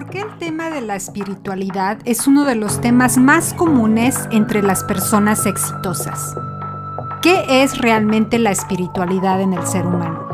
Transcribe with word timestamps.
¿por 0.00 0.08
qué 0.08 0.20
el 0.20 0.38
tema 0.38 0.70
de 0.70 0.80
la 0.80 0.96
espiritualidad 0.96 1.98
es 2.06 2.26
uno 2.26 2.46
de 2.46 2.54
los 2.54 2.80
temas 2.80 3.18
más 3.18 3.52
comunes 3.52 4.18
entre 4.30 4.62
las 4.62 4.82
personas 4.82 5.44
exitosas? 5.44 6.34
¿Qué 7.20 7.62
es 7.62 7.76
realmente 7.76 8.38
la 8.38 8.50
espiritualidad 8.50 9.42
en 9.42 9.52
el 9.52 9.66
ser 9.66 9.86
humano? 9.86 10.26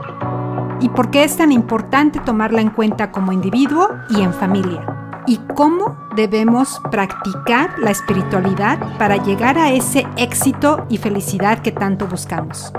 ¿Y 0.80 0.88
por 0.90 1.10
qué 1.10 1.24
es 1.24 1.36
tan 1.36 1.50
importante 1.50 2.20
tomarla 2.20 2.60
en 2.60 2.70
cuenta 2.70 3.10
como 3.10 3.32
individuo 3.32 3.88
y 4.08 4.20
en 4.20 4.32
familia? 4.32 4.86
¿Y 5.26 5.38
cómo 5.56 5.98
debemos 6.14 6.80
practicar 6.92 7.76
la 7.80 7.90
espiritualidad 7.90 8.78
para 8.98 9.16
llegar 9.16 9.58
a 9.58 9.72
ese 9.72 10.06
éxito 10.16 10.86
y 10.88 10.98
felicidad 10.98 11.58
que 11.58 11.72
tanto 11.72 12.06
buscamos? 12.06 12.72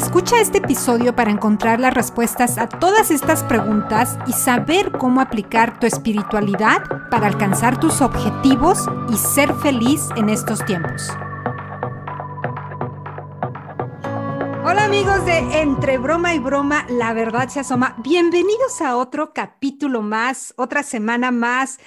Escucha 0.00 0.40
este 0.40 0.58
episodio 0.58 1.14
para 1.14 1.30
encontrar 1.30 1.78
las 1.78 1.92
respuestas 1.92 2.56
a 2.56 2.66
todas 2.66 3.10
estas 3.10 3.44
preguntas 3.44 4.18
y 4.26 4.32
saber 4.32 4.92
cómo 4.92 5.20
aplicar 5.20 5.78
tu 5.78 5.86
espiritualidad 5.86 6.82
para 7.10 7.26
alcanzar 7.26 7.78
tus 7.78 8.00
objetivos 8.00 8.86
y 9.10 9.16
ser 9.18 9.52
feliz 9.56 10.08
en 10.16 10.30
estos 10.30 10.64
tiempos. 10.64 11.10
Hola 14.64 14.84
amigos 14.84 15.22
de 15.26 15.60
Entre 15.60 15.98
Broma 15.98 16.32
y 16.32 16.38
Broma, 16.38 16.86
la 16.88 17.12
verdad 17.12 17.50
se 17.50 17.60
asoma. 17.60 17.94
Bienvenidos 17.98 18.80
a 18.80 18.96
otro 18.96 19.34
capítulo 19.34 20.00
más, 20.00 20.54
otra 20.56 20.82
semana 20.82 21.30
más 21.30 21.78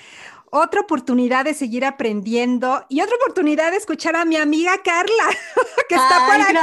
otra 0.56 0.82
oportunidad 0.82 1.46
de 1.46 1.54
seguir 1.56 1.84
aprendiendo 1.84 2.86
y 2.88 3.02
otra 3.02 3.16
oportunidad 3.16 3.72
de 3.72 3.78
escuchar 3.78 4.16
a 4.16 4.24
mi 4.24 4.36
amiga 4.38 4.74
Carla, 4.84 5.24
que 5.90 5.96
está 5.96 6.28
por 6.28 6.42
aquí. 6.42 6.54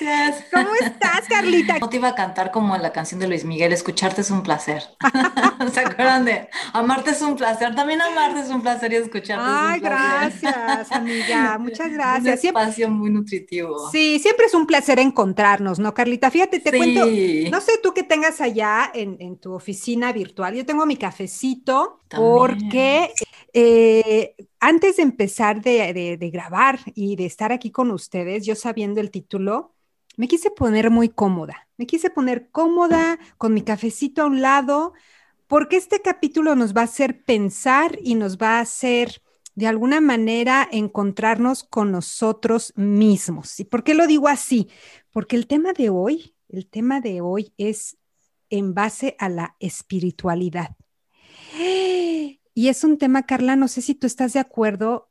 Gracias. 0.00 0.44
¿Cómo 0.52 0.70
estás, 0.74 1.22
Carlita? 1.28 1.78
No 1.80 1.88
te 1.88 1.96
iba 1.96 2.08
a 2.08 2.14
cantar 2.14 2.50
como 2.52 2.76
la 2.76 2.92
canción 2.92 3.18
de 3.18 3.26
Luis 3.26 3.44
Miguel, 3.44 3.72
escucharte 3.72 4.20
es 4.20 4.30
un 4.30 4.42
placer. 4.44 4.82
¿Se 5.72 5.80
acuerdan 5.80 6.24
de 6.24 6.48
amarte 6.72 7.10
es 7.10 7.22
un 7.22 7.34
placer? 7.36 7.74
También 7.74 8.00
amarte 8.00 8.40
es 8.40 8.50
un 8.50 8.62
placer 8.62 8.92
y 8.92 8.96
escucharte 8.96 9.44
Ay, 9.44 9.78
es 9.78 9.82
un 9.82 9.88
placer. 9.88 10.40
gracias, 10.52 10.92
amiga. 10.92 11.58
Muchas 11.58 11.90
gracias. 11.90 12.40
Un 12.42 12.48
espacio 12.48 12.88
muy 12.90 13.10
nutritivo. 13.10 13.90
Sí, 13.90 14.18
siempre 14.20 14.46
es 14.46 14.54
un 14.54 14.66
placer 14.66 14.98
encontrarnos, 15.00 15.78
¿no, 15.80 15.92
Carlita? 15.92 16.30
Fíjate, 16.30 16.60
te 16.60 16.70
Sí. 16.70 16.76
cuento, 16.76 17.06
no 17.50 17.60
sé 17.60 17.72
tú 17.82 17.92
qué 17.94 18.02
tengas 18.04 18.40
allá 18.40 18.90
en, 18.94 19.16
en 19.20 19.36
tu 19.38 19.54
oficina 19.54 20.12
virtual. 20.12 20.54
Yo 20.54 20.64
tengo 20.64 20.86
mi 20.86 20.96
cafecito 20.96 22.00
También. 22.08 22.30
porque 22.36 23.12
eh, 23.52 24.34
antes 24.58 24.96
de 24.96 25.02
empezar 25.02 25.62
de, 25.62 26.16
de- 26.18 26.30
grabar 26.30 26.80
y 26.94 27.16
de 27.16 27.26
estar 27.26 27.52
aquí 27.52 27.70
con 27.70 27.90
ustedes, 27.90 28.46
yo 28.46 28.54
sabiendo 28.54 29.00
el 29.00 29.10
título, 29.10 29.74
me 30.16 30.28
quise 30.28 30.50
poner 30.50 30.90
muy 30.90 31.08
cómoda. 31.08 31.68
Me 31.76 31.86
quise 31.86 32.10
poner 32.10 32.50
cómoda 32.50 33.18
con 33.38 33.54
mi 33.54 33.62
cafecito 33.62 34.22
a 34.22 34.26
un 34.26 34.40
lado, 34.42 34.92
porque 35.46 35.76
este 35.76 36.00
capítulo 36.00 36.54
nos 36.54 36.76
va 36.76 36.82
a 36.82 36.84
hacer 36.84 37.24
pensar 37.24 37.98
y 38.02 38.14
nos 38.14 38.36
va 38.38 38.58
a 38.58 38.60
hacer 38.60 39.22
de 39.54 39.66
alguna 39.66 40.00
manera 40.00 40.68
encontrarnos 40.70 41.64
con 41.64 41.90
nosotros 41.90 42.72
mismos. 42.76 43.58
¿Y 43.60 43.64
por 43.64 43.82
qué 43.82 43.94
lo 43.94 44.06
digo 44.06 44.28
así? 44.28 44.68
Porque 45.10 45.36
el 45.36 45.46
tema 45.46 45.72
de 45.72 45.90
hoy, 45.90 46.34
el 46.48 46.66
tema 46.66 47.00
de 47.00 47.20
hoy 47.20 47.52
es 47.58 47.96
en 48.48 48.74
base 48.74 49.16
a 49.18 49.28
la 49.28 49.56
espiritualidad. 49.58 50.76
Y 52.54 52.68
es 52.68 52.84
un 52.84 52.98
tema, 52.98 53.26
Carla, 53.26 53.56
no 53.56 53.68
sé 53.68 53.82
si 53.82 53.94
tú 53.94 54.06
estás 54.06 54.32
de 54.32 54.40
acuerdo, 54.40 55.10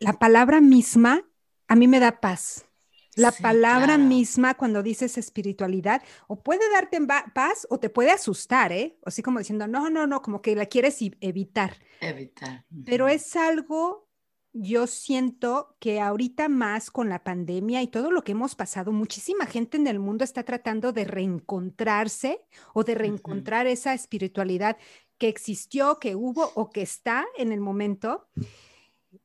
la 0.00 0.14
palabra 0.14 0.60
misma 0.60 1.24
a 1.68 1.76
mí 1.76 1.88
me 1.88 2.00
da 2.00 2.20
paz. 2.20 2.66
La 3.14 3.32
Sí, 3.32 3.42
palabra 3.42 3.96
claro. 3.96 4.04
misma 4.04 4.54
cuando 4.54 4.82
dices 4.82 5.18
espiritualidad 5.18 6.02
o 6.28 6.42
puede 6.42 6.68
darte 6.70 7.00
paz 7.34 7.66
o 7.70 7.78
te 7.80 7.90
puede 7.90 8.10
asustar, 8.10 8.72
¿eh? 8.72 8.98
Así 9.06 9.22
como 9.22 9.38
diciendo, 9.38 9.66
no, 9.68 9.90
no, 9.90 10.06
no, 10.06 10.22
como 10.22 10.42
que 10.42 10.54
la 10.56 10.66
quieres 10.66 10.98
evitar. 11.20 11.78
Evitar. 12.00 12.64
Pero 12.84 13.08
es 13.08 13.34
algo, 13.36 14.08
yo 14.52 14.86
siento 14.86 15.76
que 15.80 16.00
ahorita 16.00 16.48
más 16.48 16.90
con 16.90 17.08
la 17.08 17.24
pandemia 17.24 17.82
y 17.82 17.88
todo 17.88 18.10
lo 18.10 18.22
que 18.22 18.32
hemos 18.32 18.54
pasado, 18.54 18.92
muchísima 18.92 19.46
gente 19.46 19.76
en 19.76 19.86
el 19.86 19.98
mundo 19.98 20.24
está 20.24 20.44
tratando 20.44 20.92
de 20.92 21.04
reencontrarse 21.04 22.40
o 22.74 22.84
de 22.84 22.94
reencontrar 22.94 23.66
esa 23.66 23.92
espiritualidad 23.94 24.76
que 25.18 25.28
existió, 25.28 25.98
que 25.98 26.14
hubo 26.14 26.52
o 26.54 26.70
que 26.70 26.82
está 26.82 27.24
en 27.36 27.52
el 27.52 27.60
momento. 27.60 28.28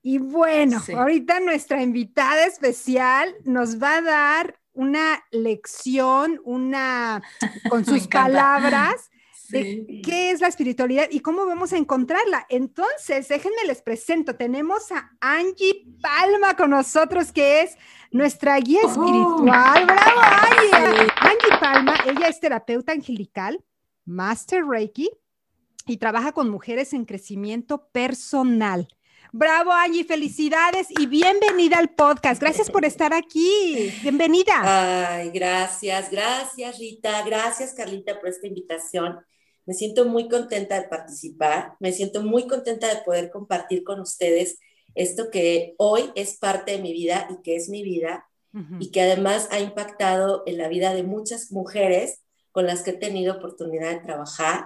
Y 0.01 0.17
bueno, 0.17 0.79
Sí. 0.79 0.93
ahorita 0.93 1.39
nuestra 1.41 1.81
invitada 1.83 2.45
especial 2.45 3.35
nos 3.43 3.81
va 3.81 3.97
a 3.97 4.01
dar 4.01 4.59
una 4.73 5.23
lección, 5.31 6.39
una, 6.45 7.21
con 7.69 7.83
sus 7.85 8.07
palabras, 8.07 9.09
de 9.49 9.99
qué 10.01 10.31
es 10.31 10.39
la 10.39 10.47
espiritualidad 10.47 11.07
y 11.11 11.19
cómo 11.19 11.45
vamos 11.45 11.73
a 11.73 11.77
encontrarla. 11.77 12.45
Entonces, 12.47 13.27
déjenme 13.27 13.65
les 13.67 13.81
presento. 13.81 14.37
Tenemos 14.37 14.89
a 14.93 15.11
Angie 15.19 15.87
Palma 16.01 16.55
con 16.55 16.69
nosotros, 16.69 17.33
que 17.33 17.63
es 17.63 17.75
nuestra 18.11 18.57
guía 18.59 18.79
Oh. 18.85 18.87
espiritual. 18.89 19.85
¡Bravo, 19.85 20.21
Angie! 20.21 21.11
Angie 21.17 21.57
Palma, 21.59 21.95
ella 22.05 22.27
es 22.29 22.39
terapeuta 22.39 22.93
angelical, 22.93 23.61
Master 24.05 24.63
Reiki 24.65 25.09
y 25.87 25.97
trabaja 25.97 26.31
con 26.31 26.49
mujeres 26.49 26.93
en 26.93 27.05
crecimiento 27.05 27.87
personal. 27.91 28.87
Bravo, 29.33 29.71
Angie, 29.71 30.03
felicidades 30.03 30.87
y 30.89 31.05
bienvenida 31.05 31.77
al 31.77 31.89
podcast. 31.89 32.41
Gracias 32.41 32.69
por 32.69 32.83
estar 32.83 33.13
aquí. 33.13 33.93
Bienvenida. 34.01 35.13
Ay, 35.13 35.29
gracias, 35.29 36.11
gracias 36.11 36.77
Rita, 36.77 37.23
gracias 37.25 37.73
Carlita 37.73 38.19
por 38.19 38.29
esta 38.29 38.47
invitación. 38.47 39.19
Me 39.65 39.73
siento 39.73 40.05
muy 40.05 40.27
contenta 40.27 40.81
de 40.81 40.87
participar, 40.87 41.75
me 41.79 41.93
siento 41.93 42.21
muy 42.21 42.47
contenta 42.47 42.93
de 42.93 43.01
poder 43.03 43.31
compartir 43.31 43.83
con 43.83 44.01
ustedes 44.01 44.59
esto 44.95 45.29
que 45.31 45.75
hoy 45.77 46.11
es 46.15 46.37
parte 46.37 46.73
de 46.73 46.79
mi 46.79 46.91
vida 46.91 47.27
y 47.29 47.41
que 47.41 47.55
es 47.55 47.69
mi 47.69 47.83
vida 47.83 48.27
y 48.79 48.91
que 48.91 49.01
además 49.01 49.47
ha 49.51 49.61
impactado 49.61 50.43
en 50.45 50.57
la 50.57 50.67
vida 50.67 50.93
de 50.93 51.03
muchas 51.03 51.53
mujeres 51.53 52.21
con 52.51 52.65
las 52.65 52.83
que 52.83 52.91
he 52.91 52.97
tenido 52.97 53.35
oportunidad 53.35 53.91
de 53.91 54.01
trabajar 54.01 54.65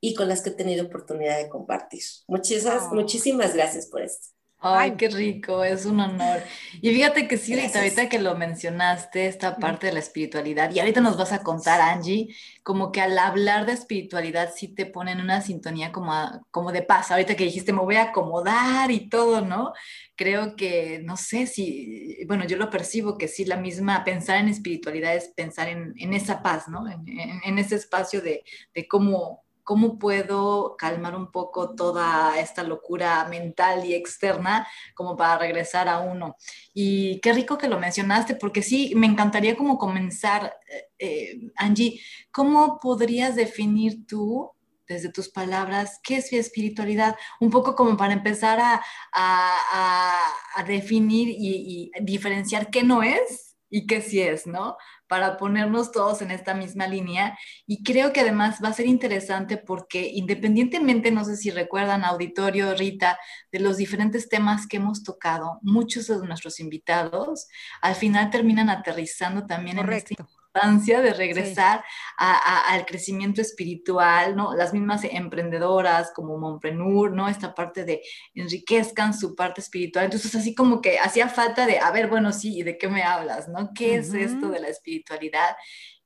y 0.00 0.14
con 0.14 0.28
las 0.28 0.42
que 0.42 0.50
he 0.50 0.52
tenido 0.52 0.86
oportunidad 0.86 1.38
de 1.38 1.48
compartir. 1.48 2.02
Muchísimas, 2.26 2.84
Oh. 2.90 2.94
muchísimas 2.94 3.54
gracias 3.54 3.86
por 3.86 4.02
esto. 4.02 4.28
Ay, 4.60 4.96
qué 4.96 5.08
rico, 5.08 5.62
es 5.62 5.86
un 5.86 6.00
honor. 6.00 6.42
Y 6.82 6.90
fíjate 6.92 7.28
que 7.28 7.36
sí, 7.38 7.52
Rita, 7.54 7.62
Gracias. 7.68 7.82
ahorita 7.84 8.08
que 8.08 8.18
lo 8.18 8.34
mencionaste, 8.36 9.26
esta 9.28 9.56
parte 9.56 9.86
de 9.86 9.92
la 9.92 10.00
espiritualidad, 10.00 10.72
y 10.74 10.80
ahorita 10.80 11.00
nos 11.00 11.16
vas 11.16 11.30
a 11.30 11.44
contar, 11.44 11.80
Angie, 11.80 12.34
como 12.64 12.90
que 12.90 13.00
al 13.00 13.16
hablar 13.18 13.66
de 13.66 13.72
espiritualidad 13.74 14.50
sí 14.52 14.66
te 14.66 14.84
pone 14.86 15.12
en 15.12 15.20
una 15.20 15.42
sintonía 15.42 15.92
como, 15.92 16.12
a- 16.12 16.42
como 16.50 16.72
de 16.72 16.82
paz. 16.82 17.12
Ahorita 17.12 17.36
que 17.36 17.44
dijiste, 17.44 17.72
me 17.72 17.82
voy 17.82 17.94
a 17.96 18.10
acomodar 18.10 18.90
y 18.90 19.08
todo, 19.08 19.42
¿no? 19.42 19.72
Creo 20.16 20.56
que, 20.56 21.02
no 21.04 21.16
sé 21.16 21.46
si, 21.46 22.18
bueno, 22.26 22.44
yo 22.44 22.56
lo 22.56 22.68
percibo 22.68 23.16
que 23.16 23.28
sí, 23.28 23.44
la 23.44 23.58
misma, 23.58 24.02
pensar 24.02 24.38
en 24.38 24.48
espiritualidad 24.48 25.14
es 25.14 25.28
pensar 25.36 25.68
en, 25.68 25.92
en 25.96 26.14
esa 26.14 26.42
paz, 26.42 26.66
¿no? 26.66 26.88
En, 26.90 27.06
en- 27.08 27.40
en 27.44 27.58
ese 27.58 27.76
espacio 27.76 28.20
de, 28.22 28.42
de 28.74 28.88
cómo, 28.88 29.44
cómo 29.68 29.98
puedo 29.98 30.76
calmar 30.78 31.14
un 31.14 31.30
poco 31.30 31.74
toda 31.74 32.40
esta 32.40 32.62
locura 32.62 33.26
mental 33.28 33.84
y 33.84 33.92
externa 33.92 34.66
como 34.94 35.14
para 35.14 35.36
regresar 35.36 35.88
a 35.90 35.98
uno. 35.98 36.36
Y 36.72 37.20
qué 37.20 37.34
rico 37.34 37.58
que 37.58 37.68
lo 37.68 37.78
mencionaste, 37.78 38.34
porque 38.36 38.62
sí, 38.62 38.94
me 38.96 39.06
encantaría 39.06 39.58
como 39.58 39.76
comenzar, 39.76 40.54
eh, 40.70 40.88
eh, 40.98 41.40
Angie, 41.56 42.00
¿cómo 42.32 42.78
podrías 42.80 43.36
definir 43.36 44.06
tú, 44.06 44.50
desde 44.88 45.12
tus 45.12 45.28
palabras, 45.28 46.00
qué 46.02 46.16
es 46.16 46.32
espiritualidad? 46.32 47.14
Un 47.38 47.50
poco 47.50 47.74
como 47.74 47.94
para 47.98 48.14
empezar 48.14 48.58
a, 48.60 48.72
a- 49.12 49.58
a- 49.72 50.32
a 50.56 50.62
definir 50.64 51.28
y, 51.28 51.90
y 51.94 52.04
diferenciar 52.04 52.70
qué 52.70 52.82
no 52.84 53.02
es 53.02 53.47
y 53.70 53.86
qué 53.86 54.00
sí 54.00 54.20
es, 54.20 54.46
¿no? 54.46 54.76
Para 55.06 55.36
ponernos 55.36 55.92
todos 55.92 56.22
en 56.22 56.30
esta 56.30 56.54
misma 56.54 56.86
línea. 56.86 57.38
Y 57.66 57.82
creo 57.82 58.12
que 58.12 58.20
además 58.20 58.58
va 58.62 58.68
a 58.68 58.72
ser 58.72 58.86
interesante 58.86 59.56
porque 59.56 60.10
independientemente, 60.12 61.10
no 61.10 61.24
sé 61.24 61.36
si 61.36 61.50
recuerdan, 61.50 62.04
auditorio, 62.04 62.74
Rita, 62.74 63.18
de 63.52 63.60
los 63.60 63.76
diferentes 63.76 64.28
temas 64.28 64.66
que 64.66 64.78
hemos 64.78 65.02
tocado, 65.02 65.58
muchos 65.62 66.06
de 66.06 66.18
nuestros 66.26 66.60
invitados 66.60 67.48
al 67.80 67.94
final 67.94 68.30
terminan 68.30 68.70
aterrizando 68.70 69.46
también 69.46 69.78
en 69.78 69.84
Correcto. 69.84 70.28
Importancia 70.54 71.00
de 71.00 71.12
regresar 71.12 71.84
a- 72.16 72.32
a- 72.36 72.72
al 72.72 72.86
crecimiento 72.86 73.40
espiritual, 73.40 74.34
¿no? 74.36 74.54
Las 74.54 74.72
mismas 74.72 75.04
emprendedoras 75.04 76.12
como 76.14 76.38
Momprenur, 76.38 77.12
¿no? 77.12 77.28
Esta 77.28 77.54
parte 77.54 77.84
de 77.84 78.02
enriquezcan 78.34 79.14
su 79.14 79.34
parte 79.34 79.60
espiritual. 79.60 80.06
Entonces, 80.06 80.34
así 80.34 80.54
como 80.54 80.80
que 80.80 80.98
hacía 80.98 81.28
falta 81.28 81.66
de, 81.66 81.78
a 81.78 81.90
ver, 81.90 82.08
bueno, 82.08 82.32
sí, 82.32 82.58
¿y 82.58 82.62
de 82.62 82.78
qué 82.78 82.88
me 82.88 83.02
hablas, 83.02 83.48
no? 83.48 83.70
¿Qué 83.74 83.96
es 83.96 84.12
esto 84.14 84.48
de 84.48 84.60
la 84.60 84.68
espiritualidad? 84.68 85.56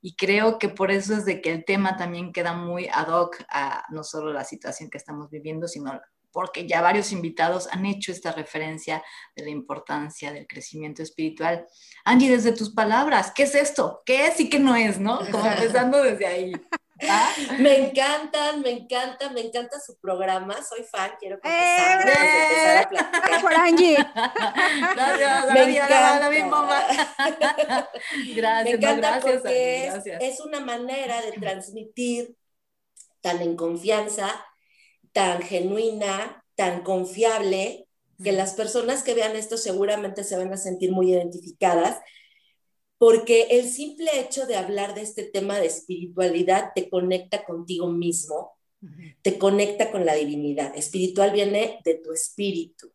Y 0.01 0.17
creo 0.17 0.59
que 0.59 0.69
por 0.69 0.91
eso 0.91 1.15
es 1.15 1.25
de 1.25 1.41
que 1.41 1.53
el 1.53 1.65
tema 1.65 1.97
también 1.97 2.33
queda 2.33 2.53
muy 2.55 2.89
ad 2.93 3.09
hoc 3.09 3.37
a 3.49 3.85
no 3.91 4.03
solo 4.03 4.33
la 4.33 4.45
situación 4.45 4.91
que 4.91 4.99
estamos 4.99 5.31
viviendo, 5.31 5.69
sino 5.69 6.01
porque 6.33 6.67
ya 6.67 6.81
varios 6.81 7.13
invitados 7.13 7.69
han 7.71 7.87
hecho 7.87 8.11
esta 8.11 8.33
referencia 8.33 9.03
de 9.37 9.45
la 9.45 9.51
importancia 9.51 10.33
del 10.33 10.47
crecimiento 10.47 11.03
espiritual. 11.03 11.67
Angie, 12.05 12.31
desde 12.31 12.53
tus 12.53 12.71
palabras, 12.71 13.33
¿qué 13.35 13.45
es 13.45 13.55
esto? 13.55 14.03
¿Qué 14.05 14.27
es 14.27 14.41
y 14.41 14.49
qué 14.49 14.59
no 14.59 14.75
es, 14.75 14.99
no? 14.99 15.21
Como 15.31 15.47
empezando 15.47 16.03
desde 16.03 16.27
ahí. 16.27 16.53
¿Ah? 17.09 17.33
Me 17.59 17.89
encantan, 17.89 18.61
me 18.61 18.71
encantan, 18.71 19.35
me 19.35 19.41
encanta 19.41 19.81
su 19.81 19.99
programa. 19.99 20.63
Soy 20.63 20.85
fan, 20.85 21.13
quiero 21.19 21.41
confesar. 21.41 22.09
¡Eh! 22.09 23.41
Por 23.41 23.55
Angie. 23.55 23.97
me 25.53 25.63
encanta. 25.77 26.31
gracias, 28.37 28.65
me 28.65 28.71
encanta 28.71 29.21
porque 29.21 29.93
es, 30.21 30.41
una 30.41 30.61
manera 30.61 31.21
de 31.23 31.33
transmitir 31.33 32.37
tan 33.21 33.41
en 33.43 33.57
confianza, 33.57 34.29
tan 35.13 35.43
genuina, 35.43 36.45
tan 36.55 36.83
confiable, 36.83 37.87
que 38.23 38.33
las 38.33 38.55
personas 38.55 39.03
que 39.03 39.15
vean 39.15 39.37
esto 39.37 39.57
seguramente 39.57 40.25
se 40.25 40.37
van 40.37 40.53
a 40.53 40.57
sentir 40.57 40.93
muy 40.93 41.13
identificadas 41.13 41.99
porque 43.03 43.49
el 43.51 43.69
simple 43.69 44.21
hecho 44.21 44.47
de 44.47 44.55
hablar 44.55 44.95
de 44.95 45.03
este 45.03 45.25
tema 45.25 45.59
de 45.59 45.67
espiritualidad 45.67 46.71
te 46.73 46.89
conecta 46.89 47.45
contigo 47.45 47.89
mismo, 47.89 48.53
te 49.23 49.39
conecta 49.39 49.91
con 49.91 50.07
la 50.07 50.15
divinidad. 50.15 50.73
Espiritual 50.77 51.33
viene 51.33 51.81
de 51.85 51.95
tu 51.97 52.13
espíritu. 52.13 52.93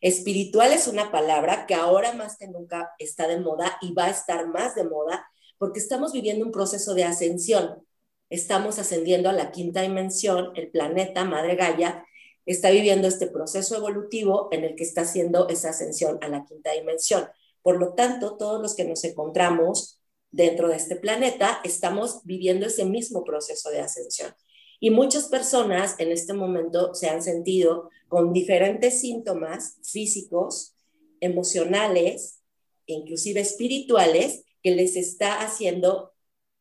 Espiritual 0.00 0.72
es 0.72 0.88
una 0.88 1.12
palabra 1.12 1.66
que 1.66 1.74
ahora 1.74 2.14
más 2.14 2.36
que 2.36 2.48
nunca 2.48 2.90
está 2.98 3.28
de 3.28 3.38
moda 3.38 3.78
y 3.80 3.92
va 3.92 4.06
a 4.06 4.10
estar 4.10 4.48
más 4.48 4.74
de 4.74 4.82
moda 4.82 5.24
porque 5.56 5.78
estamos 5.78 6.12
viviendo 6.12 6.44
un 6.44 6.50
proceso 6.50 6.94
de 6.94 7.04
ascensión. 7.04 7.86
Estamos 8.30 8.78
ascendiendo 8.78 9.28
a 9.28 9.32
la 9.32 9.50
quinta 9.50 9.82
dimensión, 9.82 10.52
el 10.54 10.70
planeta 10.70 11.24
Madre 11.24 11.56
Gaia 11.56 12.04
está 12.44 12.70
viviendo 12.70 13.08
este 13.08 13.26
proceso 13.26 13.76
evolutivo 13.76 14.48
en 14.52 14.64
el 14.64 14.74
que 14.74 14.84
está 14.84 15.02
haciendo 15.02 15.48
esa 15.48 15.70
ascensión 15.70 16.18
a 16.22 16.28
la 16.28 16.44
quinta 16.44 16.72
dimensión. 16.72 17.26
Por 17.62 17.78
lo 17.78 17.94
tanto, 17.94 18.36
todos 18.36 18.60
los 18.60 18.74
que 18.74 18.84
nos 18.84 19.04
encontramos 19.04 20.00
dentro 20.30 20.68
de 20.68 20.76
este 20.76 20.96
planeta 20.96 21.60
estamos 21.64 22.20
viviendo 22.24 22.66
ese 22.66 22.84
mismo 22.84 23.24
proceso 23.24 23.70
de 23.70 23.80
ascensión. 23.80 24.34
Y 24.80 24.90
muchas 24.90 25.28
personas 25.28 25.96
en 25.98 26.12
este 26.12 26.32
momento 26.32 26.94
se 26.94 27.08
han 27.08 27.22
sentido 27.22 27.90
con 28.08 28.32
diferentes 28.32 29.00
síntomas 29.00 29.78
físicos, 29.82 30.74
emocionales 31.20 32.40
e 32.86 32.94
inclusive 32.94 33.40
espirituales 33.40 34.44
que 34.62 34.70
les 34.70 34.96
está 34.96 35.40
haciendo 35.40 36.12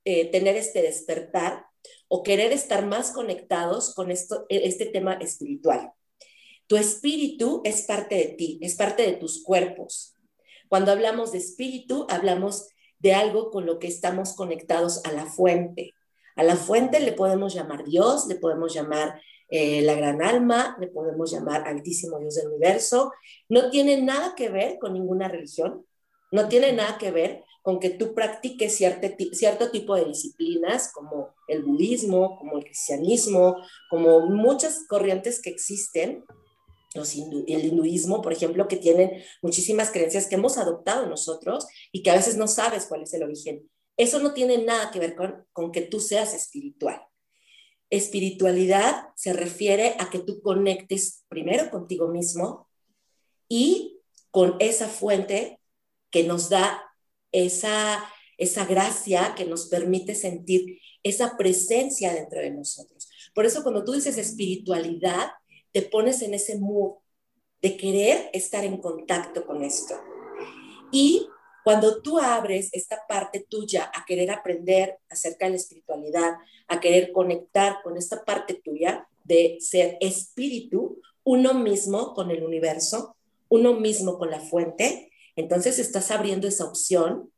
eh, 0.07 0.31
tener 0.31 0.55
este 0.55 0.81
despertar 0.81 1.65
o 2.07 2.23
querer 2.23 2.51
estar 2.51 2.85
más 2.85 3.11
conectados 3.11 3.93
con 3.93 4.11
esto, 4.11 4.45
este 4.49 4.85
tema 4.85 5.13
espiritual. 5.15 5.91
Tu 6.67 6.77
espíritu 6.77 7.61
es 7.65 7.81
parte 7.81 8.15
de 8.15 8.25
ti, 8.25 8.59
es 8.61 8.75
parte 8.75 9.03
de 9.03 9.13
tus 9.13 9.43
cuerpos, 9.43 10.17
cuando 10.67 10.91
hablamos 10.91 11.31
de 11.31 11.37
espíritu, 11.37 12.05
hablamos 12.09 12.69
de 12.99 13.13
algo 13.13 13.51
con 13.51 13.65
lo 13.65 13.79
que 13.79 13.87
estamos 13.87 14.35
conectados 14.35 15.03
a 15.05 15.11
la 15.11 15.25
fuente. 15.25 15.93
A 16.35 16.43
la 16.43 16.55
fuente 16.55 16.99
le 16.99 17.13
podemos 17.13 17.53
llamar 17.53 17.85
Dios, 17.85 18.27
le 18.27 18.35
podemos 18.35 18.73
llamar 18.73 19.21
eh, 19.49 19.81
la 19.81 19.95
gran 19.95 20.21
alma, 20.21 20.77
le 20.79 20.87
podemos 20.87 21.31
llamar 21.31 21.67
altísimo 21.67 22.19
Dios 22.19 22.35
del 22.35 22.47
universo. 22.47 23.11
No 23.49 23.69
tiene 23.69 24.01
nada 24.01 24.35
que 24.35 24.49
ver 24.49 24.77
con 24.79 24.93
ninguna 24.93 25.29
religión, 25.29 25.85
no 26.31 26.49
tiene 26.49 26.73
nada 26.73 26.97
que 26.97 27.11
ver 27.11 27.43
con 27.67 27.81
que 27.81 27.89
tú 27.89 28.13
practiques 28.13 28.77
cierto, 28.77 29.09
cierto 29.33 29.71
tipo 29.71 29.93
de 29.93 30.05
disciplinas 30.05 30.89
como 30.93 31.35
el 31.49 31.63
budismo, 31.63 32.37
como 32.37 32.57
el 32.57 32.63
cristianismo, 32.63 33.57
como 33.89 34.21
muchas 34.29 34.85
corrientes 34.87 35.41
que 35.41 35.49
existen 35.49 36.23
el 36.95 37.65
hinduismo, 37.65 38.21
por 38.21 38.31
ejemplo, 38.31 38.69
que 38.69 38.77
tienen 38.77 39.21
muchísimas 39.41 39.91
creencias 39.91 40.27
que 40.27 40.35
hemos 40.35 40.57
adoptado 40.57 41.07
nosotros 41.07 41.67
y 41.91 42.03
que 42.03 42.09
a 42.09 42.15
veces 42.15 42.37
no 42.37 42.47
sabes 42.47 42.85
cuál 42.85 43.01
es 43.01 43.13
el 43.13 43.23
origen. 43.23 43.69
Eso 43.97 44.19
no 44.19 44.33
tiene 44.33 44.59
nada 44.59 44.89
que 44.89 44.99
ver 44.99 45.17
con, 45.17 45.45
con 45.51 45.73
que 45.73 45.81
tú 45.81 45.99
seas 45.99 46.33
espiritual. 46.33 47.01
Espiritualidad 47.89 49.09
se 49.17 49.33
refiere 49.33 49.97
a 49.99 50.09
que 50.09 50.19
tú 50.19 50.41
conectes 50.41 51.25
primero 51.27 51.69
contigo 51.69 52.07
mismo 52.07 52.69
y 53.49 53.99
con 54.31 54.55
esa 54.59 54.87
fuente 54.87 55.59
que 56.09 56.23
nos 56.23 56.47
da 56.47 56.86
esa, 57.31 58.03
esa 58.37 58.65
gracia 58.65 59.33
que 59.35 59.45
nos 59.45 59.67
permite 59.67 60.15
sentir 60.15 60.79
esa 61.03 61.37
presencia 61.37 62.13
dentro 62.13 62.39
de 62.39 62.51
nosotros. 62.51 63.09
Por 63.33 63.45
eso 63.45 63.63
cuando 63.63 63.83
tú 63.83 63.93
dices 63.93 64.17
espiritualidad, 64.17 65.29
te 65.71 65.81
pones 65.81 66.21
en 66.21 66.33
ese 66.33 66.57
mood 66.57 66.95
de 67.61 67.77
querer 67.77 68.29
estar 68.33 68.63
en 68.63 68.77
contacto 68.77 69.45
con 69.45 69.63
esto. 69.63 69.95
Y 70.91 71.27
cuando 71.63 72.01
tú 72.01 72.17
abres 72.17 72.69
esta 72.71 73.05
parte 73.07 73.45
tuya 73.47 73.91
a 73.93 74.05
querer 74.05 74.31
aprender 74.31 74.99
acerca 75.09 75.45
de 75.45 75.51
la 75.51 75.57
espiritualidad, 75.57 76.35
a 76.67 76.79
querer 76.79 77.11
conectar 77.11 77.81
con 77.83 77.97
esta 77.97 78.23
parte 78.23 78.53
tuya 78.53 79.07
de 79.25 79.57
ser 79.59 79.97
espíritu, 79.99 81.01
uno 81.23 81.53
mismo 81.53 82.13
con 82.13 82.31
el 82.31 82.43
universo, 82.43 83.17
uno 83.49 83.73
mismo 83.73 84.17
con 84.17 84.31
la 84.31 84.39
fuente, 84.39 85.11
entonces 85.37 85.79
estás 85.79 86.11
abriendo 86.11 86.47
esa 86.47 86.65
opción 86.65 87.31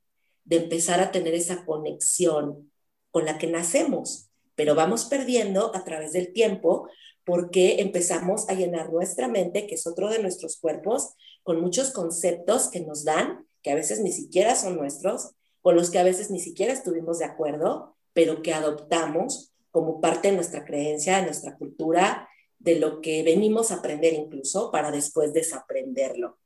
de 0.46 0.58
empezar 0.58 1.00
a 1.00 1.12
tener 1.12 1.36
esa 1.36 1.64
conexión 1.66 2.72
con 3.12 3.26
la 3.26 3.38
que 3.38 3.48
nacemos, 3.48 4.30
pero 4.56 4.74
vamos 4.74 5.06
perdiendo 5.06 5.76
a 5.76 5.84
través 5.84 6.14
del 6.14 6.34
tiempo 6.34 6.90
porque 7.26 7.82
empezamos 7.82 8.50
a 8.50 8.54
llenar 8.54 8.92
nuestra 8.92 9.28
mente, 9.28 9.68
que 9.68 9.76
es 9.76 9.86
otro 9.86 10.10
de 10.10 10.20
nuestros 10.20 10.58
cuerpos, 10.58 11.14
con 11.44 11.62
muchos 11.62 11.92
conceptos 11.92 12.70
que 12.70 12.80
nos 12.82 13.04
dan, 13.04 13.46
que 13.62 13.72
a 13.72 13.76
veces 13.76 14.00
ni 14.00 14.12
siquiera 14.12 14.56
son 14.56 14.78
nuestros, 14.78 15.36
con 15.62 15.76
los 15.76 15.92
que 15.92 16.00
a 16.00 16.04
veces 16.04 16.32
ni 16.32 16.40
siquiera 16.40 16.74
estuvimos 16.74 17.20
de 17.20 17.26
acuerdo, 17.26 17.96
pero 18.14 18.42
que 18.42 18.54
adoptamos 18.54 19.54
como 19.72 20.02
parte 20.02 20.30
de 20.30 20.36
nuestra 20.36 20.66
creencia, 20.66 21.18
de 21.18 21.26
nuestra 21.26 21.58
cultura, 21.58 22.28
de 22.58 22.80
lo 22.80 23.02
que 23.02 23.24
venimos 23.24 23.72
a 23.72 23.76
aprender 23.76 24.14
incluso 24.14 24.72
para 24.72 24.90
después 24.90 25.34
desaprenderlo. 25.34 26.38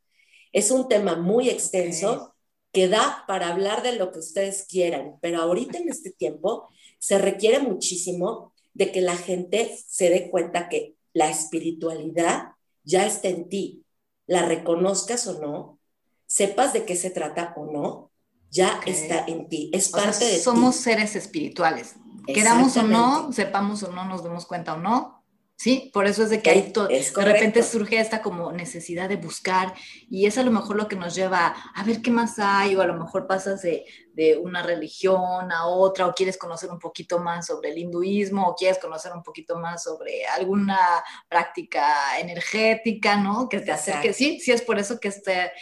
Es 0.53 0.71
un 0.71 0.87
tema 0.87 1.17
muy 1.17 1.49
extenso 1.49 2.33
que 2.71 2.87
da 2.87 3.23
para 3.27 3.49
hablar 3.49 3.83
de 3.83 3.95
lo 3.95 4.11
que 4.11 4.19
ustedes 4.19 4.65
quieran, 4.67 5.17
pero 5.21 5.41
ahorita 5.41 5.77
en 5.77 5.89
este 5.89 6.11
tiempo 6.11 6.69
se 6.97 7.17
requiere 7.17 7.59
muchísimo 7.59 8.53
de 8.73 8.91
que 8.91 9.01
la 9.01 9.15
gente 9.15 9.77
se 9.87 10.09
dé 10.09 10.29
cuenta 10.29 10.69
que 10.69 10.95
la 11.13 11.29
espiritualidad 11.29 12.53
ya 12.83 13.05
está 13.05 13.27
en 13.27 13.49
ti, 13.49 13.83
la 14.25 14.43
reconozcas 14.45 15.27
o 15.27 15.39
no, 15.39 15.79
sepas 16.25 16.73
de 16.73 16.85
qué 16.85 16.95
se 16.95 17.11
trata 17.11 17.53
o 17.55 17.71
no, 17.71 18.11
ya 18.49 18.79
está 18.85 19.25
en 19.27 19.49
ti, 19.49 19.69
es 19.73 19.89
parte 19.89 20.25
de 20.25 20.39
somos 20.39 20.75
seres 20.75 21.15
espirituales. 21.15 21.95
Queramos 22.25 22.77
o 22.77 22.83
no, 22.83 23.31
sepamos 23.33 23.83
o 23.83 23.91
no, 23.91 24.05
nos 24.05 24.23
demos 24.23 24.45
cuenta 24.45 24.75
o 24.75 24.77
no, 24.77 25.22
¿sí? 25.63 25.89
Por 25.93 26.07
eso 26.07 26.23
es 26.23 26.29
de 26.29 26.41
que 26.41 26.49
ahí 26.49 26.73
de 26.73 27.23
repente 27.23 27.63
surge 27.63 27.97
esta 27.97 28.21
como 28.21 28.51
necesidad 28.51 29.07
de 29.07 29.15
buscar 29.15 29.73
y 30.09 30.25
es 30.25 30.37
a 30.37 30.43
lo 30.43 30.51
mejor 30.51 30.75
lo 30.75 30.89
que 30.89 30.97
nos 30.97 31.15
lleva 31.15 31.55
a, 31.73 31.83
ver 31.85 32.01
qué 32.01 32.11
más 32.11 32.37
hay 32.37 32.75
o 32.75 32.81
a 32.81 32.85
lo 32.85 32.95
mejor 32.95 33.27
pasas 33.27 33.61
de, 33.61 33.85
de, 34.11 34.35
una 34.35 34.61
religión 34.61 35.53
a 35.53 35.67
otra 35.67 36.07
o 36.07 36.13
quieres 36.13 36.37
conocer 36.37 36.69
un 36.69 36.79
poquito 36.79 37.17
más 37.19 37.45
sobre 37.45 37.71
el 37.71 37.77
hinduismo 37.77 38.45
o 38.45 38.55
quieres 38.55 38.77
conocer 38.77 39.13
un 39.13 39.23
poquito 39.23 39.57
más 39.57 39.83
sobre 39.83 40.25
alguna 40.25 41.01
práctica 41.29 42.19
energética, 42.19 43.15
¿no? 43.15 43.47
Que 43.47 43.61
te 43.61 43.71
acerque, 43.71 44.11
sí, 44.11 44.41
sí 44.41 44.51
es 44.51 44.61
por 44.61 44.79
eso 44.79 44.99
que 44.99 45.07
este 45.07 45.53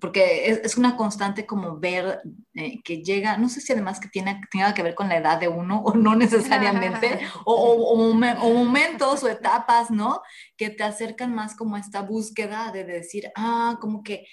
porque 0.00 0.50
es, 0.50 0.76
una 0.76 0.96
constante 0.96 1.46
como 1.46 1.78
ver 1.78 2.20
eh, 2.54 2.80
que 2.82 3.02
llega, 3.02 3.36
no 3.36 3.48
sé 3.48 3.60
si 3.60 3.72
además 3.72 4.00
que 4.00 4.08
tiene, 4.08 4.40
tenga 4.50 4.74
que 4.74 4.82
ver 4.82 4.94
con 4.94 5.08
la 5.08 5.16
edad 5.16 5.38
de 5.38 5.48
uno 5.48 5.82
o 5.82 5.94
no 5.94 6.14
necesariamente, 6.16 7.20
o, 7.44 7.54
o, 7.54 8.14
momentos 8.54 9.22
o 9.22 9.28
etapas, 9.28 9.90
¿no? 9.90 10.22
Que 10.56 10.70
te 10.70 10.84
acercan 10.84 11.34
más 11.34 11.54
como 11.54 11.76
a 11.76 11.80
esta 11.80 12.02
búsqueda 12.02 12.72
de 12.72 12.84
decir, 12.84 13.30
ah, 13.36 13.78
como 13.80 14.02
que 14.02 14.26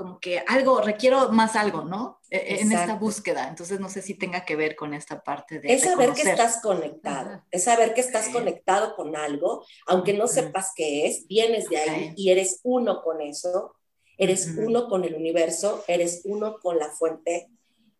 como 0.00 0.18
que 0.18 0.42
algo, 0.48 0.80
requiero 0.80 1.30
más 1.30 1.56
algo, 1.56 1.84
¿no? 1.84 2.20
E, 2.30 2.38
e, 2.38 2.60
en 2.62 2.72
esta 2.72 2.94
búsqueda. 2.94 3.48
Entonces, 3.48 3.80
no 3.80 3.90
sé 3.90 4.00
si 4.00 4.14
tenga 4.14 4.46
que 4.46 4.56
ver 4.56 4.74
con 4.74 4.94
esta 4.94 5.22
parte 5.22 5.60
de... 5.60 5.74
Es 5.74 5.82
saber 5.82 6.14
que 6.14 6.22
estás 6.22 6.62
conectado, 6.62 7.44
es 7.50 7.64
saber 7.64 7.92
que 7.92 8.00
estás 8.00 8.30
conectado 8.30 8.96
con 8.96 9.14
algo, 9.14 9.62
aunque 9.86 10.14
no 10.14 10.26
sepas 10.26 10.72
qué 10.74 11.06
es, 11.06 11.26
vienes 11.26 11.68
de 11.68 11.76
ahí 11.76 12.14
y 12.16 12.30
eres 12.30 12.60
uno 12.62 13.02
con 13.02 13.20
eso, 13.20 13.74
Eres 14.20 14.54
uno 14.58 14.86
con 14.86 15.04
el 15.04 15.14
universo, 15.14 15.82
eres 15.88 16.20
uno 16.26 16.58
con 16.60 16.78
la 16.78 16.90
fuente, 16.90 17.48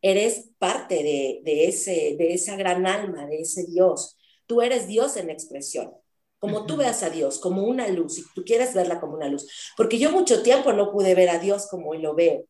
eres 0.03 0.51
parte 0.59 1.03
de, 1.03 1.65
ese, 1.65 2.15
de 2.19 2.35
esa 2.35 2.57
gran 2.57 2.87
alma, 2.87 3.27
de 3.27 3.41
ese 3.41 3.65
Dios. 3.65 4.19
Tú 4.45 4.61
eres 4.61 4.87
Dios 4.87 5.17
en 5.17 5.31
expresión. 5.31 5.95
Como 6.39 6.67
tú 6.67 6.77
veas 6.77 7.03
a 7.03 7.09
Dios, 7.09 7.39
como 7.39 7.63
una 7.65 7.89
luz, 7.89 8.19
y 8.19 8.25
tú 8.35 8.45
quieres 8.45 8.75
verla 8.75 9.01
como 9.01 9.15
una 9.15 9.29
luz. 9.29 9.73
Porque 9.79 9.99
yo 9.99 10.13
mucho 10.13 10.43
tiempo 10.43 10.75
no 10.75 10.93
pude 10.93 11.15
ver 11.15 11.31
a 11.31 11.39
Dios 11.39 11.67
como 11.69 11.89
hoy 11.89 12.03
lo 12.03 12.15
veo. 12.15 12.45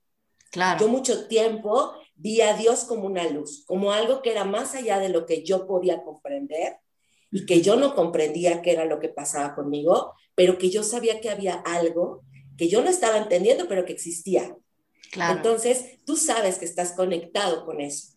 Claro. 0.51 0.81
Yo 0.81 0.89
mucho 0.89 1.29
tiempo 1.29 1.93
vi 2.17 2.41
a 2.41 2.57
Dios 2.57 2.83
como 2.83 3.07
una 3.07 3.29
luz, 3.29 3.65
como 3.67 3.93
algo 3.93 4.21
que 4.21 4.33
era 4.33 4.45
más 4.45 4.75
allá 4.75 4.99
de 4.99 5.11
lo 5.11 5.27
que 5.27 5.45
yo 5.45 5.69
podía 5.69 6.03
comprender 6.03 6.79
y 7.31 7.47
que 7.47 7.63
yo 7.63 7.77
no 7.77 7.95
comprendía 7.95 8.63
qué 8.63 8.73
era 8.73 8.85
lo 8.85 8.99
que 8.99 9.11
pasaba 9.11 9.55
conmigo, 9.55 10.15
pero 10.35 10.59
que 10.59 10.71
yo 10.71 10.83
sabía 10.83 11.21
que 11.21 11.31
había 11.31 11.55
algo 11.55 12.25
que 12.61 12.69
yo 12.69 12.83
no 12.83 12.91
estaba 12.91 13.17
entendiendo, 13.17 13.69
pero 13.69 13.87
que 13.87 13.95
existía. 13.95 14.55
Entonces, 15.15 16.05
tú 16.05 16.19
sabes 16.19 16.59
que 16.59 16.67
estás 16.67 16.93
conectado 16.93 17.65
con 17.65 17.81
eso, 17.81 18.09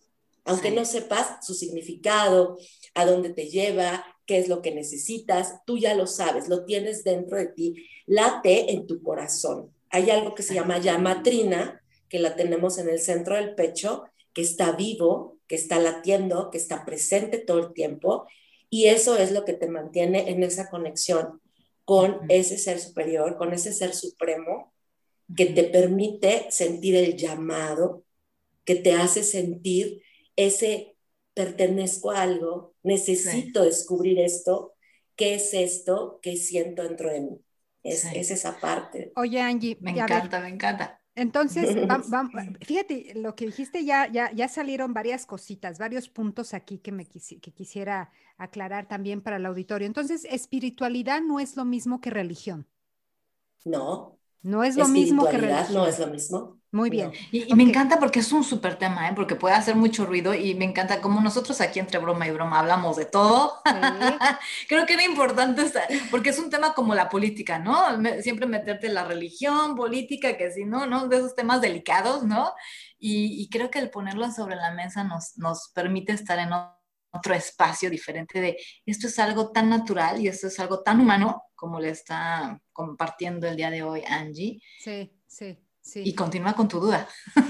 aunque 0.43 0.69
no 0.69 0.83
sepas 0.83 1.45
su 1.45 1.53
significado, 1.53 2.57
a 2.93 3.05
dónde 3.05 3.29
te 3.29 3.47
lleva, 3.47 4.05
qué 4.25 4.39
es 4.39 4.49
lo 4.49 4.61
que 4.61 4.75
necesitas, 4.75 5.63
tú 5.65 5.77
ya 5.77 5.95
lo 5.95 6.07
sabes, 6.07 6.49
lo 6.49 6.65
tienes 6.65 7.05
dentro 7.05 7.37
de 7.37 7.45
ti, 7.45 7.87
late 8.05 8.73
en 8.73 8.85
tu 8.85 9.01
corazón. 9.01 9.71
Hay 9.89 10.09
algo 10.09 10.35
que 10.35 10.43
se 10.43 10.55
llama 10.55 10.77
llamatrina, 10.77 11.81
que 12.09 12.19
la 12.19 12.35
tenemos 12.35 12.77
en 12.79 12.89
el 12.89 12.99
centro 12.99 13.37
del 13.37 13.55
pecho, 13.55 14.03
que 14.33 14.41
está 14.41 14.73
vivo, 14.73 15.37
que 15.47 15.55
está 15.55 15.79
latiendo, 15.79 16.49
que 16.51 16.57
está 16.57 16.83
presente 16.83 17.37
todo 17.37 17.59
el 17.59 17.73
tiempo, 17.73 18.27
y 18.69 18.87
eso 18.87 19.15
es 19.15 19.31
lo 19.31 19.45
que 19.45 19.53
te 19.53 19.69
mantiene 19.69 20.31
en 20.31 20.43
esa 20.43 20.69
conexión 20.69 21.39
con 21.85 22.21
ese 22.29 22.57
ser 22.57 22.79
superior, 22.79 23.37
con 23.37 23.53
ese 23.53 23.73
ser 23.73 23.93
supremo, 23.93 24.73
que 25.35 25.47
te 25.47 25.63
permite 25.65 26.47
sentir 26.49 26.95
el 26.95 27.17
llamado, 27.17 28.05
que 28.65 28.75
te 28.75 28.93
hace 28.93 29.23
sentir 29.23 30.01
ese 30.35 30.95
pertenezco 31.33 32.11
a 32.11 32.21
algo, 32.21 32.75
necesito 32.83 33.63
descubrir 33.63 34.19
esto, 34.19 34.73
qué 35.15 35.35
es 35.35 35.53
esto 35.53 36.19
que 36.21 36.37
siento 36.37 36.83
dentro 36.83 37.11
de 37.11 37.21
mí. 37.21 37.39
Es, 37.83 38.05
esa 38.05 38.59
parte. 38.59 39.11
Oye, 39.17 39.41
Angie, 39.41 39.77
me 39.81 39.91
encanta, 39.91 40.39
me 40.39 40.47
encanta. 40.47 41.02
Entonces, 41.15 41.75
fíjate, 42.61 43.13
lo 43.15 43.35
que 43.35 43.45
dijiste 43.45 43.85
ya, 43.85 44.11
ya, 44.11 44.31
ya 44.31 44.47
salieron 44.47 44.93
varias 44.93 45.25
cositas, 45.25 45.77
varios 45.77 46.09
puntos 46.09 46.53
aquí 46.53 46.79
que 46.79 46.91
me 46.91 47.05
que 47.05 47.51
quisiera 47.53 48.11
aclarar 48.37 48.87
también 48.87 49.21
para 49.21 49.37
el 49.37 49.45
auditorio. 49.45 49.85
Entonces, 49.85 50.25
espiritualidad 50.25 51.21
no 51.21 51.39
es 51.39 51.55
lo 51.55 51.65
mismo 51.65 52.01
que 52.01 52.09
religión. 52.09 52.67
No. 53.65 54.17
No 54.41 54.63
es 54.63 54.75
lo 54.75 54.87
mismo 54.87 55.27
que 55.29 55.37
religión. 55.37 55.73
No 55.73 55.87
es 55.87 55.99
lo 55.99 56.07
mismo. 56.07 56.59
Muy 56.73 56.89
bien. 56.89 57.11
Y, 57.31 57.53
me 57.53 57.61
encanta 57.61 57.99
porque 57.99 58.17
es 58.17 58.31
un 58.31 58.43
súper 58.43 58.79
tema, 58.79 59.07
¿eh? 59.07 59.13
porque 59.15 59.35
puede 59.35 59.53
hacer 59.53 59.75
mucho 59.75 60.07
ruido 60.07 60.33
y 60.33 60.55
me 60.55 60.65
encanta 60.65 61.01
como 61.01 61.21
nosotros 61.21 61.61
aquí 61.61 61.79
entre 61.79 61.99
broma 61.99 62.27
y 62.27 62.31
broma 62.31 62.57
hablamos 62.57 62.97
de 62.97 63.05
todo. 63.05 63.61
Creo 64.67 64.87
que 64.87 64.93
era 64.93 65.05
importante 65.05 65.71
porque 66.09 66.31
es 66.31 66.39
un 66.39 66.49
tema 66.49 66.73
como 66.73 66.95
la 66.95 67.09
política, 67.09 67.59
¿no? 67.59 67.85
siempre 68.23 68.47
meterte 68.47 68.87
en 68.87 68.95
la 68.95 69.05
religión, 69.05 69.75
política, 69.75 70.35
que 70.35 70.51
si 70.51 70.65
no, 70.65 70.87
¿no? 70.87 71.07
De 71.07 71.17
esos 71.17 71.35
temas 71.35 71.61
delicados, 71.61 72.23
¿no? 72.23 72.51
Y, 72.97 73.47
creo 73.51 73.69
que 73.69 73.77
el 73.77 73.91
ponerlo 73.91 74.31
sobre 74.31 74.55
la 74.55 74.71
mesa 74.71 75.03
nos, 75.03 75.37
nos 75.37 75.69
permite 75.75 76.13
estar 76.13 76.39
en 76.39 76.49
otro 77.11 77.35
espacio 77.35 77.91
diferente 77.91 78.41
de 78.41 78.57
esto 78.87 79.05
es 79.05 79.19
algo 79.19 79.51
tan 79.51 79.69
natural 79.69 80.19
y 80.19 80.27
esto 80.27 80.47
es 80.47 80.59
algo 80.59 80.81
tan 80.81 81.01
humano 81.01 81.43
como 81.53 81.79
le 81.79 81.89
está 81.89 82.59
compartiendo 82.71 83.47
el 83.47 83.57
día 83.57 83.69
de 83.69 83.83
hoy 83.83 84.01
Angie. 84.07 84.59
Sí, 84.79 85.11
sí. 85.27 85.62
Y 85.95 86.15
continúa 86.15 86.53
con 86.53 86.67
tu 86.67 86.79
duda. 86.79 87.07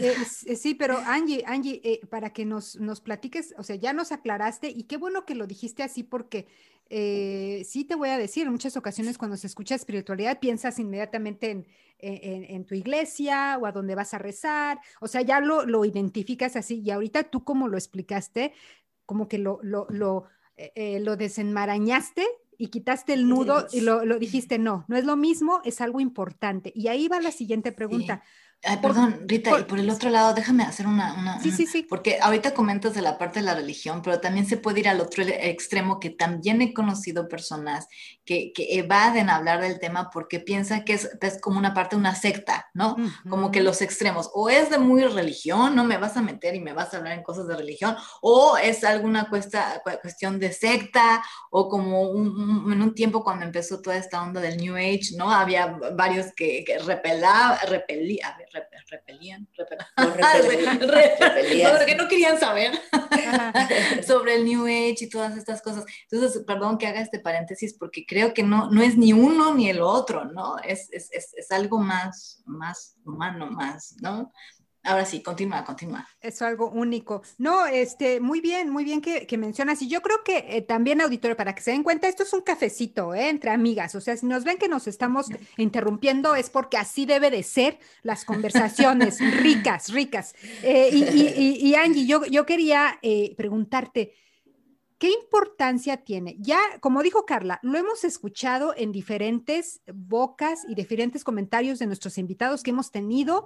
Eh, 0.00 0.56
sí, 0.56 0.74
pero 0.74 0.98
Angie, 0.98 1.42
Angie, 1.46 1.80
eh, 1.84 2.00
para 2.08 2.32
que 2.32 2.44
nos, 2.44 2.76
nos 2.76 3.00
platiques, 3.00 3.54
o 3.58 3.62
sea, 3.62 3.76
ya 3.76 3.92
nos 3.92 4.12
aclaraste 4.12 4.68
y 4.70 4.84
qué 4.84 4.96
bueno 4.96 5.24
que 5.24 5.34
lo 5.34 5.46
dijiste 5.46 5.82
así 5.82 6.02
porque 6.02 6.46
eh, 6.88 7.62
sí 7.66 7.84
te 7.84 7.94
voy 7.94 8.08
a 8.08 8.18
decir, 8.18 8.46
en 8.46 8.52
muchas 8.52 8.76
ocasiones 8.76 9.18
cuando 9.18 9.36
se 9.36 9.46
escucha 9.46 9.74
espiritualidad 9.74 10.40
piensas 10.40 10.78
inmediatamente 10.78 11.50
en, 11.50 11.66
en, 11.98 12.64
tu 12.64 12.74
iglesia 12.74 13.58
o 13.60 13.66
a 13.66 13.72
dónde 13.72 13.94
vas 13.94 14.14
a 14.14 14.18
rezar, 14.18 14.78
o 15.00 15.08
sea, 15.08 15.22
ya 15.22 15.40
lo, 15.40 15.66
lo 15.66 15.84
identificas 15.84 16.56
así 16.56 16.80
y 16.80 16.90
ahorita 16.90 17.24
tú 17.24 17.44
como 17.44 17.68
lo 17.68 17.76
explicaste, 17.76 18.52
como 19.04 19.28
que 19.28 19.38
lo, 19.38 19.58
lo, 19.62 19.86
lo, 19.90 20.24
lo 20.76 21.16
desenmarañaste 21.16 22.26
y 22.58 22.68
quitaste 22.68 23.14
el 23.14 23.28
nudo 23.28 23.68
y 23.72 23.80
lo, 23.80 24.02
dijiste, 24.18 24.58
no, 24.58 24.84
no 24.88 24.96
es 24.96 25.04
lo 25.04 25.16
mismo, 25.16 25.60
es 25.64 25.80
algo 25.80 26.00
importante. 26.00 26.72
Y 26.74 26.88
ahí 26.88 27.06
va 27.06 27.20
la 27.20 27.30
siguiente 27.30 27.70
pregunta. 27.70 28.22
Ay, 28.64 28.78
perdón, 28.78 29.20
Rita, 29.26 29.52
y 29.60 29.62
por 29.64 29.78
el 29.78 29.88
otro 29.88 30.10
lado, 30.10 30.34
déjame 30.34 30.64
hacer 30.64 30.88
una, 30.88 31.40
Sí, 31.40 31.52
sí, 31.52 31.64
sí. 31.64 31.84
Porque 31.88 32.18
ahorita 32.20 32.54
comentas 32.54 32.92
de 32.92 33.02
la 33.02 33.16
parte 33.16 33.38
de 33.38 33.46
la 33.46 33.54
religión, 33.54 34.02
pero 34.02 34.20
también 34.20 34.46
se 34.46 34.56
puede 34.56 34.80
ir 34.80 34.88
al 34.88 35.00
otro 35.00 35.22
extremo, 35.22 36.00
que 36.00 36.10
también 36.10 36.60
he 36.60 36.74
conocido 36.74 37.28
personas 37.28 37.86
que, 38.24 38.52
que 38.52 38.78
evaden 38.78 39.30
hablar 39.30 39.60
del 39.60 39.78
tema 39.78 40.10
porque 40.10 40.40
piensan 40.40 40.84
que 40.84 40.94
es, 40.94 41.08
como 41.40 41.56
una 41.56 41.72
parte 41.72 41.94
de 41.94 42.00
una 42.00 42.16
secta, 42.16 42.68
¿no? 42.74 42.96
Como 43.30 43.52
que 43.52 43.62
los 43.62 43.80
extremos, 43.80 44.28
o 44.34 44.50
es 44.50 44.70
de 44.70 44.78
muy 44.78 45.04
religión, 45.04 45.76
no 45.76 45.84
me 45.84 45.96
vas 45.96 46.16
a 46.16 46.22
meter 46.22 46.56
y 46.56 46.60
me 46.60 46.72
vas 46.72 46.92
a 46.92 46.96
hablar 46.96 47.12
en 47.12 47.22
cosas 47.22 47.46
de 47.46 47.56
religión, 47.56 47.96
o 48.22 48.58
es 48.58 48.82
alguna 48.82 49.28
cuesta, 49.28 49.80
cuestión 50.02 50.40
de 50.40 50.52
secta, 50.52 51.22
o 51.50 51.68
como 51.68 52.10
en 52.12 52.82
un 52.82 52.94
tiempo 52.94 53.22
cuando 53.22 53.44
empezó 53.44 53.80
toda 53.80 53.96
esta 53.96 54.20
onda 54.20 54.40
del 54.40 54.56
New 54.56 54.74
Age, 54.74 55.16
¿no? 55.16 55.30
Había 55.30 55.78
varios 55.94 56.32
que, 56.34 56.64
que 56.64 56.78
repelaba, 56.80 57.56
repelía, 57.68 58.36
repelían, 58.90 59.48
repelían, 60.80 61.76
porque 61.76 61.94
no 61.94 62.08
querían 62.08 62.38
saber 62.38 62.72
sobre 64.06 64.36
el 64.36 64.44
New 64.44 64.64
Age 64.64 64.96
y 65.00 65.08
todas 65.08 65.36
estas 65.36 65.62
cosas. 65.62 65.84
Entonces, 66.10 66.42
perdón 66.44 66.78
que 66.78 66.86
haga 66.86 67.00
este 67.00 67.18
paréntesis 67.20 67.74
porque 67.74 68.04
creo 68.06 68.34
que 68.34 68.42
no, 68.42 68.70
no 68.70 68.82
es 68.82 68.96
ni 68.96 69.12
uno 69.12 69.54
ni 69.54 69.70
el 69.70 69.80
otro, 69.80 70.24
¿no? 70.24 70.58
Es, 70.58 70.88
es, 70.92 71.10
es, 71.12 71.34
es 71.34 71.50
algo 71.50 71.78
más, 71.78 72.42
más 72.46 72.96
humano, 73.04 73.50
más, 73.50 73.96
¿no? 74.00 74.32
Ahora 74.88 75.04
sí, 75.04 75.20
continúa, 75.20 75.62
continúa. 75.66 76.08
Es 76.18 76.40
algo 76.40 76.70
único. 76.70 77.20
No, 77.36 77.66
este, 77.66 78.20
muy 78.20 78.40
bien, 78.40 78.70
muy 78.70 78.84
bien 78.84 79.02
que, 79.02 79.36
mencionas. 79.36 79.82
Y 79.82 79.88
yo 79.88 80.00
creo 80.00 80.24
que 80.24 80.46
eh, 80.48 80.62
también, 80.62 81.02
auditorio, 81.02 81.36
para 81.36 81.54
que 81.54 81.60
se 81.60 81.72
den 81.72 81.82
cuenta, 81.82 82.08
esto 82.08 82.22
es 82.22 82.32
un 82.32 82.40
cafecito, 82.40 83.14
¿eh? 83.14 83.28
entre 83.28 83.50
amigas. 83.50 83.94
O 83.94 84.00
sea, 84.00 84.16
si 84.16 84.24
nos 84.24 84.44
ven 84.44 84.56
que 84.56 84.66
nos 84.66 84.86
estamos 84.86 85.26
interrumpiendo, 85.58 86.34
es 86.34 86.48
porque 86.48 86.78
así 86.78 87.04
debe 87.04 87.30
de 87.30 87.42
ser 87.42 87.78
las 88.02 88.24
conversaciones, 88.24 89.18
ricas, 89.42 89.92
ricas. 89.92 90.34
Eh, 90.62 90.88
y, 90.90 91.74
Angie, 91.74 92.06
yo, 92.06 92.24
yo 92.24 92.46
quería 92.46 92.98
preguntarte, 93.36 94.14
¿Qué 94.98 95.12
importancia 95.12 95.98
tiene? 95.98 96.36
Ya, 96.40 96.58
como 96.80 97.04
dijo 97.04 97.24
Carla, 97.24 97.60
lo 97.62 97.78
hemos 97.78 98.02
escuchado 98.02 98.74
en 98.76 98.90
diferentes 98.90 99.80
bocas 99.94 100.64
y 100.68 100.74
diferentes 100.74 101.22
comentarios 101.22 101.78
de 101.78 101.86
nuestros 101.86 102.18
invitados 102.18 102.64
que 102.64 102.70
hemos 102.70 102.90
tenido 102.90 103.44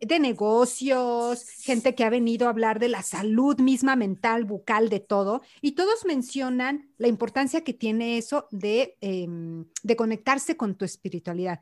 de 0.00 0.18
negocios, 0.18 1.46
gente 1.60 1.94
que 1.94 2.04
ha 2.04 2.10
venido 2.10 2.46
a 2.46 2.50
hablar 2.50 2.78
de 2.78 2.88
la 2.88 3.02
salud 3.02 3.60
misma 3.60 3.96
mental, 3.96 4.44
bucal, 4.44 4.88
de 4.88 5.00
todo, 5.00 5.42
y 5.60 5.72
todos 5.72 6.06
mencionan 6.06 6.88
la 6.96 7.08
importancia 7.08 7.62
que 7.64 7.74
tiene 7.74 8.16
eso 8.16 8.48
de, 8.50 8.96
em, 9.02 9.66
de 9.82 9.96
conectarse 9.96 10.56
con 10.56 10.74
tu 10.74 10.86
espiritualidad. 10.86 11.60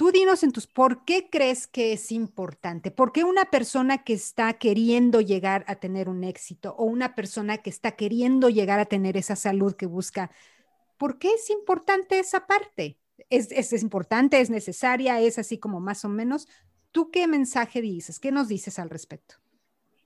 Tú 0.00 0.10
dinos 0.12 0.42
en 0.44 0.52
tus, 0.52 0.66
¿por 0.66 1.04
qué 1.04 1.28
crees 1.28 1.66
que 1.66 1.92
es 1.92 2.10
importante? 2.10 2.90
¿Por 2.90 3.12
qué 3.12 3.22
una 3.22 3.50
persona 3.50 4.02
que 4.02 4.14
está 4.14 4.54
queriendo 4.54 5.20
llegar 5.20 5.62
a 5.68 5.76
tener 5.76 6.08
un 6.08 6.24
éxito 6.24 6.74
o 6.78 6.84
una 6.84 7.14
persona 7.14 7.58
que 7.58 7.68
está 7.68 7.96
queriendo 7.96 8.48
llegar 8.48 8.80
a 8.80 8.86
tener 8.86 9.18
esa 9.18 9.36
salud 9.36 9.76
que 9.76 9.84
busca, 9.84 10.30
¿por 10.96 11.18
qué 11.18 11.34
es 11.34 11.50
importante 11.50 12.18
esa 12.18 12.46
parte? 12.46 12.98
¿Es, 13.28 13.52
es, 13.52 13.82
importante? 13.82 14.40
¿Es 14.40 14.48
necesaria? 14.48 15.20
¿Es 15.20 15.38
así 15.38 15.58
como 15.58 15.80
más 15.80 16.02
o 16.06 16.08
menos? 16.08 16.48
¿Tú 16.92 17.10
qué 17.10 17.26
mensaje 17.26 17.82
dices? 17.82 18.18
¿Qué 18.18 18.32
nos 18.32 18.48
dices 18.48 18.78
al 18.78 18.88
respecto? 18.88 19.34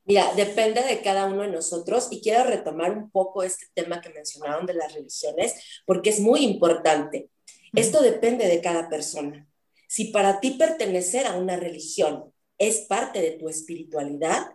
Mira, 0.07 0.35
depende 0.35 0.83
de 0.83 1.03
cada 1.03 1.27
uno 1.27 1.43
de 1.43 1.53
nosotros 1.53 2.09
y 2.11 2.21
quiero 2.21 2.43
retomar 2.43 2.99
un 2.99 3.13
poco 3.13 3.45
este 3.45 3.67
tema 3.75 4.01
que 4.01 4.11
mencionaron 4.11 4.67
de 4.67 4.75
las 4.75 4.93
religiones 4.93 5.55
porque 5.87 6.11
es 6.11 6.19
muy 6.19 6.41
importante. 6.41 7.31
Esto 7.73 8.03
depende 8.03 8.49
de 8.49 8.61
cada 8.61 8.89
persona. 8.89 9.49
Si 9.89 10.07
para 10.07 10.41
ti 10.41 10.53
pertenecer 10.53 11.27
a 11.27 11.37
una 11.37 11.57
religión 11.57 12.33
es 12.59 12.81
parte 12.81 13.21
de 13.21 13.33
tu 13.33 13.49
espiritualidad, 13.49 14.47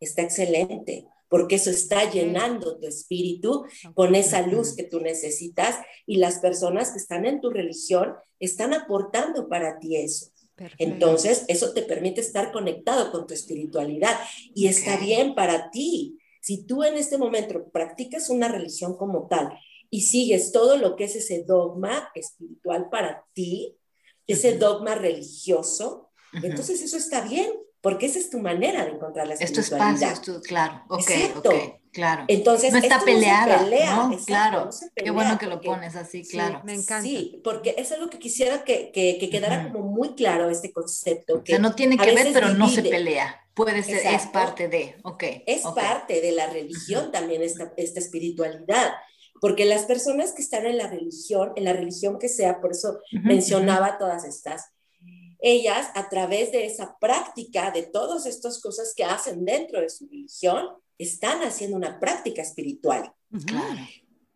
está 0.00 0.22
excelente, 0.22 1.06
porque 1.28 1.56
eso 1.56 1.70
está 1.70 2.10
llenando 2.10 2.78
tu 2.78 2.86
espíritu 2.86 3.64
con 3.94 4.14
esa 4.14 4.46
luz 4.46 4.76
que 4.76 4.84
tú 4.84 5.00
necesitas 5.00 5.76
y 6.06 6.16
las 6.16 6.38
personas 6.38 6.92
que 6.92 6.98
están 6.98 7.26
en 7.26 7.40
tu 7.40 7.50
religión 7.50 8.14
están 8.38 8.74
aportando 8.74 9.48
para 9.48 9.78
ti 9.78 9.96
eso. 9.96 10.30
Entonces, 10.78 11.44
eso 11.48 11.72
te 11.74 11.82
permite 11.82 12.20
estar 12.20 12.52
conectado 12.52 13.12
con 13.12 13.26
tu 13.26 13.34
espiritualidad 13.34 14.18
y 14.54 14.68
está 14.68 14.96
bien 14.96 15.34
para 15.34 15.70
ti. 15.70 16.18
Si 16.40 16.64
tú 16.64 16.82
en 16.82 16.96
este 16.96 17.18
momento 17.18 17.68
practicas 17.70 18.30
una 18.30 18.48
religión 18.48 18.96
como 18.96 19.26
tal 19.26 19.58
y 19.90 20.02
sigues 20.02 20.52
todo 20.52 20.78
lo 20.78 20.96
que 20.96 21.04
es 21.04 21.16
ese 21.16 21.42
dogma 21.42 22.10
espiritual 22.14 22.88
para 22.88 23.24
ti, 23.32 23.76
ese 24.26 24.56
dogma 24.56 24.94
religioso, 24.94 26.10
entonces 26.32 26.82
eso 26.82 26.96
está 26.96 27.22
bien, 27.22 27.50
porque 27.80 28.06
esa 28.06 28.18
es 28.18 28.30
tu 28.30 28.40
manera 28.40 28.84
de 28.84 28.92
encontrar 28.92 29.28
la 29.28 29.34
espiritualidad. 29.34 30.12
Es 30.12 30.20
tu 30.20 30.32
espacio, 30.32 30.42
claro, 30.42 30.82
ok, 30.88 31.10
ok, 31.36 31.54
claro. 31.92 32.24
Entonces, 32.26 32.72
no 32.72 32.78
está 32.78 33.00
peleada, 33.00 33.62
no, 33.62 34.18
claro, 34.24 34.70
qué 34.94 35.10
bueno 35.10 35.38
que 35.38 35.46
lo 35.46 35.60
pones 35.60 35.94
así, 35.94 36.22
claro. 36.24 36.62
me 36.64 36.74
encanta. 36.74 37.02
Sí, 37.02 37.40
porque 37.44 37.74
es 37.78 37.92
algo 37.92 38.10
que 38.10 38.18
quisiera 38.18 38.64
que, 38.64 38.90
que, 38.92 39.30
quedara 39.30 39.70
como 39.70 39.84
muy 39.84 40.14
claro 40.14 40.50
este 40.50 40.72
concepto. 40.72 41.44
Que 41.44 41.52
o 41.52 41.56
sea, 41.56 41.58
no 41.60 41.74
tiene 41.74 41.96
que 41.96 42.12
ver, 42.12 42.28
pero 42.32 42.54
no 42.54 42.68
se 42.68 42.82
pelea. 42.82 43.40
Puede 43.54 43.82
ser, 43.82 44.04
es 44.04 44.26
parte 44.26 44.68
de, 44.68 44.96
ok. 45.02 45.22
Es 45.46 45.62
parte 45.62 46.20
de 46.20 46.32
la 46.32 46.48
religión 46.48 47.10
también 47.10 47.42
esta, 47.42 47.72
esta 47.76 48.00
espiritualidad. 48.00 48.92
Porque 49.40 49.64
las 49.64 49.84
personas 49.84 50.32
que 50.32 50.42
están 50.42 50.66
en 50.66 50.78
la 50.78 50.88
religión, 50.88 51.52
en 51.56 51.64
la 51.64 51.72
religión 51.72 52.18
que 52.18 52.28
sea, 52.28 52.60
por 52.60 52.72
eso 52.72 52.98
mencionaba 53.10 53.98
todas 53.98 54.24
estas, 54.24 54.70
ellas 55.40 55.88
a 55.94 56.08
través 56.08 56.52
de 56.52 56.66
esa 56.66 56.96
práctica, 56.98 57.70
de 57.70 57.82
todas 57.82 58.26
estas 58.26 58.60
cosas 58.60 58.94
que 58.96 59.04
hacen 59.04 59.44
dentro 59.44 59.80
de 59.80 59.90
su 59.90 60.06
religión, 60.08 60.66
están 60.98 61.42
haciendo 61.42 61.76
una 61.76 62.00
práctica 62.00 62.42
espiritual. 62.42 63.12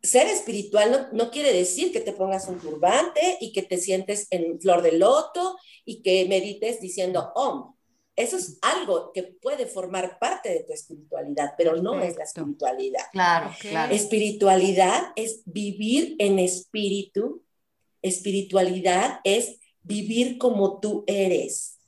Ser 0.03 0.27
espiritual 0.29 0.91
no, 0.91 1.25
no, 1.25 1.31
quiere 1.31 1.53
decir 1.53 1.93
que 1.93 2.01
te 2.01 2.13
pongas 2.13 2.49
un 2.49 2.59
turbante 2.59 3.37
y 3.41 3.53
que 3.53 3.63
te 3.63 3.77
sientes 3.77 4.27
en 4.31 4.61
flor 4.61 4.83
de 4.83 4.93
loto 4.93 5.57
y 5.85 6.03
que 6.03 6.27
medites 6.27 6.81
diciendo 6.81 7.33
om. 7.35 7.75
Eso 8.21 8.37
es 8.37 8.59
algo 8.61 9.13
que 9.13 9.23
puede 9.23 9.67
formar 9.67 10.19
parte 10.19 10.51
de 10.51 10.65
tu 10.65 10.73
espiritualidad, 10.73 11.55
pero 11.57 11.77
no 11.77 12.01
es 12.03 12.17
la 12.17 12.25
espiritualidad. 12.25 13.05
Claro, 13.13 13.51
claro. 13.61 13.95
Espiritualidad 13.95 15.13
es 15.17 15.43
vivir 15.47 16.17
en 16.19 16.39
espíritu. 16.39 17.43
Espiritualidad 18.03 19.21
es 19.25 19.59
vivir 19.83 20.37
como 20.37 20.81
tú 20.81 21.05
eres. 21.07 21.79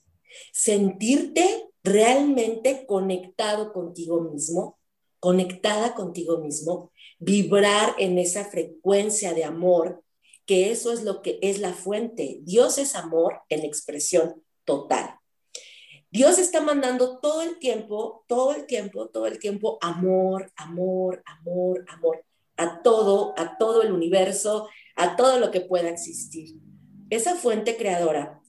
Sentirte 0.53 1.69
realmente 1.85 2.87
conectado 2.87 3.73
contigo 3.73 4.23
mismo, 4.23 4.79
conectada 5.21 5.95
contigo 5.95 6.39
mismo, 6.39 6.93
vibrar 7.19 7.95
en 7.99 8.19
esa 8.19 8.47
frecuencia 8.47 9.35
de 9.35 9.45
amor, 9.45 10.03
que 10.47 10.71
eso 10.71 10.93
es 10.93 11.03
lo 11.03 11.23
que 11.23 11.39
es 11.43 11.59
la 11.59 11.75
fuente. 11.75 12.41
Dios 12.43 12.79
es 12.79 12.95
amor 12.95 13.43
en 13.49 13.65
expresión 13.65 14.43
total. 14.65 15.17
Dios 16.13 16.39
está 16.39 16.61
mandando 16.61 17.21
todo 17.21 17.41
el 17.41 17.59
tiempo, 17.59 18.25
todo 18.29 18.55
el 18.55 18.67
tiempo, 18.67 19.09
todo 19.09 19.27
el 19.27 19.39
tiempo 19.39 19.79
amor, 19.81 20.53
amor, 20.57 21.23
amor, 21.25 21.87
amor, 21.89 22.25
a 22.59 22.83
todo, 22.83 23.33
a 23.39 23.57
todo 23.57 23.81
el 23.81 23.93
universo, 23.93 24.69
a 24.95 25.17
todo 25.17 25.39
lo 25.39 25.51
que 25.51 25.63
pueda 25.63 25.89
existir. 25.89 26.55
Esa 27.09 27.35
fuente 27.35 27.79
creadora 27.79 28.43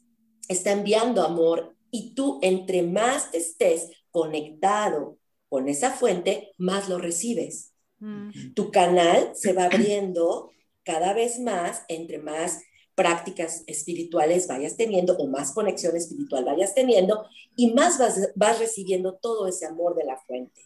está 0.50 0.74
enviando 0.74 1.24
amor 1.24 1.78
y 1.90 2.14
tú 2.14 2.38
entre 2.42 2.84
más 2.84 3.30
estés 3.34 3.92
conectado 4.12 5.18
con 5.48 5.70
esa 5.70 5.92
fuente, 5.92 6.52
más 6.58 6.90
lo 6.90 6.98
recibes. 6.98 7.74
Mm. 8.00 8.54
Tu 8.56 8.72
canal 8.72 9.32
se 9.36 9.54
va 9.54 9.66
abriendo 9.66 10.52
cada 10.84 11.14
vez 11.14 11.40
más 11.40 11.86
entre 11.88 12.18
más 12.18 12.62
prácticas 12.96 13.64
espirituales 13.68 14.48
vayas 14.48 14.78
teniendo 14.78 15.18
o 15.18 15.28
más 15.28 15.52
conexión 15.52 15.96
espiritual 15.96 16.46
vayas 16.46 16.76
teniendo 16.76 17.26
y 17.56 17.74
más 17.74 17.98
vas, 17.98 18.32
vas 18.36 18.60
recibiendo 18.60 19.16
todo 19.16 19.48
ese 19.48 19.66
amor 19.66 19.96
de 19.96 20.06
la 20.06 20.18
fuente. 20.18 20.62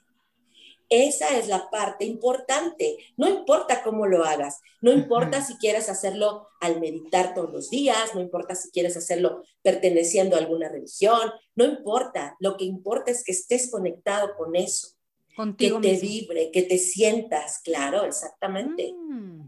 Esa 0.89 1.37
es 1.37 1.47
la 1.47 1.69
parte 1.69 2.05
importante. 2.05 2.97
No 3.17 3.27
importa 3.27 3.83
cómo 3.83 4.05
lo 4.07 4.23
hagas, 4.23 4.61
no 4.81 4.93
importa 4.93 5.45
si 5.45 5.55
quieres 5.55 5.89
hacerlo 5.89 6.47
al 6.61 6.79
meditar 6.79 7.33
todos 7.33 7.51
los 7.51 7.69
días, 7.69 8.15
no 8.15 8.21
importa 8.21 8.55
si 8.55 8.71
quieres 8.71 8.95
hacerlo 8.95 9.43
perteneciendo 9.61 10.35
a 10.35 10.39
alguna 10.39 10.69
religión, 10.69 11.31
no 11.55 11.65
importa. 11.65 12.37
Lo 12.39 12.55
que 12.55 12.65
importa 12.65 13.11
es 13.11 13.23
que 13.23 13.33
estés 13.33 13.69
conectado 13.69 14.35
con 14.37 14.55
eso, 14.55 14.95
Contigo 15.35 15.81
que 15.81 15.89
te 15.95 15.99
vibre, 15.99 16.51
que 16.51 16.63
te 16.63 16.77
sientas, 16.77 17.59
claro, 17.63 18.05
exactamente. 18.05 18.93
Mm. 18.93 19.45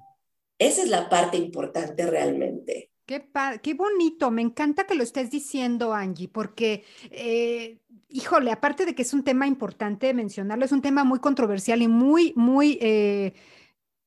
Esa 0.59 0.83
es 0.83 0.89
la 0.89 1.09
parte 1.09 1.37
importante 1.37 2.05
realmente. 2.05 2.91
Qué, 3.05 3.27
qué 3.63 3.73
bonito, 3.73 4.29
me 4.29 4.43
encanta 4.43 4.85
que 4.85 4.93
lo 4.93 5.01
estés 5.01 5.31
diciendo, 5.31 5.93
Angie, 5.93 6.27
porque, 6.27 6.83
eh, 7.09 7.79
híjole, 8.09 8.51
aparte 8.51 8.85
de 8.85 8.93
que 8.93 9.01
es 9.01 9.13
un 9.13 9.23
tema 9.23 9.47
importante 9.47 10.13
mencionarlo, 10.13 10.65
es 10.65 10.71
un 10.71 10.83
tema 10.83 11.03
muy 11.03 11.17
controversial 11.19 11.81
y 11.81 11.87
muy, 11.87 12.33
muy, 12.35 12.77
eh, 12.81 13.33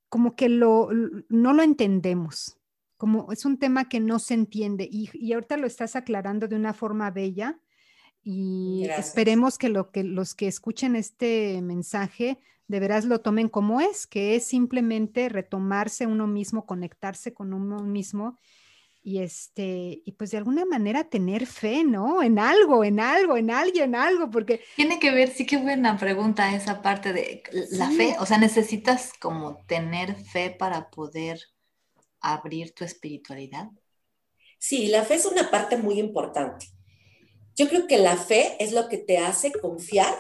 como 0.08 0.36
que 0.36 0.48
lo, 0.48 0.90
no 1.28 1.52
lo 1.52 1.64
entendemos, 1.64 2.58
como 2.96 3.32
es 3.32 3.44
un 3.44 3.58
tema 3.58 3.88
que 3.88 3.98
no 3.98 4.20
se 4.20 4.34
entiende 4.34 4.88
y, 4.88 5.10
y 5.14 5.32
ahorita 5.32 5.56
lo 5.56 5.66
estás 5.66 5.96
aclarando 5.96 6.46
de 6.46 6.54
una 6.54 6.74
forma 6.74 7.10
bella 7.10 7.58
y 8.22 8.86
esperemos 8.96 9.58
que, 9.58 9.68
lo 9.68 9.90
que 9.90 10.04
los 10.04 10.36
que 10.36 10.46
escuchen 10.46 10.94
este 10.94 11.60
mensaje 11.60 12.38
de 12.72 12.80
veras 12.80 13.04
lo 13.04 13.20
tomen 13.20 13.50
como 13.50 13.82
es, 13.82 14.06
que 14.06 14.34
es 14.34 14.46
simplemente 14.46 15.28
retomarse 15.28 16.06
uno 16.06 16.26
mismo, 16.26 16.64
conectarse 16.64 17.34
con 17.34 17.52
uno 17.52 17.80
mismo 17.80 18.38
y 19.02 19.18
este 19.18 20.00
y 20.06 20.12
pues 20.12 20.30
de 20.30 20.38
alguna 20.38 20.64
manera 20.64 21.04
tener 21.04 21.44
fe, 21.46 21.84
¿no? 21.84 22.22
En 22.22 22.38
algo, 22.38 22.82
en 22.82 22.98
algo, 22.98 23.36
en 23.36 23.50
alguien, 23.50 23.94
algo, 23.94 24.30
porque 24.30 24.62
tiene 24.74 24.98
que 24.98 25.10
ver, 25.10 25.28
sí 25.28 25.44
qué 25.44 25.58
buena 25.58 25.98
pregunta 25.98 26.54
esa 26.54 26.80
parte 26.80 27.12
de 27.12 27.42
la 27.72 27.90
fe, 27.90 28.16
o 28.18 28.24
sea, 28.24 28.38
necesitas 28.38 29.12
como 29.20 29.62
tener 29.66 30.14
fe 30.14 30.48
para 30.50 30.88
poder 30.88 31.40
abrir 32.20 32.74
tu 32.74 32.84
espiritualidad. 32.84 33.68
Sí, 34.58 34.86
la 34.86 35.02
fe 35.02 35.16
es 35.16 35.26
una 35.26 35.50
parte 35.50 35.76
muy 35.76 35.98
importante. 35.98 36.68
Yo 37.54 37.68
creo 37.68 37.86
que 37.86 37.98
la 37.98 38.16
fe 38.16 38.56
es 38.60 38.72
lo 38.72 38.88
que 38.88 38.96
te 38.96 39.18
hace 39.18 39.52
confiar 39.52 40.14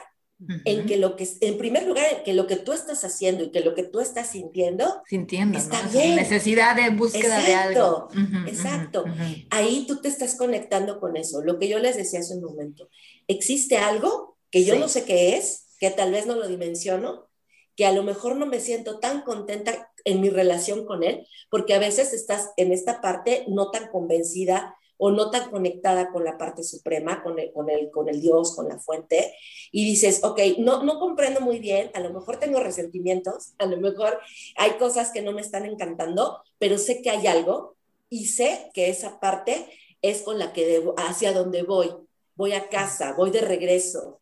en 0.64 0.86
que 0.86 0.96
lo 0.96 1.16
que, 1.16 1.28
en 1.40 1.58
primer 1.58 1.86
lugar, 1.86 2.22
que 2.24 2.34
lo 2.34 2.46
que 2.46 2.56
tú 2.56 2.72
estás 2.72 3.04
haciendo 3.04 3.44
y 3.44 3.50
que 3.50 3.60
lo 3.60 3.74
que 3.74 3.84
tú 3.84 4.00
estás 4.00 4.30
sintiendo, 4.30 5.02
sintiendo, 5.08 5.58
está 5.58 5.82
bien. 5.88 6.16
Necesidad 6.16 6.76
de 6.76 6.90
búsqueda 6.90 7.40
de 7.40 7.54
algo. 7.54 8.08
exacto. 8.46 9.04
Ahí 9.50 9.84
tú 9.86 10.00
te 10.00 10.08
estás 10.08 10.36
conectando 10.36 11.00
con 11.00 11.16
eso. 11.16 11.42
Lo 11.42 11.58
que 11.58 11.68
yo 11.68 11.78
les 11.78 11.96
decía 11.96 12.20
hace 12.20 12.34
un 12.34 12.44
momento, 12.44 12.88
existe 13.28 13.76
algo 13.76 14.38
que 14.50 14.64
yo 14.64 14.78
no 14.78 14.88
sé 14.88 15.04
qué 15.04 15.36
es, 15.36 15.76
que 15.78 15.90
tal 15.90 16.12
vez 16.12 16.26
no 16.26 16.36
lo 16.36 16.48
dimensiono, 16.48 17.28
que 17.76 17.86
a 17.86 17.92
lo 17.92 18.02
mejor 18.02 18.36
no 18.36 18.46
me 18.46 18.60
siento 18.60 18.98
tan 18.98 19.22
contenta 19.22 19.90
en 20.04 20.20
mi 20.20 20.30
relación 20.30 20.84
con 20.84 21.02
él, 21.02 21.26
porque 21.50 21.74
a 21.74 21.78
veces 21.78 22.12
estás 22.12 22.50
en 22.56 22.72
esta 22.72 23.00
parte 23.00 23.44
no 23.48 23.70
tan 23.70 23.88
convencida 23.88 24.76
o 25.04 25.10
no 25.10 25.32
tan 25.32 25.50
conectada 25.50 26.12
con 26.12 26.22
la 26.22 26.38
parte 26.38 26.62
suprema, 26.62 27.24
con 27.24 27.36
el, 27.36 27.50
con 27.52 27.68
el, 27.68 27.90
con 27.90 28.08
el 28.08 28.20
Dios, 28.20 28.54
con 28.54 28.68
la 28.68 28.78
fuente, 28.78 29.34
y 29.72 29.84
dices, 29.84 30.22
ok, 30.22 30.40
no, 30.58 30.84
no 30.84 31.00
comprendo 31.00 31.40
muy 31.40 31.58
bien, 31.58 31.90
a 31.94 31.98
lo 31.98 32.12
mejor 32.12 32.36
tengo 32.38 32.60
resentimientos, 32.60 33.54
a 33.58 33.66
lo 33.66 33.78
mejor 33.78 34.20
hay 34.54 34.70
cosas 34.78 35.10
que 35.10 35.20
no 35.20 35.32
me 35.32 35.40
están 35.40 35.66
encantando, 35.66 36.44
pero 36.60 36.78
sé 36.78 37.02
que 37.02 37.10
hay 37.10 37.26
algo 37.26 37.74
y 38.10 38.26
sé 38.26 38.70
que 38.74 38.90
esa 38.90 39.18
parte 39.18 39.66
es 40.02 40.22
con 40.22 40.38
la 40.38 40.52
que 40.52 40.66
debo, 40.66 40.94
hacia 40.96 41.32
donde 41.32 41.64
voy, 41.64 41.90
voy 42.36 42.52
a 42.52 42.68
casa, 42.68 43.12
voy 43.14 43.32
de 43.32 43.40
regreso, 43.40 44.20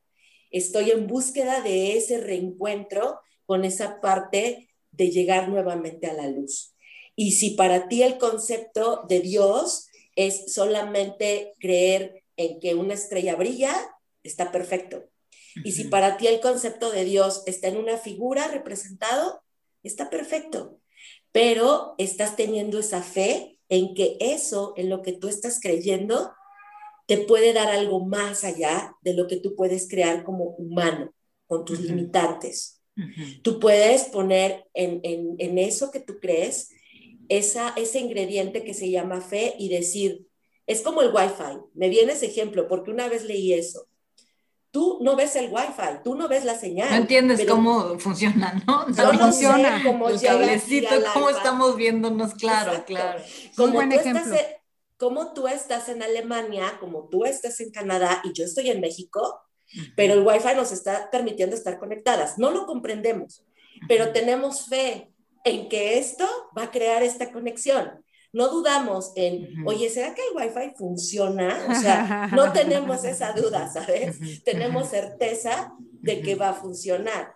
estoy 0.51 0.93
en 0.93 1.07
búsqueda 1.07 1.61
de 1.61 1.99
ese 1.99 2.23
reencuentro 2.23 3.21
con 3.45 3.67
esa 3.67 4.01
parte 4.01 4.71
de 4.93 5.11
llegar 5.11 5.51
nuevamente 5.51 6.07
a 6.07 6.15
la 6.15 6.27
luz. 6.27 6.75
Y 7.17 7.33
si 7.33 7.51
para 7.51 7.87
ti 7.87 8.03
el 8.03 8.17
concepto 8.17 9.05
de 9.11 9.21
Dios 9.21 9.90
es 10.17 10.53
solamente 10.53 11.55
creer 11.59 12.23
en 12.37 12.61
que 12.61 12.75
una 12.75 12.95
estrella 12.95 13.37
brilla, 13.37 13.75
está 14.23 14.53
perfecto. 14.53 15.09
Y 15.65 15.73
si 15.73 15.85
para 15.85 16.17
ti 16.17 16.27
el 16.27 16.41
concepto 16.41 16.91
de 16.91 17.05
Dios 17.05 17.43
está 17.47 17.69
en 17.69 17.77
una 17.77 17.99
figura 17.99 18.49
representado, 18.49 19.43
está 19.83 20.11
perfecto. 20.11 20.81
Pero 21.33 21.95
estás 21.99 22.37
teniendo 22.37 22.79
esa 22.79 23.03
fe 23.03 23.59
en 23.69 23.95
que 23.95 24.17
eso, 24.21 24.75
en 24.77 24.89
lo 24.89 25.03
que 25.03 25.13
tú 25.13 25.29
estás 25.29 25.61
creyendo, 25.61 26.33
te 27.07 27.19
puede 27.19 27.53
dar 27.53 27.69
algo 27.69 28.05
más 28.05 28.45
allá 28.45 28.95
de 29.03 29.15
lo 29.15 29.27
que 29.27 29.37
tú 29.37 29.55
puedes 29.57 29.89
crear 29.89 30.23
como 30.25 30.45
humano, 30.45 31.13
con 31.47 31.65
tus 31.65 31.81
limitantes. 31.81 32.81
Tú 33.43 33.59
puedes 33.59 34.05
poner 34.05 34.67
en, 34.75 35.01
en, 35.03 35.59
eso 35.59 35.91
que 35.91 36.01
tú 36.01 36.19
crees 36.21 36.71
esa, 37.31 37.73
ese 37.77 38.01
ingrediente 38.01 38.65
que 38.65 38.75
se 38.75 38.91
llama 38.91 39.21
fe 39.21 39.55
y 39.57 39.69
decir, 39.69 40.27
es 40.67 40.83
como 40.83 41.01
el 41.01 41.15
Wi-Fi. 41.15 41.61
Me 41.75 41.89
viene 41.89 42.13
ese 42.13 42.27
ejemplo 42.27 42.69
porque 42.69 42.91
una 42.91 43.09
vez 43.09 43.25
leí 43.25 43.55
eso. 43.55 43.87
Tú 44.73 44.99
no 45.01 45.17
ves 45.17 45.35
el 45.37 45.51
Wi-Fi, 45.51 46.03
tú 46.05 46.17
no 46.17 46.29
ves 46.29 46.45
la 46.45 46.59
señal. 46.59 46.91
No 46.91 46.97
entiendes 46.97 47.47
cómo 47.49 47.99
funciona, 47.99 48.63
¿no? 48.67 48.87
No, 48.89 49.19
funciona. 49.19 49.83
cómo 49.85 50.09
el 50.09 50.21
cablecito, 50.21 50.95
cómo 51.15 51.31
estamos 51.31 51.77
viéndonos, 51.77 52.35
claro, 52.35 52.85
claro. 52.85 53.23
Como 53.57 53.75
buen 53.75 53.93
ejemplo. 53.93 54.37
como 54.97 55.33
tú 55.33 55.47
estás 55.49 55.89
en 55.89 56.03
Alemania, 56.03 56.79
como 56.81 57.09
tú 57.09 57.25
estás 57.25 57.61
en 57.61 57.71
Canadá 57.71 58.23
y 58.25 58.33
yo 58.33 58.45
estoy 58.45 58.71
en 58.71 58.81
México, 58.81 59.41
pero 59.97 60.15
el 60.15 60.27
Wi-Fi 60.27 60.57
nos 60.57 60.73
está 60.73 61.11
permitiendo 61.11 61.55
estar 61.55 61.79
conectadas. 61.79 62.39
No 62.39 62.51
lo 62.51 62.67
comprendemos, 62.67 63.45
pero 63.89 64.13
tenemos 64.13 64.67
fe 64.67 65.13
en 65.45 65.69
que 65.69 65.99
esto 65.99 66.27
va 66.57 66.65
a 66.65 66.71
crear 66.71 67.03
esta 67.03 67.33
conexión. 67.33 68.05
No 68.33 68.49
dudamos 68.49 69.13
en, 69.17 69.67
oye, 69.67 69.91
¿será 69.91 70.15
que 70.15 70.23
el 70.23 70.37
Wi-Fi 70.37 70.77
funciona? 70.77 71.67
O 71.69 71.81
sea, 71.81 72.29
no 72.33 72.53
tenemos 72.53 73.05
esa 73.05 73.33
duda, 73.33 73.71
¿sabes? 73.73 74.19
Tenemos 74.45 74.89
certeza 74.89 75.73
de 75.79 76.23
que 76.23 76.37
va 76.37 76.51
a 76.51 76.55
funcionar. 76.55 77.35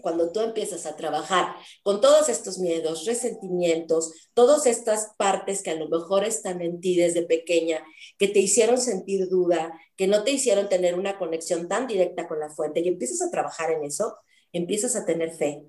Cuando 0.00 0.32
tú 0.32 0.40
empiezas 0.40 0.84
a 0.84 0.96
trabajar 0.96 1.54
con 1.84 2.00
todos 2.00 2.28
estos 2.28 2.58
miedos, 2.58 3.06
resentimientos, 3.06 4.12
todas 4.34 4.66
estas 4.66 5.12
partes 5.16 5.62
que 5.62 5.70
a 5.70 5.76
lo 5.76 5.88
mejor 5.88 6.24
están 6.24 6.60
en 6.60 6.80
ti 6.80 6.96
desde 6.96 7.22
pequeña, 7.22 7.84
que 8.18 8.26
te 8.26 8.40
hicieron 8.40 8.78
sentir 8.78 9.28
duda, 9.28 9.72
que 9.96 10.08
no 10.08 10.24
te 10.24 10.32
hicieron 10.32 10.68
tener 10.68 10.98
una 10.98 11.18
conexión 11.18 11.68
tan 11.68 11.86
directa 11.86 12.26
con 12.26 12.40
la 12.40 12.48
fuente, 12.48 12.80
y 12.80 12.88
empiezas 12.88 13.22
a 13.22 13.30
trabajar 13.30 13.70
en 13.70 13.84
eso, 13.84 14.16
empiezas 14.52 14.96
a 14.96 15.04
tener 15.04 15.32
fe, 15.32 15.62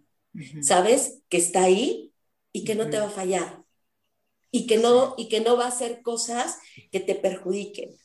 Sabes 0.62 1.22
que 1.30 1.38
está 1.38 1.64
ahí 1.64 2.14
y 2.52 2.64
que 2.66 2.76
no 2.76 2.90
te 2.90 2.98
va 3.00 3.06
a 3.06 3.10
fallar. 3.10 3.64
Y 4.52 4.68
que 4.68 4.78
no, 4.78 5.16
y 5.18 5.28
que 5.30 5.42
no 5.42 5.58
va 5.58 5.66
a 5.66 5.70
hacer 5.70 6.02
cosas 6.02 6.58
que 6.92 7.00
te 7.00 7.16
perjudiquen. 7.16 7.96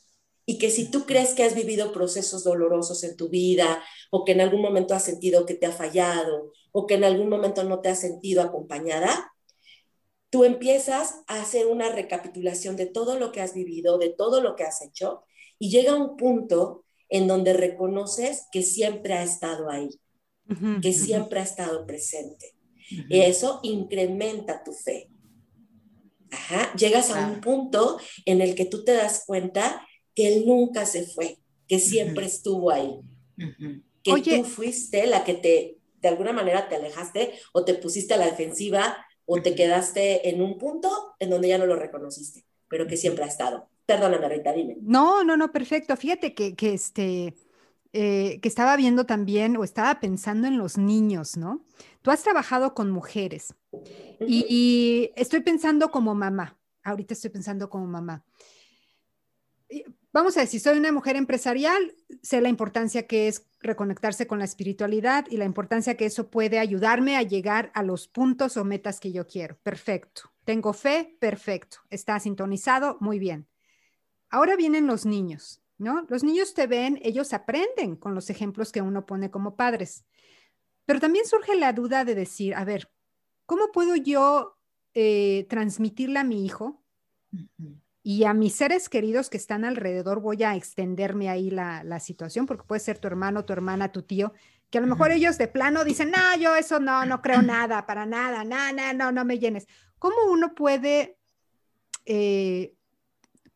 y 0.45 0.57
que 0.57 0.69
si 0.69 0.89
tú 0.91 1.05
crees 1.05 1.33
que 1.33 1.43
has 1.43 1.55
vivido 1.55 1.93
procesos 1.93 2.43
dolorosos 2.43 3.03
en 3.03 3.15
tu 3.15 3.29
vida 3.29 3.83
o 4.09 4.25
que 4.25 4.33
en 4.33 4.41
algún 4.41 4.61
momento 4.61 4.93
has 4.93 5.03
sentido 5.05 5.45
que 5.45 5.53
te 5.53 5.67
ha 5.67 5.71
fallado 5.71 6.51
o 6.71 6.87
que 6.87 6.95
en 6.95 7.03
algún 7.05 7.29
momento 7.29 7.63
no 7.63 7.79
te 7.79 7.89
has 7.89 8.01
sentido 8.01 8.41
acompañada, 8.41 9.31
tú 10.29 10.43
empiezas 10.43 11.21
a 11.27 11.41
hacer 11.41 11.67
una 11.67 11.89
recapitulación 11.91 12.75
de 12.75 12.87
todo 12.87 13.17
lo 13.19 13.31
que 13.31 13.41
has 13.41 13.53
vivido, 13.53 13.97
de 13.97 14.09
todo 14.09 14.41
lo 14.41 14.55
que 14.55 14.63
has 14.63 14.81
hecho 14.81 15.23
y 15.59 15.69
llega 15.69 15.95
un 15.95 16.17
punto 16.17 16.85
en 17.09 17.27
donde 17.27 17.53
reconoces 17.53 18.47
que 18.51 18.63
siempre 18.63 19.13
ha 19.13 19.23
estado 19.23 19.69
ahí, 19.69 19.89
que 20.81 20.93
siempre 20.93 21.39
ha 21.39 21.43
estado 21.43 21.85
presente. 21.85 22.53
Y 23.09 23.19
eso 23.19 23.59
incrementa 23.63 24.63
tu 24.63 24.73
fe. 24.73 25.09
Llegas 26.77 27.11
a 27.11 27.27
un 27.27 27.41
punto 27.41 27.99
en 28.25 28.41
el 28.41 28.55
que 28.55 28.65
tú 28.65 28.83
te 28.83 28.93
das 28.93 29.23
cuenta 29.25 29.85
que 30.15 30.27
él 30.27 30.45
nunca 30.45 30.85
se 30.85 31.05
fue, 31.05 31.37
que 31.67 31.79
siempre 31.79 32.25
estuvo 32.25 32.71
ahí. 32.71 32.99
Que 34.03 34.21
tú 34.21 34.43
fuiste 34.43 35.07
la 35.07 35.23
que 35.23 35.35
te, 35.35 35.77
de 36.01 36.07
alguna 36.07 36.33
manera 36.33 36.67
te 36.67 36.75
alejaste 36.75 37.33
o 37.53 37.63
te 37.63 37.75
pusiste 37.75 38.13
a 38.13 38.17
la 38.17 38.25
defensiva 38.25 39.05
o 39.25 39.41
te 39.41 39.55
quedaste 39.55 40.29
en 40.29 40.41
un 40.41 40.57
punto 40.57 40.89
en 41.19 41.29
donde 41.29 41.47
ya 41.47 41.57
no 41.57 41.65
lo 41.65 41.75
reconociste, 41.75 42.45
pero 42.67 42.87
que 42.87 42.97
siempre 42.97 43.23
ha 43.23 43.27
estado. 43.27 43.69
Perdóname, 43.85 44.27
Rita, 44.29 44.53
dime. 44.53 44.77
No, 44.81 45.23
no, 45.23 45.37
no, 45.37 45.51
perfecto. 45.51 45.95
Fíjate 45.95 46.33
que, 46.33 46.55
que 46.55 46.73
este, 46.73 47.35
eh, 47.93 48.39
que 48.41 48.47
estaba 48.47 48.77
viendo 48.77 49.05
también 49.05 49.57
o 49.57 49.63
estaba 49.63 49.99
pensando 49.99 50.47
en 50.47 50.57
los 50.57 50.77
niños, 50.77 51.35
¿no? 51.35 51.65
Tú 52.01 52.11
has 52.11 52.23
trabajado 52.23 52.73
con 52.73 52.89
mujeres 52.89 53.53
y, 54.25 55.11
estoy 55.15 55.41
pensando 55.41 55.91
como 55.91 56.15
mamá. 56.15 56.57
Ahorita 56.83 57.13
estoy 57.13 57.31
pensando 57.31 57.69
como 57.69 57.85
mamá. 57.87 58.23
Vamos 60.13 60.35
a 60.35 60.41
decir, 60.41 60.59
soy 60.59 60.77
una 60.77 60.91
mujer 60.91 61.15
empresarial, 61.15 61.95
sé 62.21 62.41
la 62.41 62.49
importancia 62.49 63.07
que 63.07 63.27
es 63.27 63.45
reconectarse 63.59 64.27
con 64.27 64.39
la 64.39 64.45
espiritualidad 64.45 65.25
y 65.29 65.37
la 65.37 65.45
importancia 65.45 65.95
que 65.95 66.05
eso 66.05 66.29
puede 66.29 66.59
ayudarme 66.59 67.15
a 67.15 67.23
llegar 67.23 67.71
a 67.73 67.83
los 67.83 68.07
puntos 68.07 68.57
o 68.57 68.65
metas 68.65 68.99
que 68.99 69.11
yo 69.11 69.27
quiero. 69.27 69.57
Perfecto. 69.63 70.31
Tengo 70.43 70.73
fe, 70.73 71.17
perfecto. 71.19 71.77
Está 71.89 72.19
sintonizado, 72.19 72.97
muy 72.99 73.19
bien. 73.19 73.47
Ahora 74.29 74.55
vienen 74.55 74.87
los 74.87 75.05
niños, 75.05 75.60
¿no? 75.81 76.05
Los 76.09 76.23
niños 76.23 76.53
te 76.53 76.67
ven, 76.67 76.99
ellos 77.01 77.33
aprenden 77.33 77.95
con 77.95 78.13
los 78.13 78.29
ejemplos 78.29 78.71
que 78.71 78.81
uno 78.81 79.05
pone 79.05 79.31
como 79.31 79.55
padres. 79.55 80.05
Pero 80.85 80.99
también 80.99 81.25
surge 81.25 81.55
la 81.55 81.73
duda 81.73 82.05
de 82.05 82.15
decir, 82.15 82.53
a 82.55 82.63
ver, 82.63 82.91
¿cómo 83.45 83.71
puedo 83.71 83.95
yo 83.95 84.57
eh, 84.93 85.47
transmitirle 85.49 86.19
a 86.19 86.23
mi 86.23 86.45
hijo 86.45 86.83
y 88.03 88.25
a 88.25 88.33
mis 88.33 88.53
seres 88.53 88.89
queridos 88.89 89.29
que 89.29 89.37
están 89.37 89.65
alrededor? 89.65 90.21
Voy 90.21 90.43
a 90.43 90.55
extenderme 90.55 91.29
ahí 91.29 91.49
la, 91.49 91.99
situación, 91.99 92.45
porque 92.45 92.67
puede 92.67 92.79
ser 92.79 92.99
tu 92.99 93.07
hermano, 93.07 93.45
tu 93.45 93.53
hermana, 93.53 93.91
tu 93.91 94.03
tío, 94.03 94.33
que 94.69 94.77
a 94.77 94.81
lo 94.81 94.87
mejor 94.87 95.11
ellos 95.11 95.37
de 95.37 95.47
plano 95.47 95.83
dicen, 95.83 96.11
no, 96.11 96.37
yo 96.39 96.55
eso 96.55 96.79
no, 96.79 97.05
no 97.05 97.21
creo 97.21 97.41
nada, 97.41 97.85
para 97.87 98.05
nada, 98.05 98.43
no, 98.43 98.71
no, 98.71 98.93
no, 98.93 99.11
no 99.11 99.25
me 99.25 99.39
llenes. 99.39 99.67
¿Cómo 99.97 100.15
uno 100.29 100.53
puede 100.53 101.17
eh, 102.05 102.75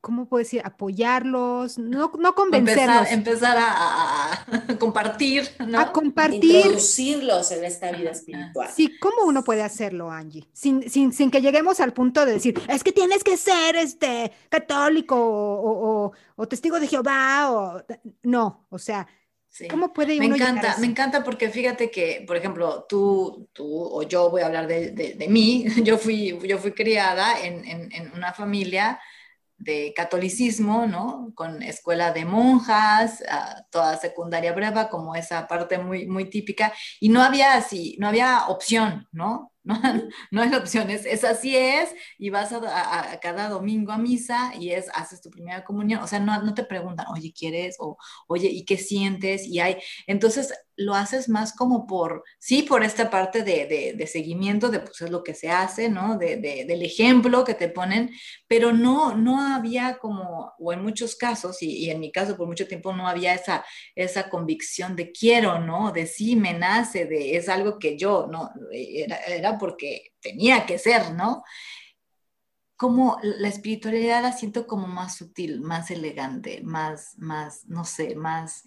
¿cómo 0.06 0.28
puedo 0.28 0.44
decir? 0.44 0.62
Apoyarlos, 0.63 1.80
no, 1.80 2.12
no 2.20 2.36
convencerlos. 2.36 3.10
Empezar, 3.10 3.58
a, 3.60 4.46
compartir, 4.78 5.50
¿no? 5.65 5.80
A 5.80 5.91
compartir. 5.91 6.58
Introducirlos 6.58 7.52
en 7.52 7.65
esta 7.65 7.91
vida 7.91 8.12
espiritual. 8.12 8.70
Sí, 8.72 9.00
¿cómo 9.00 9.24
uno 9.26 9.44
puede 9.44 9.63
hacerlo, 9.63 10.12
Angie? 10.12 10.48
Sin, 10.54 10.88
sin, 10.91 11.12
sin 11.12 11.32
que 11.32 11.41
lleguemos 11.41 11.80
al 11.80 11.91
punto 11.91 12.24
de 12.24 12.34
decir, 12.34 12.62
es 12.68 12.84
que 12.84 12.91
tienes 12.91 13.24
que 13.24 13.36
ser 13.36 13.78
este, 13.78 14.32
católico 14.50 15.15
o, 15.18 16.12
o, 16.36 16.48
testigo 16.48 16.80
de 16.80 16.86
Jehová, 16.86 17.52
o 17.52 17.84
no, 18.22 18.68
o 18.70 18.78
sea, 18.78 19.08
¿Cómo 19.70 19.94
puede 19.94 20.18
uno 20.18 20.28
Me 20.28 20.36
encanta, 20.36 20.76
me 20.80 20.86
encanta 20.86 21.24
porque 21.24 21.50
fíjate 21.50 21.89
que, 21.89 22.26
por 22.28 22.36
ejemplo, 22.36 22.86
tú, 22.89 23.48
tú 23.54 23.65
o 23.65 24.04
yo 24.04 24.30
voy 24.30 24.41
a 24.41 24.48
hablar 24.48 24.68
de, 24.68 24.91
de, 24.91 25.28
mí, 25.30 25.65
yo 25.84 25.98
fui, 25.98 26.38
yo 26.46 26.60
fui 26.60 26.74
criada 26.74 27.41
en, 27.41 27.65
en, 27.65 27.91
en 27.91 28.12
una 28.13 28.34
familia 28.34 29.00
de 29.58 29.94
catolicismo, 29.96 30.88
¿no? 30.88 31.32
Con 31.36 31.63
escuela 31.63 32.12
de 32.12 32.26
monjas, 32.26 33.24
ah, 33.30 33.63
toda 33.72 33.98
secundaria 33.98 34.54
breva, 34.54 34.89
como 34.89 35.15
esa 35.15 35.48
parte 35.48 35.78
muy, 35.78 36.08
muy 36.08 36.30
típica, 36.30 36.74
y 37.00 37.10
no 37.10 37.22
había 37.22 37.54
así, 37.56 37.96
no 38.00 38.08
había 38.08 38.48
opción, 38.48 39.08
¿no? 39.12 39.52
No, 39.65 39.80
no 40.30 40.41
hay 40.44 40.54
opciones, 40.54 41.08
es 41.08 41.24
así 41.24 41.56
es, 41.58 41.89
y 42.20 42.30
vas 42.30 42.54
a, 42.54 43.20
cada 43.20 43.50
domingo 43.50 43.91
a 43.91 43.98
misa 43.98 44.54
y 44.60 44.70
es, 44.70 44.89
haces 44.94 45.22
tu 45.22 45.32
primera 45.32 45.63
comunión, 45.63 46.04
o 46.04 46.08
sea, 46.08 46.20
no, 46.20 46.39
no 46.44 46.54
te 46.54 46.63
preguntan, 46.65 47.08
oye, 47.12 47.34
¿quieres? 47.34 47.76
O, 47.80 47.98
oye, 48.28 48.48
¿y 48.48 48.63
qué 48.63 48.78
sientes? 48.78 49.48
Y 49.48 49.60
hay, 49.60 49.78
entonces 50.06 50.54
lo 50.78 50.94
haces 50.94 51.30
más 51.30 51.54
como 51.54 51.88
por, 51.88 52.24
sí, 52.40 52.64
por 52.64 52.84
esta 52.84 53.10
parte 53.10 53.44
de, 53.44 53.94
de, 53.96 54.08
seguimiento, 54.08 54.70
de 54.70 54.80
pues 54.80 55.02
es 55.02 55.10
lo 55.10 55.24
que 55.24 55.34
se 55.34 55.50
hace, 55.50 55.90
¿no? 55.90 56.18
De, 56.18 56.38
del 56.38 56.82
ejemplo 56.82 57.44
que 57.44 57.54
te 57.54 57.70
ponen, 57.70 58.12
pero 58.48 58.74
no, 58.74 59.16
no 59.16 59.42
había 59.42 59.98
como, 59.98 60.54
o 60.60 60.74
en 60.74 60.84
muchos 60.84 61.16
casos, 61.16 61.62
y, 61.62 61.86
y, 61.86 61.90
en 61.90 62.00
mi 62.00 62.12
caso 62.12 62.36
por 62.36 62.48
mucho 62.48 62.68
tiempo 62.68 62.94
no 62.94 63.08
había 63.08 63.34
esa, 63.34 63.66
esa 63.96 64.30
convicción 64.30 64.96
de 64.96 65.12
quiero, 65.12 65.60
¿no? 65.60 65.92
De 65.92 66.08
sí, 66.08 66.36
me 66.36 66.54
nace, 66.54 67.06
de 67.06 67.38
es 67.38 67.48
algo 67.48 67.80
que 67.80 67.98
yo, 67.98 68.28
¿no? 68.28 68.52
Era, 68.72 69.18
era 69.28 69.58
porque 69.58 70.14
tenía 70.20 70.66
que 70.66 70.78
ser, 70.78 71.14
¿no? 71.14 71.44
Como 72.78 73.18
la 73.22 73.48
espiritualidad 73.48 74.22
la 74.22 74.34
siento 74.34 74.68
como 74.68 74.88
más 74.88 75.16
sutil, 75.16 75.62
más 75.62 75.90
elegante, 75.92 76.62
más, 76.64 77.16
más, 77.18 77.66
no 77.68 77.86
sé, 77.86 78.16
más... 78.16 78.64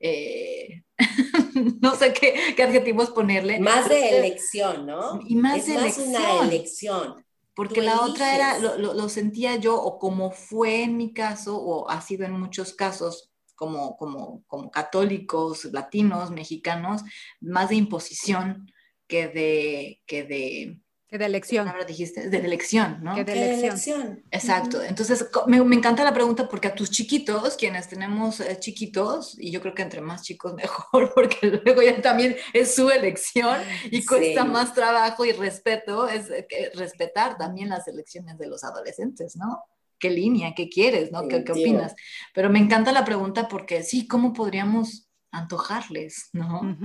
Eh, 0.00 0.82
no 1.80 1.94
sé 1.94 2.12
qué, 2.12 2.62
adjetivos 2.62 3.10
ponerle. 3.10 3.60
Más 3.60 3.88
de 3.88 4.18
elección, 4.18 4.86
¿no? 4.86 5.20
Y 5.26 5.36
más 5.36 5.68
es 5.68 5.74
más 5.74 5.98
una 5.98 6.42
elección. 6.42 7.24
Porque 7.54 7.80
la 7.80 8.02
otra 8.02 8.34
era, 8.34 8.58
lo, 8.58 8.92
lo, 8.92 9.08
sentía 9.08 9.56
yo, 9.56 9.80
o 9.80 9.98
como 9.98 10.30
fue 10.30 10.82
en 10.82 10.98
mi 10.98 11.14
caso, 11.14 11.56
o 11.56 11.88
ha 11.88 12.02
sido 12.02 12.26
en 12.26 12.32
muchos 12.32 12.74
casos, 12.74 13.32
como, 13.54 13.96
como, 13.96 14.44
como 14.46 14.70
católicos, 14.70 15.64
latinos, 15.72 16.30
mexicanos, 16.30 17.02
más 17.40 17.70
de 17.70 17.76
imposición 17.76 18.70
que 19.06 19.28
de, 19.28 20.02
que 20.06 20.24
de 20.24 20.80
que 21.08 21.18
de 21.18 21.26
elección. 21.26 21.68
Ahora 21.68 21.84
dijiste, 21.84 22.28
de 22.28 22.38
elección, 22.38 22.98
¿no? 23.02 23.14
Que 23.14 23.24
de 23.24 23.54
elección. 23.54 24.24
Exacto. 24.30 24.82
Entonces, 24.82 25.28
me, 25.46 25.62
me, 25.62 25.76
encanta 25.76 26.02
la 26.02 26.12
pregunta 26.12 26.48
porque 26.48 26.66
a 26.66 26.74
tus 26.74 26.90
chiquitos, 26.90 27.56
quienes 27.56 27.88
tenemos 27.88 28.40
eh, 28.40 28.58
chiquitos, 28.58 29.36
y 29.38 29.52
yo 29.52 29.60
creo 29.60 29.72
que 29.74 29.82
entre 29.82 30.00
más 30.00 30.22
chicos 30.22 30.54
mejor, 30.54 31.12
porque 31.14 31.60
luego 31.64 31.82
ya 31.82 32.02
también 32.02 32.36
es 32.52 32.74
su 32.74 32.90
elección 32.90 33.60
y 33.90 34.04
cuesta 34.04 34.44
más 34.44 34.74
trabajo 34.74 35.24
y 35.24 35.32
respeto, 35.32 36.08
es 36.08 36.28
eh, 36.28 36.72
respetar 36.74 37.38
también 37.38 37.68
las 37.68 37.86
elecciones 37.86 38.36
de 38.36 38.48
los 38.48 38.64
adolescentes, 38.64 39.36
¿no? 39.36 39.62
¿Qué 39.98 40.10
línea? 40.10 40.54
¿Qué 40.54 40.68
quieres? 40.68 41.12
¿no? 41.12 41.26
¿Qué, 41.28 41.44
¿Qué, 41.44 41.52
opinas? 41.52 41.94
Pero 42.34 42.50
me 42.50 42.58
encanta 42.58 42.92
la 42.92 43.04
pregunta 43.04 43.48
porque 43.48 43.82
sí, 43.82 44.06
¿cómo 44.06 44.32
podríamos 44.32 45.08
antojarles, 45.30 46.30
¿no? 46.32 46.76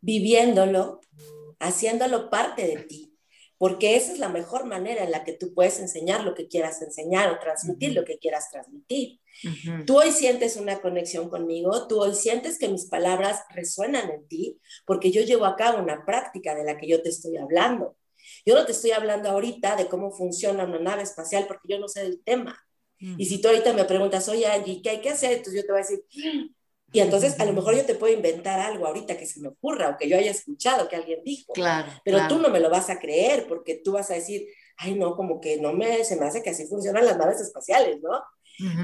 Viviéndolo, 0.00 1.00
haciéndolo 1.60 2.30
parte 2.30 2.66
de 2.66 2.76
ti 2.78 3.11
porque 3.62 3.94
esa 3.94 4.12
es 4.12 4.18
la 4.18 4.28
mejor 4.28 4.66
manera 4.66 5.04
en 5.04 5.12
la 5.12 5.22
que 5.22 5.34
tú 5.34 5.54
puedes 5.54 5.78
enseñar 5.78 6.24
lo 6.24 6.34
que 6.34 6.48
quieras 6.48 6.82
enseñar 6.82 7.30
o 7.30 7.38
transmitir 7.38 7.94
lo 7.94 8.04
que 8.04 8.18
quieras 8.18 8.50
transmitir. 8.50 9.20
Tú 9.86 10.00
hoy 10.00 10.10
sientes 10.10 10.56
una 10.56 10.80
conexión 10.80 11.30
conmigo, 11.30 11.86
tú 11.86 12.00
hoy 12.00 12.12
sientes 12.16 12.58
que 12.58 12.68
mis 12.68 12.86
palabras 12.86 13.44
resuenan 13.50 14.10
en 14.10 14.26
ti, 14.26 14.58
porque 14.84 15.12
yo 15.12 15.22
llevo 15.22 15.44
a 15.44 15.54
cabo 15.54 15.80
una 15.80 16.04
práctica 16.04 16.56
de 16.56 16.64
la 16.64 16.76
que 16.76 16.88
yo 16.88 17.02
te 17.02 17.10
estoy 17.10 17.36
hablando. 17.36 17.96
Yo 18.44 18.56
no 18.56 18.66
te 18.66 18.72
estoy 18.72 18.90
hablando 18.90 19.30
ahorita 19.30 19.76
de 19.76 19.86
cómo 19.86 20.10
funciona 20.10 20.64
una 20.64 20.80
nave 20.80 21.04
espacial 21.04 21.44
porque 21.46 21.68
yo 21.68 21.78
no 21.78 21.86
sé 21.86 22.02
del 22.02 22.20
tema. 22.24 22.58
Y 22.98 23.26
si 23.26 23.40
tú 23.40 23.46
ahorita 23.46 23.72
me 23.74 23.84
preguntas, 23.84 24.28
oye 24.28 24.44
Angie, 24.46 24.82
¿qué 24.82 24.90
hay 24.90 25.00
que 25.00 25.10
hacer? 25.10 25.34
Entonces 25.34 25.62
yo 25.62 25.66
te 25.66 25.72
voy 25.72 25.82
a 25.82 25.84
decir, 25.84 26.04
y 26.92 27.00
entonces 27.00 27.38
a 27.40 27.44
lo 27.44 27.52
mejor 27.54 27.74
yo 27.74 27.84
te 27.86 27.94
puedo 27.94 28.14
inventar 28.14 28.60
algo 28.60 28.86
ahorita 28.86 29.16
que 29.16 29.26
se 29.26 29.40
me 29.40 29.48
ocurra 29.48 29.88
o 29.88 29.96
que 29.96 30.08
yo 30.08 30.16
haya 30.16 30.30
escuchado 30.30 30.88
que 30.88 30.96
alguien 30.96 31.22
dijo. 31.24 31.52
Claro. 31.54 31.90
Pero 32.04 32.28
tú 32.28 32.38
no 32.38 32.50
me 32.50 32.60
lo 32.60 32.68
vas 32.68 32.90
a 32.90 32.98
creer 32.98 33.46
porque 33.46 33.76
tú 33.76 33.92
vas 33.92 34.10
a 34.10 34.14
decir, 34.14 34.46
ay, 34.76 34.94
no, 34.94 35.16
como 35.16 35.40
que 35.40 35.58
no 35.58 35.72
me, 35.72 36.04
se 36.04 36.16
me 36.16 36.26
hace 36.26 36.42
que 36.42 36.50
así 36.50 36.66
funcionan 36.66 37.06
las 37.06 37.16
naves 37.16 37.40
espaciales, 37.40 38.00
¿no? 38.02 38.22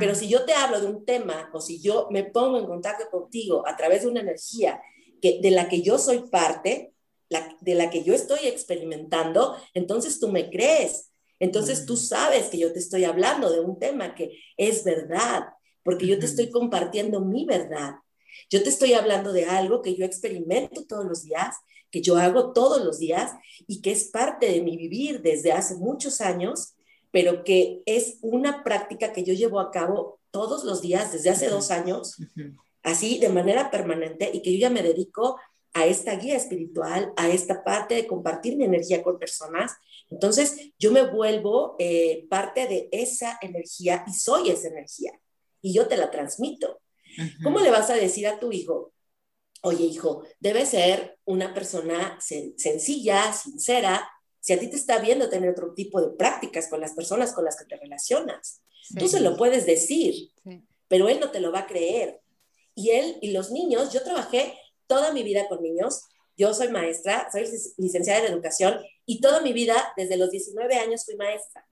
Pero 0.00 0.14
si 0.14 0.28
yo 0.28 0.44
te 0.44 0.54
hablo 0.54 0.80
de 0.80 0.86
un 0.86 1.04
tema 1.04 1.50
o 1.52 1.60
si 1.60 1.80
yo 1.80 2.08
me 2.10 2.24
pongo 2.24 2.58
en 2.58 2.66
contacto 2.66 3.08
contigo 3.10 3.62
a 3.68 3.76
través 3.76 4.02
de 4.02 4.08
una 4.08 4.20
energía 4.20 4.80
que, 5.20 5.40
de 5.40 5.50
la 5.50 5.68
que 5.68 5.82
yo 5.82 5.98
soy 5.98 6.28
parte, 6.30 6.94
la, 7.28 7.54
de 7.60 7.74
la 7.74 7.90
que 7.90 8.02
yo 8.02 8.14
estoy 8.14 8.40
experimentando, 8.44 9.56
entonces 9.74 10.18
tú 10.18 10.28
me 10.28 10.50
crees. 10.50 11.10
Entonces 11.38 11.86
tú 11.86 11.96
sabes 11.96 12.46
que 12.46 12.58
yo 12.58 12.72
te 12.72 12.78
estoy 12.78 13.04
hablando 13.04 13.50
de 13.50 13.60
un 13.60 13.78
tema 13.78 14.14
que 14.14 14.40
es 14.56 14.82
verdad 14.82 15.44
porque 15.88 16.06
yo 16.06 16.18
te 16.18 16.26
estoy 16.26 16.50
compartiendo 16.50 17.22
mi 17.22 17.46
verdad. 17.46 17.94
Yo 18.50 18.62
te 18.62 18.68
estoy 18.68 18.92
hablando 18.92 19.32
de 19.32 19.46
algo 19.46 19.80
que 19.80 19.94
yo 19.94 20.04
experimento 20.04 20.84
todos 20.84 21.06
los 21.06 21.22
días, 21.22 21.56
que 21.90 22.02
yo 22.02 22.18
hago 22.18 22.52
todos 22.52 22.84
los 22.84 22.98
días 22.98 23.32
y 23.66 23.80
que 23.80 23.92
es 23.92 24.10
parte 24.10 24.52
de 24.52 24.60
mi 24.60 24.76
vivir 24.76 25.22
desde 25.22 25.50
hace 25.50 25.76
muchos 25.76 26.20
años, 26.20 26.74
pero 27.10 27.42
que 27.42 27.80
es 27.86 28.18
una 28.20 28.64
práctica 28.64 29.14
que 29.14 29.24
yo 29.24 29.32
llevo 29.32 29.60
a 29.60 29.70
cabo 29.70 30.20
todos 30.30 30.62
los 30.62 30.82
días 30.82 31.10
desde 31.10 31.30
hace 31.30 31.48
dos 31.48 31.70
años, 31.70 32.18
así 32.82 33.18
de 33.18 33.30
manera 33.30 33.70
permanente, 33.70 34.30
y 34.30 34.42
que 34.42 34.52
yo 34.52 34.58
ya 34.58 34.68
me 34.68 34.82
dedico 34.82 35.38
a 35.72 35.86
esta 35.86 36.16
guía 36.16 36.36
espiritual, 36.36 37.14
a 37.16 37.30
esta 37.30 37.64
parte 37.64 37.94
de 37.94 38.06
compartir 38.06 38.58
mi 38.58 38.66
energía 38.66 39.02
con 39.02 39.18
personas. 39.18 39.72
Entonces, 40.10 40.70
yo 40.78 40.92
me 40.92 41.10
vuelvo 41.10 41.76
eh, 41.78 42.26
parte 42.28 42.66
de 42.66 42.90
esa 42.92 43.38
energía 43.40 44.04
y 44.06 44.12
soy 44.12 44.50
esa 44.50 44.68
energía, 44.68 45.18
y 45.60 45.72
yo 45.72 45.88
te 45.88 45.96
la 45.96 46.10
transmito. 46.10 46.80
¿Cómo 47.42 47.60
le 47.60 47.70
vas 47.70 47.90
a 47.90 47.94
decir 47.94 48.26
a 48.26 48.38
tu 48.38 48.52
hijo, 48.52 48.92
oye 49.62 49.84
hijo, 49.84 50.24
debe 50.38 50.66
ser 50.66 51.18
una 51.24 51.52
persona 51.54 52.18
sencilla, 52.20 53.32
sincera, 53.32 54.08
si 54.40 54.52
a 54.52 54.58
ti 54.58 54.68
te 54.68 54.76
está 54.76 54.98
viendo 54.98 55.28
tener 55.28 55.50
otro 55.50 55.74
tipo 55.74 56.00
de 56.00 56.16
prácticas 56.16 56.68
con 56.68 56.80
las 56.80 56.92
personas 56.92 57.32
con 57.32 57.44
las 57.44 57.56
que 57.56 57.64
te 57.64 57.76
relacionas? 57.76 58.62
Tú 58.98 59.08
se 59.08 59.20
lo 59.20 59.36
puedes 59.36 59.66
decir, 59.66 60.30
pero 60.86 61.08
él 61.08 61.20
no 61.20 61.30
te 61.30 61.40
lo 61.40 61.52
va 61.52 61.60
a 61.60 61.66
creer. 61.66 62.20
Y 62.74 62.90
él 62.90 63.18
y 63.20 63.32
los 63.32 63.50
niños, 63.50 63.92
yo 63.92 64.02
trabajé 64.02 64.54
toda 64.86 65.12
mi 65.12 65.22
vida 65.22 65.48
con 65.48 65.62
niños, 65.62 66.04
yo 66.36 66.54
soy 66.54 66.68
maestra, 66.68 67.28
soy 67.32 67.46
licenciada 67.76 68.20
en 68.20 68.32
educación 68.32 68.80
y 69.04 69.20
toda 69.20 69.40
mi 69.40 69.52
vida, 69.52 69.92
desde 69.96 70.16
los 70.16 70.30
19 70.30 70.76
años, 70.76 71.04
fui 71.04 71.16
maestra. 71.16 71.66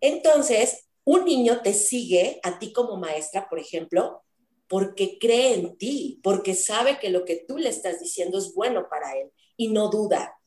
Entonces, 0.00 0.87
un 1.10 1.24
niño 1.24 1.62
te 1.62 1.72
sigue 1.72 2.38
a 2.42 2.58
ti 2.58 2.70
como 2.70 2.98
maestra, 2.98 3.48
por 3.48 3.58
ejemplo, 3.58 4.24
porque 4.68 5.18
cree 5.18 5.54
en 5.54 5.78
ti, 5.78 6.20
porque 6.22 6.54
sabe 6.54 6.98
que 6.98 7.08
lo 7.08 7.24
que 7.24 7.46
tú 7.48 7.56
le 7.56 7.70
estás 7.70 7.98
diciendo 7.98 8.36
es 8.36 8.54
bueno 8.54 8.88
para 8.90 9.16
él 9.16 9.32
y 9.56 9.68
no 9.68 9.88
duda. 9.88 10.37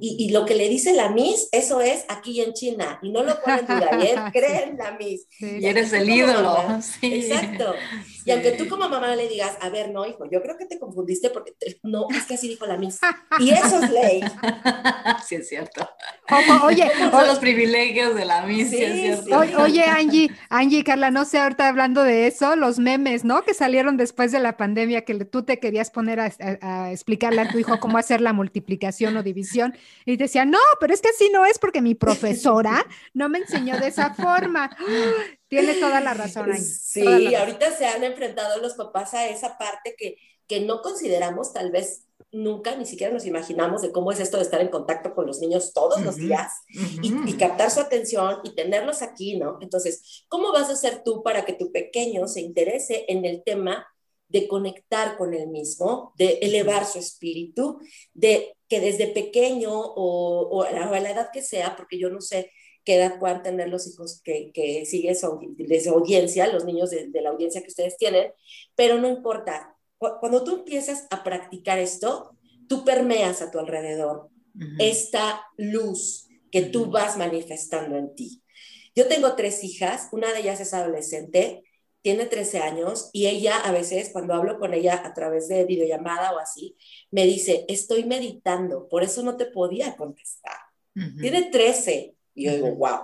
Y, 0.00 0.30
lo 0.30 0.44
que 0.46 0.54
le 0.54 0.68
dice 0.68 0.92
la 0.92 1.10
Miss, 1.10 1.48
eso 1.52 1.80
es 1.80 2.04
aquí 2.08 2.40
en 2.40 2.52
China. 2.52 2.98
Y 3.02 3.10
no 3.10 3.22
lo 3.22 3.40
ponen 3.40 3.66
duda, 3.66 3.88
y 4.00 4.06
él 4.08 4.18
cree 4.32 4.64
en 4.64 4.78
la 4.78 4.92
Miss. 4.92 5.26
y 5.40 5.66
eres 5.66 5.92
el 5.92 6.08
ídolo. 6.08 6.56
Exacto. 7.02 7.74
Y 8.24 8.30
aunque 8.30 8.52
tú 8.52 8.68
como 8.68 8.88
mamá 8.88 9.16
le 9.16 9.28
digas, 9.28 9.56
a 9.60 9.68
ver, 9.68 9.90
no, 9.90 10.06
hijo, 10.06 10.28
yo 10.30 10.40
creo 10.42 10.56
que 10.56 10.66
te 10.66 10.78
confundiste 10.78 11.30
porque 11.30 11.54
no, 11.82 12.06
es 12.10 12.24
que 12.24 12.34
así 12.34 12.48
dijo 12.48 12.66
la 12.66 12.76
Miss. 12.76 13.00
Y 13.40 13.50
eso 13.50 13.82
es 13.82 13.90
ley. 13.90 14.22
Sí, 15.26 15.36
es 15.36 15.48
cierto. 15.48 15.88
oye, 16.64 16.90
son 17.10 17.26
los 17.26 17.38
privilegios 17.38 18.14
de 18.14 18.24
la 18.24 18.42
Miss, 18.42 18.70
sí, 18.70 18.82
es 18.82 19.24
cierto. 19.24 19.62
oye, 19.62 19.84
Angie, 19.84 20.30
Angie, 20.48 20.84
Carla, 20.84 21.10
no 21.10 21.24
sé, 21.24 21.38
ahorita 21.38 21.68
hablando 21.68 22.02
de 22.02 22.26
eso, 22.26 22.56
los 22.56 22.78
memes, 22.78 23.24
¿no? 23.24 23.42
Que 23.42 23.54
salieron 23.54 23.96
después 23.96 24.32
de 24.32 24.40
la 24.40 24.56
pandemia, 24.56 25.04
que 25.04 25.24
tú 25.24 25.42
te 25.42 25.58
querías 25.58 25.90
poner 25.90 26.20
a 26.20 26.90
explicarle 26.92 27.42
a 27.42 27.48
tu 27.50 27.58
hijo 27.58 27.78
cómo 27.80 27.98
hacer 27.98 28.20
la 28.20 28.32
multiplicación 28.32 29.16
o 29.16 29.22
división 29.22 29.71
y 30.04 30.16
decía, 30.16 30.44
no, 30.44 30.58
pero 30.80 30.94
es 30.94 31.00
que 31.00 31.08
así 31.08 31.30
no 31.32 31.44
es 31.46 31.58
porque 31.58 31.82
mi 31.82 31.94
profesora 31.94 32.86
no 33.14 33.28
me 33.28 33.38
enseñó 33.38 33.78
de 33.78 33.88
esa 33.88 34.14
forma. 34.14 34.70
Tienes 35.48 35.80
toda 35.80 36.00
la 36.00 36.14
razón. 36.14 36.56
Sí, 36.56 37.34
ahorita 37.34 37.76
se 37.76 37.86
han 37.86 38.04
enfrentado 38.04 38.60
los 38.60 38.74
papás 38.74 39.14
a 39.14 39.28
esa 39.28 39.58
parte 39.58 39.94
que, 39.96 40.16
que 40.46 40.60
no 40.60 40.80
consideramos 40.80 41.52
tal 41.52 41.70
vez 41.70 42.06
nunca 42.30 42.74
ni 42.76 42.86
siquiera 42.86 43.12
nos 43.12 43.26
imaginamos 43.26 43.82
de 43.82 43.92
cómo 43.92 44.10
es 44.10 44.18
esto 44.18 44.38
de 44.38 44.44
estar 44.44 44.60
en 44.60 44.68
contacto 44.68 45.14
con 45.14 45.26
los 45.26 45.40
niños 45.40 45.72
todos 45.74 46.00
los 46.00 46.16
días 46.16 46.50
y, 47.02 47.12
y, 47.30 47.34
captar 47.34 47.70
su 47.70 47.80
atención 47.80 48.38
y 48.42 48.54
tenerlos 48.54 49.02
aquí, 49.02 49.36
¿no? 49.36 49.58
Entonces, 49.60 50.24
¿cómo 50.28 50.50
vas 50.50 50.70
a 50.70 50.72
hacer 50.72 51.02
tú 51.04 51.22
para 51.22 51.44
que 51.44 51.52
tu 51.52 51.70
pequeño 51.70 52.26
se 52.28 52.40
interese 52.40 53.04
en 53.08 53.26
el 53.26 53.42
tema 53.44 53.86
de 54.28 54.48
conectar 54.48 55.18
con 55.18 55.34
él 55.34 55.48
mismo, 55.48 56.14
de 56.16 56.38
elevar 56.40 56.86
su 56.86 56.98
espíritu, 56.98 57.78
de 58.14 58.56
que 58.72 58.80
desde 58.80 59.08
pequeño 59.08 59.70
o, 59.70 60.62
a 60.62 60.72
la 60.72 61.10
edad 61.10 61.28
que 61.30 61.42
sea, 61.42 61.76
porque 61.76 61.98
yo 61.98 62.08
no 62.08 62.22
sé 62.22 62.50
qué 62.84 62.94
edad 62.94 63.18
puedan 63.18 63.42
tener 63.42 63.68
los 63.68 63.86
hijos 63.86 64.22
que, 64.24 64.50
que 64.54 64.86
siguen 64.86 65.14
desde 65.58 65.90
audiencia, 65.90 66.50
los 66.50 66.64
niños 66.64 66.88
de, 66.88 67.10
la 67.20 67.28
audiencia 67.28 67.60
que 67.60 67.68
ustedes 67.68 67.98
tienen, 67.98 68.32
pero 68.74 68.98
no 68.98 69.10
importa. 69.10 69.76
Cuando 69.98 70.42
tú 70.42 70.60
empiezas 70.60 71.06
a 71.10 71.22
practicar 71.22 71.78
esto, 71.78 72.30
tú 72.66 72.82
permeas 72.82 73.42
a 73.42 73.50
tu 73.50 73.58
alrededor 73.58 74.30
esta 74.78 75.44
luz 75.58 76.28
que 76.50 76.62
tú 76.62 76.86
vas 76.86 77.18
manifestando 77.18 77.98
en 77.98 78.14
ti. 78.14 78.42
Yo 78.94 79.06
tengo 79.06 79.36
tres 79.36 79.62
hijas, 79.64 80.08
una 80.12 80.32
de 80.32 80.40
ellas 80.40 80.62
es 80.62 80.72
adolescente, 80.72 81.62
tiene 82.02 82.26
13 82.26 82.58
años 82.58 83.10
y 83.12 83.26
ella 83.26 83.58
a 83.58 83.72
veces 83.72 84.10
cuando 84.12 84.34
hablo 84.34 84.58
con 84.58 84.74
ella 84.74 85.02
a 85.04 85.14
través 85.14 85.48
de 85.48 85.64
videollamada 85.64 86.32
o 86.32 86.38
así, 86.38 86.76
me 87.10 87.24
dice, 87.24 87.64
estoy 87.68 88.04
meditando, 88.04 88.88
por 88.88 89.04
eso 89.04 89.22
no 89.22 89.36
te 89.36 89.46
podía 89.46 89.96
contestar. 89.96 90.56
Tiene 91.20 91.44
13 91.50 92.14
y 92.34 92.44
yo 92.44 92.52
digo, 92.52 92.74
wow. 92.74 93.00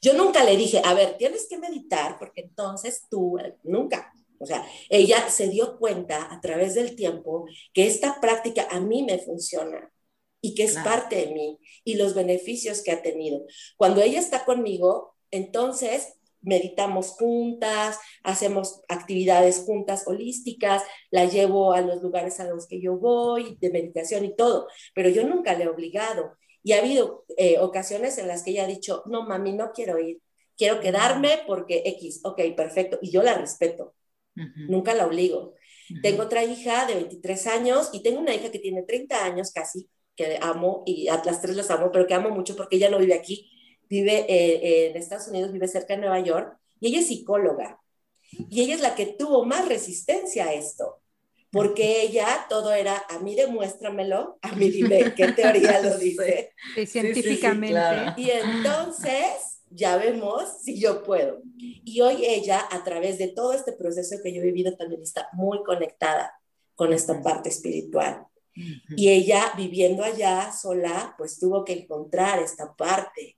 Yo 0.00 0.14
nunca 0.14 0.44
le 0.44 0.56
dije, 0.56 0.80
a 0.84 0.94
ver, 0.94 1.16
tienes 1.18 1.46
que 1.48 1.58
meditar 1.58 2.18
porque 2.18 2.42
entonces 2.42 3.02
tú, 3.10 3.36
nunca. 3.64 4.12
O 4.38 4.46
sea, 4.46 4.66
ella 4.88 5.28
se 5.28 5.48
dio 5.48 5.78
cuenta 5.78 6.32
a 6.32 6.40
través 6.40 6.74
del 6.74 6.96
tiempo 6.96 7.46
que 7.72 7.86
esta 7.86 8.20
práctica 8.20 8.66
a 8.70 8.80
mí 8.80 9.02
me 9.02 9.18
funciona 9.18 9.92
y 10.40 10.54
que 10.54 10.64
es 10.64 10.74
parte 10.74 11.16
de 11.16 11.26
mí 11.28 11.58
y 11.84 11.94
los 11.94 12.14
beneficios 12.14 12.82
que 12.82 12.92
ha 12.92 13.02
tenido. 13.02 13.44
Cuando 13.76 14.00
ella 14.00 14.18
está 14.18 14.44
conmigo, 14.44 15.14
entonces 15.30 16.14
meditamos 16.42 17.10
juntas, 17.10 17.98
hacemos 18.22 18.82
actividades 18.88 19.64
juntas 19.64 20.04
holísticas, 20.06 20.82
la 21.10 21.24
llevo 21.24 21.72
a 21.72 21.80
los 21.80 22.02
lugares 22.02 22.40
a 22.40 22.44
los 22.44 22.66
que 22.66 22.80
yo 22.80 22.96
voy, 22.96 23.56
de 23.60 23.70
meditación 23.70 24.24
y 24.24 24.34
todo, 24.34 24.68
pero 24.94 25.08
yo 25.08 25.26
nunca 25.26 25.54
le 25.54 25.64
he 25.64 25.68
obligado. 25.68 26.36
Y 26.62 26.72
ha 26.72 26.78
habido 26.78 27.24
eh, 27.36 27.58
ocasiones 27.58 28.18
en 28.18 28.28
las 28.28 28.42
que 28.42 28.50
ella 28.50 28.64
ha 28.64 28.68
dicho, 28.68 29.02
no, 29.06 29.26
mami, 29.26 29.52
no 29.52 29.72
quiero 29.72 29.98
ir, 29.98 30.20
quiero 30.56 30.80
quedarme 30.80 31.40
porque 31.46 31.82
X, 31.86 32.20
ok, 32.24 32.40
perfecto, 32.56 32.98
y 33.02 33.10
yo 33.10 33.22
la 33.22 33.34
respeto, 33.34 33.94
nunca 34.34 34.94
la 34.94 35.06
obligo. 35.06 35.54
Tengo 36.02 36.22
otra 36.22 36.44
hija 36.44 36.86
de 36.86 36.94
23 36.94 37.46
años 37.48 37.90
y 37.92 38.02
tengo 38.02 38.20
una 38.20 38.34
hija 38.34 38.50
que 38.50 38.58
tiene 38.58 38.82
30 38.82 39.24
años 39.24 39.52
casi, 39.52 39.90
que 40.14 40.38
amo 40.40 40.82
y 40.86 41.08
a 41.08 41.22
las 41.24 41.42
tres 41.42 41.56
las 41.56 41.70
amo, 41.70 41.90
pero 41.92 42.06
que 42.06 42.14
amo 42.14 42.30
mucho 42.30 42.56
porque 42.56 42.76
ella 42.76 42.88
no 42.88 42.98
vive 42.98 43.14
aquí 43.14 43.50
vive 43.92 44.24
eh, 44.26 44.86
en 44.86 44.96
Estados 44.96 45.28
Unidos, 45.28 45.52
vive 45.52 45.68
cerca 45.68 45.94
de 45.94 46.00
Nueva 46.00 46.20
York, 46.20 46.56
y 46.80 46.88
ella 46.88 47.00
es 47.00 47.08
psicóloga. 47.08 47.78
Y 48.48 48.62
ella 48.62 48.74
es 48.74 48.80
la 48.80 48.94
que 48.94 49.04
tuvo 49.04 49.44
más 49.44 49.68
resistencia 49.68 50.46
a 50.46 50.54
esto, 50.54 51.02
porque 51.50 52.00
ella 52.00 52.46
todo 52.48 52.72
era, 52.72 53.04
a 53.10 53.18
mí 53.18 53.34
demuéstramelo, 53.34 54.38
a 54.40 54.52
mí 54.52 54.70
dime 54.70 55.12
qué 55.14 55.32
teoría 55.32 55.82
lo 55.82 55.98
dice. 55.98 56.54
científicamente. 56.86 57.78
Y 58.16 58.30
entonces 58.30 59.60
ya 59.68 59.98
vemos 59.98 60.62
si 60.64 60.80
yo 60.80 61.02
puedo. 61.02 61.42
Y 61.58 62.00
hoy 62.00 62.24
ella, 62.24 62.66
a 62.70 62.82
través 62.84 63.18
de 63.18 63.28
todo 63.28 63.52
este 63.52 63.72
proceso 63.72 64.16
que 64.22 64.32
yo 64.32 64.40
he 64.40 64.46
vivido, 64.46 64.74
también 64.74 65.02
está 65.02 65.28
muy 65.34 65.62
conectada 65.62 66.32
con 66.74 66.94
esta 66.94 67.22
parte 67.22 67.50
espiritual. 67.50 68.24
Y 68.96 69.10
ella 69.10 69.52
viviendo 69.54 70.02
allá 70.02 70.50
sola, 70.50 71.14
pues 71.18 71.38
tuvo 71.38 71.62
que 71.62 71.74
encontrar 71.74 72.38
esta 72.42 72.74
parte 72.74 73.36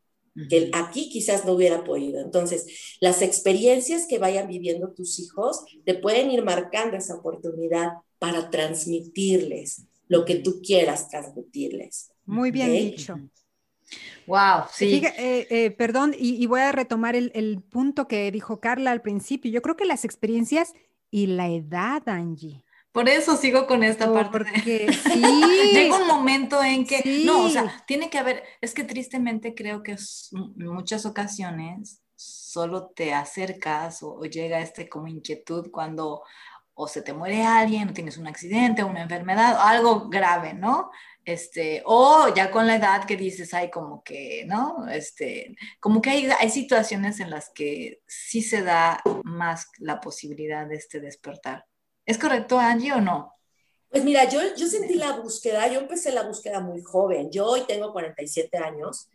que 0.48 0.70
aquí 0.72 1.08
quizás 1.08 1.44
no 1.44 1.52
hubiera 1.52 1.84
podido. 1.84 2.20
Entonces, 2.20 2.96
las 3.00 3.22
experiencias 3.22 4.06
que 4.06 4.18
vayan 4.18 4.48
viviendo 4.48 4.92
tus 4.92 5.18
hijos 5.20 5.64
te 5.84 5.94
pueden 5.94 6.30
ir 6.30 6.44
marcando 6.44 6.96
esa 6.96 7.14
oportunidad 7.14 7.92
para 8.18 8.50
transmitirles 8.50 9.86
lo 10.08 10.24
que 10.24 10.36
tú 10.36 10.60
quieras 10.62 11.08
transmitirles. 11.08 12.10
Muy 12.26 12.50
bien 12.50 12.72
dicho. 12.72 13.18
Wow, 14.26 14.64
sí. 14.72 15.02
Eh, 15.04 15.46
eh, 15.50 15.70
perdón, 15.70 16.14
y, 16.18 16.44
voy 16.46 16.60
a 16.60 16.72
retomar 16.72 17.14
el, 17.14 17.30
el 17.34 17.60
punto 17.62 18.08
que 18.08 18.30
dijo 18.32 18.60
Carla 18.60 18.90
al 18.90 19.02
principio. 19.02 19.50
Yo 19.50 19.62
creo 19.62 19.76
que 19.76 19.84
las 19.84 20.04
experiencias 20.04 20.72
y 21.10 21.26
la 21.26 21.48
edad, 21.48 22.02
Angie. 22.08 22.63
Por 22.94 23.08
eso 23.08 23.36
sigo 23.36 23.66
con 23.66 23.82
esta 23.82 24.10
parte. 24.12 24.30
Porque 24.30 24.92
sí. 25.12 25.20
Llega 25.72 25.98
un 25.98 26.06
momento 26.06 26.62
en 26.62 26.86
que, 26.86 27.02
no, 27.26 27.42
o 27.42 27.50
sea, 27.50 27.82
tiene 27.88 28.08
que 28.08 28.18
haber, 28.18 28.44
es 28.60 28.72
que 28.72 28.84
tristemente 28.84 29.52
creo 29.52 29.82
que 29.82 29.96
en 30.32 30.66
muchas 30.68 31.04
ocasiones 31.04 32.02
solo 32.14 32.92
te 32.94 33.12
acercas 33.12 34.00
o, 34.04 34.22
llega 34.22 34.60
este 34.60 34.88
como 34.88 35.08
inquietud 35.08 35.72
cuando 35.72 36.22
o 36.74 36.86
se 36.86 37.02
te 37.02 37.12
muere 37.12 37.42
alguien, 37.42 37.88
o 37.88 37.92
tienes 37.92 38.16
un 38.16 38.28
accidente, 38.28 38.84
una 38.84 39.02
enfermedad, 39.02 39.56
algo 39.58 40.08
grave, 40.08 40.54
¿no? 40.54 40.92
Este, 41.24 41.82
o 41.86 42.32
ya 42.32 42.52
con 42.52 42.68
la 42.68 42.76
edad 42.76 43.06
que 43.06 43.16
dices, 43.16 43.54
hay 43.54 43.72
como 43.72 44.04
que, 44.04 44.44
¿no? 44.46 44.86
Este, 44.88 45.56
como 45.80 46.00
que 46.00 46.10
hay, 46.10 46.28
hay 46.38 46.50
situaciones 46.50 47.18
en 47.18 47.30
las 47.30 47.50
que 47.50 48.02
sí 48.06 48.40
se 48.40 48.62
da 48.62 49.02
más 49.24 49.66
la 49.78 50.00
posibilidad 50.00 50.68
de 50.68 50.76
este 50.76 51.00
despertar. 51.00 51.66
¿Es 52.06 52.18
correcto, 52.18 52.58
Angie, 52.58 52.92
o 52.92 53.00
no? 53.00 53.34
Pues 53.88 54.02
mira, 54.04 54.28
yo, 54.28 54.40
yo 54.56 54.66
sentí 54.66 54.94
la 54.94 55.12
búsqueda, 55.20 55.68
yo 55.68 55.78
empecé 55.78 56.10
la 56.10 56.24
búsqueda 56.24 56.58
muy 56.58 56.82
joven, 56.82 57.30
yo 57.30 57.46
hoy 57.46 57.62
tengo 57.66 57.92
47 57.92 58.58
años 58.58 59.08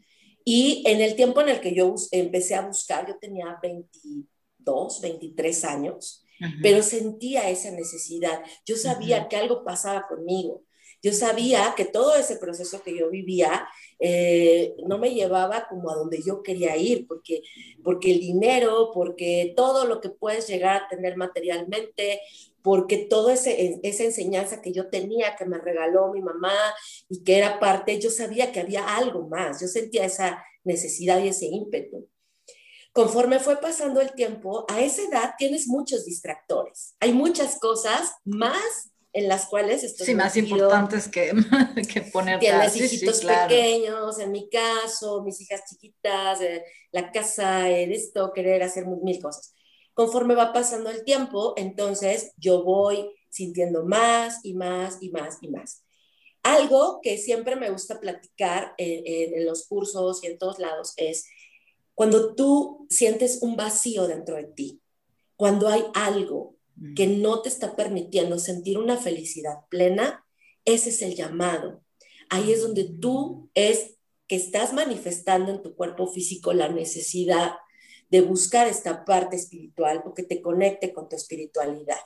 y 0.45 0.83
en 0.87 1.01
el 1.01 1.17
tiempo 1.17 1.41
en 1.41 1.49
el 1.49 1.59
que 1.59 1.75
yo 1.75 1.93
empecé 2.11 2.55
a 2.55 2.65
buscar, 2.65 3.05
yo 3.05 3.17
tenía 3.19 3.59
22, 3.61 5.01
23 5.01 5.65
años, 5.65 6.23
pero 6.63 6.81
sentía 6.81 7.49
esa 7.49 7.71
necesidad, 7.71 8.41
yo 8.65 8.77
sabía 8.77 9.27
que 9.27 9.35
algo 9.35 9.65
pasaba 9.65 10.07
conmigo, 10.07 10.63
Yo 11.01 11.13
sabía 11.13 11.73
que 11.77 11.85
todo 11.85 12.15
ese 12.15 12.37
proceso 12.37 12.81
que 12.81 12.97
yo 12.97 13.09
vivía 13.09 13.67
eh, 13.99 14.73
no 14.85 14.97
me 14.97 15.13
llevaba 15.13 15.67
como 15.69 15.89
a 15.91 15.95
donde 15.95 16.21
yo 16.25 16.41
quería 16.43 16.75
ir, 16.75 17.07
porque, 17.07 17.41
porque 17.83 18.11
el 18.11 18.19
dinero, 18.19 18.91
porque 18.93 19.53
todo 19.55 19.85
lo 19.85 20.01
que 20.01 20.09
puedes 20.09 20.47
llegar 20.47 20.83
a 20.83 20.87
tener 20.89 21.15
materialmente, 21.15 22.21
porque 22.61 22.97
toda 22.97 23.33
esa 23.33 23.51
enseñanza 24.03 24.61
que 24.61 24.73
yo 24.73 24.89
tenía, 24.89 25.35
que 25.35 25.45
me 25.45 25.57
regaló 25.57 26.11
mi 26.11 26.21
mamá 26.21 26.55
y 27.07 27.23
que 27.23 27.37
era 27.37 27.59
parte, 27.59 27.99
yo 27.99 28.09
sabía 28.09 28.51
que 28.51 28.59
había 28.59 28.95
algo 28.95 29.27
más, 29.27 29.61
yo 29.61 29.67
sentía 29.67 30.05
esa 30.05 30.43
necesidad 30.63 31.23
y 31.23 31.29
ese 31.29 31.45
ímpetu. 31.45 32.09
Conforme 32.91 33.39
fue 33.39 33.57
pasando 33.61 34.01
el 34.01 34.13
tiempo, 34.13 34.65
a 34.67 34.81
esa 34.81 35.03
edad 35.03 35.33
tienes 35.37 35.67
muchos 35.67 36.05
distractores. 36.05 36.95
Hay 36.99 37.13
muchas 37.13 37.59
cosas 37.59 38.13
más 38.25 38.91
en 39.13 39.27
las 39.27 39.45
cuales 39.45 39.83
estoy 39.83 40.05
Sí, 40.05 40.15
más 40.15 40.35
importantes 40.37 41.07
que, 41.07 41.31
que 41.93 42.01
poner... 42.01 42.39
Tienes 42.39 42.75
hijitos 42.75 43.23
pequeños, 43.23 44.19
en 44.19 44.31
mi 44.31 44.49
caso, 44.49 45.23
mis 45.23 45.39
hijas 45.41 45.61
chiquitas, 45.69 46.41
eh, 46.41 46.63
la 46.91 47.11
casa, 47.11 47.69
esto, 47.69 48.31
querer 48.33 48.63
hacer 48.63 48.85
mil 48.85 49.21
cosas. 49.21 49.53
Conforme 49.99 50.33
va 50.33 50.53
pasando 50.53 50.89
el 50.89 51.03
tiempo, 51.03 51.55
entonces 51.57 52.31
yo 52.37 52.63
voy 52.63 53.11
sintiendo 53.27 53.83
más 53.83 54.39
y 54.45 54.53
más 54.53 54.97
y 55.01 55.09
más 55.09 55.39
y 55.41 55.49
más. 55.49 55.83
Algo 56.41 57.01
que 57.03 57.17
siempre 57.17 57.57
me 57.57 57.69
gusta 57.69 57.99
platicar 57.99 58.75
en 58.77 59.45
los 59.45 59.67
cursos 59.67 60.23
y 60.23 60.27
en 60.27 60.37
todos 60.37 60.57
lados 60.57 60.93
es 60.95 61.27
cuando 61.95 62.33
tú 62.33 62.87
sientes 62.89 63.39
un 63.41 63.57
vacío 63.57 64.07
dentro 64.07 64.37
de 64.37 64.45
ti, 64.45 64.81
cuando 65.35 65.67
hay 65.67 65.83
algo 65.93 66.55
que 66.95 67.05
mm. 67.05 67.21
no 67.21 67.41
te 67.41 67.49
está 67.49 67.75
permitiendo 67.75 68.39
sentir 68.39 68.77
una 68.77 68.95
felicidad 68.95 69.65
plena, 69.69 70.25
ese 70.63 70.91
es 70.91 71.01
el 71.01 71.13
llamado. 71.13 71.83
Ahí 72.29 72.53
es 72.53 72.61
donde 72.61 72.85
tú 72.85 73.49
es 73.53 73.97
que 74.29 74.37
estás 74.37 74.71
manifestando 74.71 75.51
en 75.51 75.61
tu 75.61 75.75
cuerpo 75.75 76.07
físico 76.07 76.53
la 76.53 76.69
necesidad 76.69 77.55
de 78.09 78.21
buscar 78.21 78.67
esta 78.67 79.05
parte 79.05 79.35
espiritual 79.35 80.03
o 80.05 80.13
que 80.13 80.23
te 80.23 80.41
conecte 80.41 80.93
con 80.93 81.07
tu 81.07 81.15
espiritualidad 81.15 81.99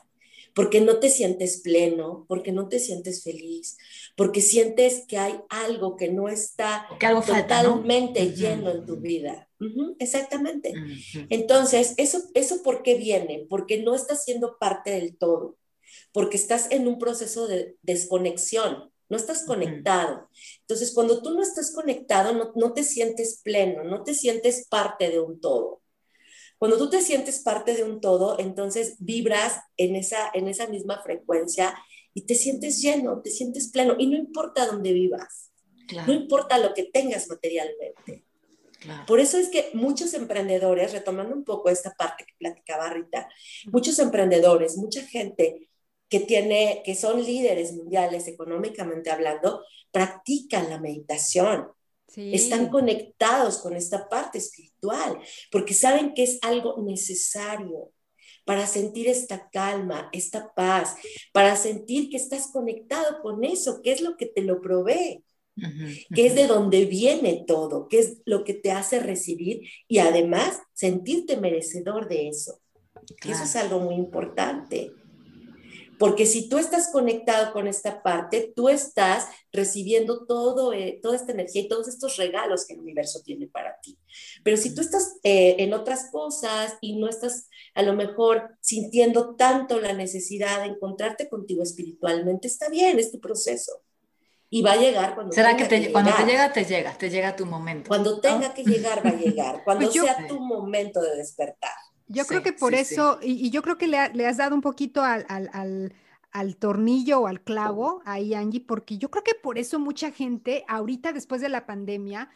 porque 0.54 0.82
no 0.82 1.00
te 1.00 1.10
sientes 1.10 1.62
pleno, 1.62 2.26
porque 2.28 2.52
no 2.52 2.70
te 2.70 2.80
sientes 2.80 3.24
feliz, 3.24 3.78
porque 4.16 4.42
sientes 4.42 5.06
que 5.08 5.18
hay 5.18 5.39
algo 5.50 5.98
que 5.98 6.10
no 6.10 6.30
está 6.30 6.88
totalmente 7.00 8.32
lleno 8.34 8.72
en 8.72 8.86
tu 8.86 8.98
vida. 8.98 9.50
exactamente. 10.00 10.74
Entonces, 11.30 11.94
¿eso, 11.98 12.22
¿eso 12.34 12.62
por 12.62 12.84
qué 12.84 12.96
viene? 12.96 13.46
Porque 13.50 13.82
no 13.82 13.96
estás 13.96 14.24
siendo 14.24 14.58
parte 14.60 14.92
del 14.92 15.18
todo, 15.18 15.58
porque 16.12 16.38
estás 16.38 16.70
en 16.70 16.88
un 16.88 17.00
proceso 17.00 17.48
de 17.48 17.76
desconexión, 17.82 18.92
no 19.10 19.18
estás 19.18 19.46
conectado. 19.46 20.30
Entonces, 20.62 20.92
cuando 20.94 21.22
tú 21.22 21.32
no 21.32 21.42
estás 21.42 21.72
conectado, 21.72 22.34
no, 22.34 22.52
no 22.56 22.74
te 22.74 22.84
sientes 22.84 23.42
pleno, 23.44 23.84
no 23.84 24.04
te 24.04 24.13
sientes 24.13 24.68
parte 24.70 25.10
de 25.10 25.20
un 25.20 25.39
todo. 25.39 25.83
Cuando 26.63 26.78
tú 26.78 26.89
te 26.89 27.02
sientes 27.02 27.41
parte 27.41 27.76
de 27.76 27.84
un 27.84 27.99
todo, 27.99 28.39
entonces 28.39 28.95
vibras 28.99 29.60
en 29.76 29.97
esa, 29.97 30.32
en 30.34 30.47
esa 30.47 30.65
misma 30.65 31.04
frecuencia 31.04 31.78
y 32.13 32.21
te 32.21 32.36
sientes 32.36 32.82
lleno, 32.82 33.21
te 33.21 33.32
sientes 33.32 33.69
pleno 33.69 33.95
y 33.99 34.08
no 34.08 34.15
importa 34.15 34.65
dónde 34.67 34.93
vivas, 34.93 35.52
no 36.08 36.13
importa 36.13 36.58
lo 36.60 36.73
que 36.73 36.84
tengas 36.84 37.28
materialmente. 37.28 38.23
Por 39.06 39.19
eso 39.19 39.38
es 39.38 39.49
que 39.49 39.71
muchos 39.73 40.13
emprendedores, 40.13 40.93
retomando 40.93 41.36
un 41.36 41.43
poco 41.43 41.69
esta 41.69 41.93
parte 41.95 42.23
que 42.26 42.34
platicaba 42.38 42.93
Rita, 42.93 43.28
muchos 43.65 43.99
emprendedores, 43.99 44.78
mucha 44.78 45.02
gente 45.02 45.69
que 46.08 46.21
tiene, 46.21 46.82
que 46.86 46.95
son 46.95 47.21
líderes 47.21 47.73
mundiales 47.73 48.26
económicamente 48.30 49.12
hablando, 49.12 49.65
practican 49.91 50.69
la 50.69 50.80
meditación, 50.80 51.67
están 52.15 52.69
conectados 52.69 53.58
con 53.58 53.76
esta 53.76 54.08
parte 54.08 54.38
espiritual, 54.38 54.73
porque 55.52 55.74
saben 55.74 56.13
que 56.13 56.24
es 56.24 56.39
algo 56.41 56.82
necesario 56.84 57.91
para 58.46 58.67
sentir 58.67 59.08
esta 59.08 59.50
calma, 59.50 60.10
esta 60.12 60.54
paz, 60.54 60.96
para 61.32 61.56
sentir 61.56 62.10
que 62.10 62.17
estás 62.17 62.48
conectado 62.52 63.22
con 63.22 63.43
eso, 63.43 63.82
que 63.82 63.91
es 63.91 64.02
lo 64.02 64.17
que 64.17 64.26
te 64.26 64.41
lo 64.41 64.62
provee, 64.62 65.24
que 66.13 66.26
es 66.26 66.36
de 66.36 66.48
donde 66.48 66.86
viene 66.86 67.43
todo, 67.48 67.88
que 67.88 68.00
es 68.00 68.17
lo 68.26 68.43
que 68.43 68.54
te 68.54 68.72
hace 68.72 69.00
recibir 69.00 69.62
y 69.88 70.00
además 70.00 70.60
sentirte 70.74 71.38
merecedor 71.38 72.10
de 72.10 72.28
eso. 72.28 72.60
Eso 73.24 73.43
es 73.43 73.56
algo 73.56 73.80
muy 73.80 73.96
importante. 73.96 74.91
Porque 76.04 76.26
si 76.26 76.50
tú 76.50 76.58
estás 76.58 76.89
conectado 76.92 77.54
con 77.54 77.66
esta 77.66 78.04
parte, 78.04 78.52
tú 78.54 78.68
estás 78.68 79.30
recibiendo 79.54 80.26
todo, 80.26 80.74
eh, 80.74 81.00
toda 81.02 81.16
esta 81.16 81.32
energía 81.32 81.62
y 81.62 81.70
todos 81.70 81.88
estos 81.88 82.18
regalos 82.18 82.68
que 82.68 82.74
el 82.74 82.82
universo 82.82 83.22
tiene 83.24 83.48
para 83.48 83.80
ti. 83.80 83.98
Pero 84.44 84.58
si 84.58 84.76
tú 84.76 84.82
estás 84.82 85.16
eh, 85.24 85.56
en 85.60 85.74
otras 85.74 86.10
cosas 86.12 86.76
y 86.82 86.98
no 86.98 87.08
estás 87.08 87.48
a 87.74 87.84
lo 87.84 87.94
mejor 87.94 88.50
sintiendo 88.60 89.36
tanto 89.38 89.80
la 89.80 89.94
necesidad 89.94 90.63
de 90.63 90.74
encontrarte 90.74 91.30
contigo 91.30 91.63
espiritualmente, 91.63 92.50
está 92.50 92.68
bien, 92.68 93.00
es 93.00 93.10
tu 93.13 93.22
proceso. 93.22 93.82
Y 94.50 94.62
va 94.62 94.74
a 94.74 94.76
llegar 94.76 95.16
cuando 95.16 95.32
¿Será 95.32 95.56
que, 95.56 95.63
te, 95.68 95.89
cuando 95.94 96.12
te 96.13 96.26
llega, 96.26 96.52
te 96.52 96.66
llega, 96.66 96.98
te 96.98 97.10
llega 97.10 97.34
tu 97.34 97.46
momento? 97.46 97.88
Cuando 97.88 98.20
tenga 98.20 98.54
que 98.54 98.66
llegar, 98.66 99.06
va 99.06 99.12
a 99.12 99.16
llegar. 99.16 99.62
Cuando 99.63 99.89
pues 99.89 100.04
sea 100.04 100.28
tu 100.28 100.38
momento 100.42 101.02
de 101.02 101.16
despertar. 101.16 101.72
Yo 102.08 102.26
creo 102.26 102.44
que 102.44 102.54
por 102.54 102.74
eso, 102.74 103.20
Y, 103.22 103.50
yo 103.50 103.62
creo 103.62 103.78
que 103.78 103.88
le, 103.88 103.98
has 103.98 104.38
dado 104.38 104.56
un 104.56 104.62
poquito 104.62 105.04
al, 105.04 105.26
al, 106.32 106.56
tornillo 106.58 107.22
o 107.22 107.28
al 107.28 107.42
clavo 107.42 108.02
ahí, 108.06 108.34
Angie, 108.34 108.62
porque 108.62 108.98
yo 108.98 109.10
creo 109.10 109.24
que 109.24 109.36
por 109.36 109.58
eso 109.58 109.80
mucha 109.80 110.12
gente, 110.12 110.66
ahorita 110.68 111.13
después 111.13 111.42
de 111.42 111.50
la 111.50 111.66
pandemia, 111.66 112.30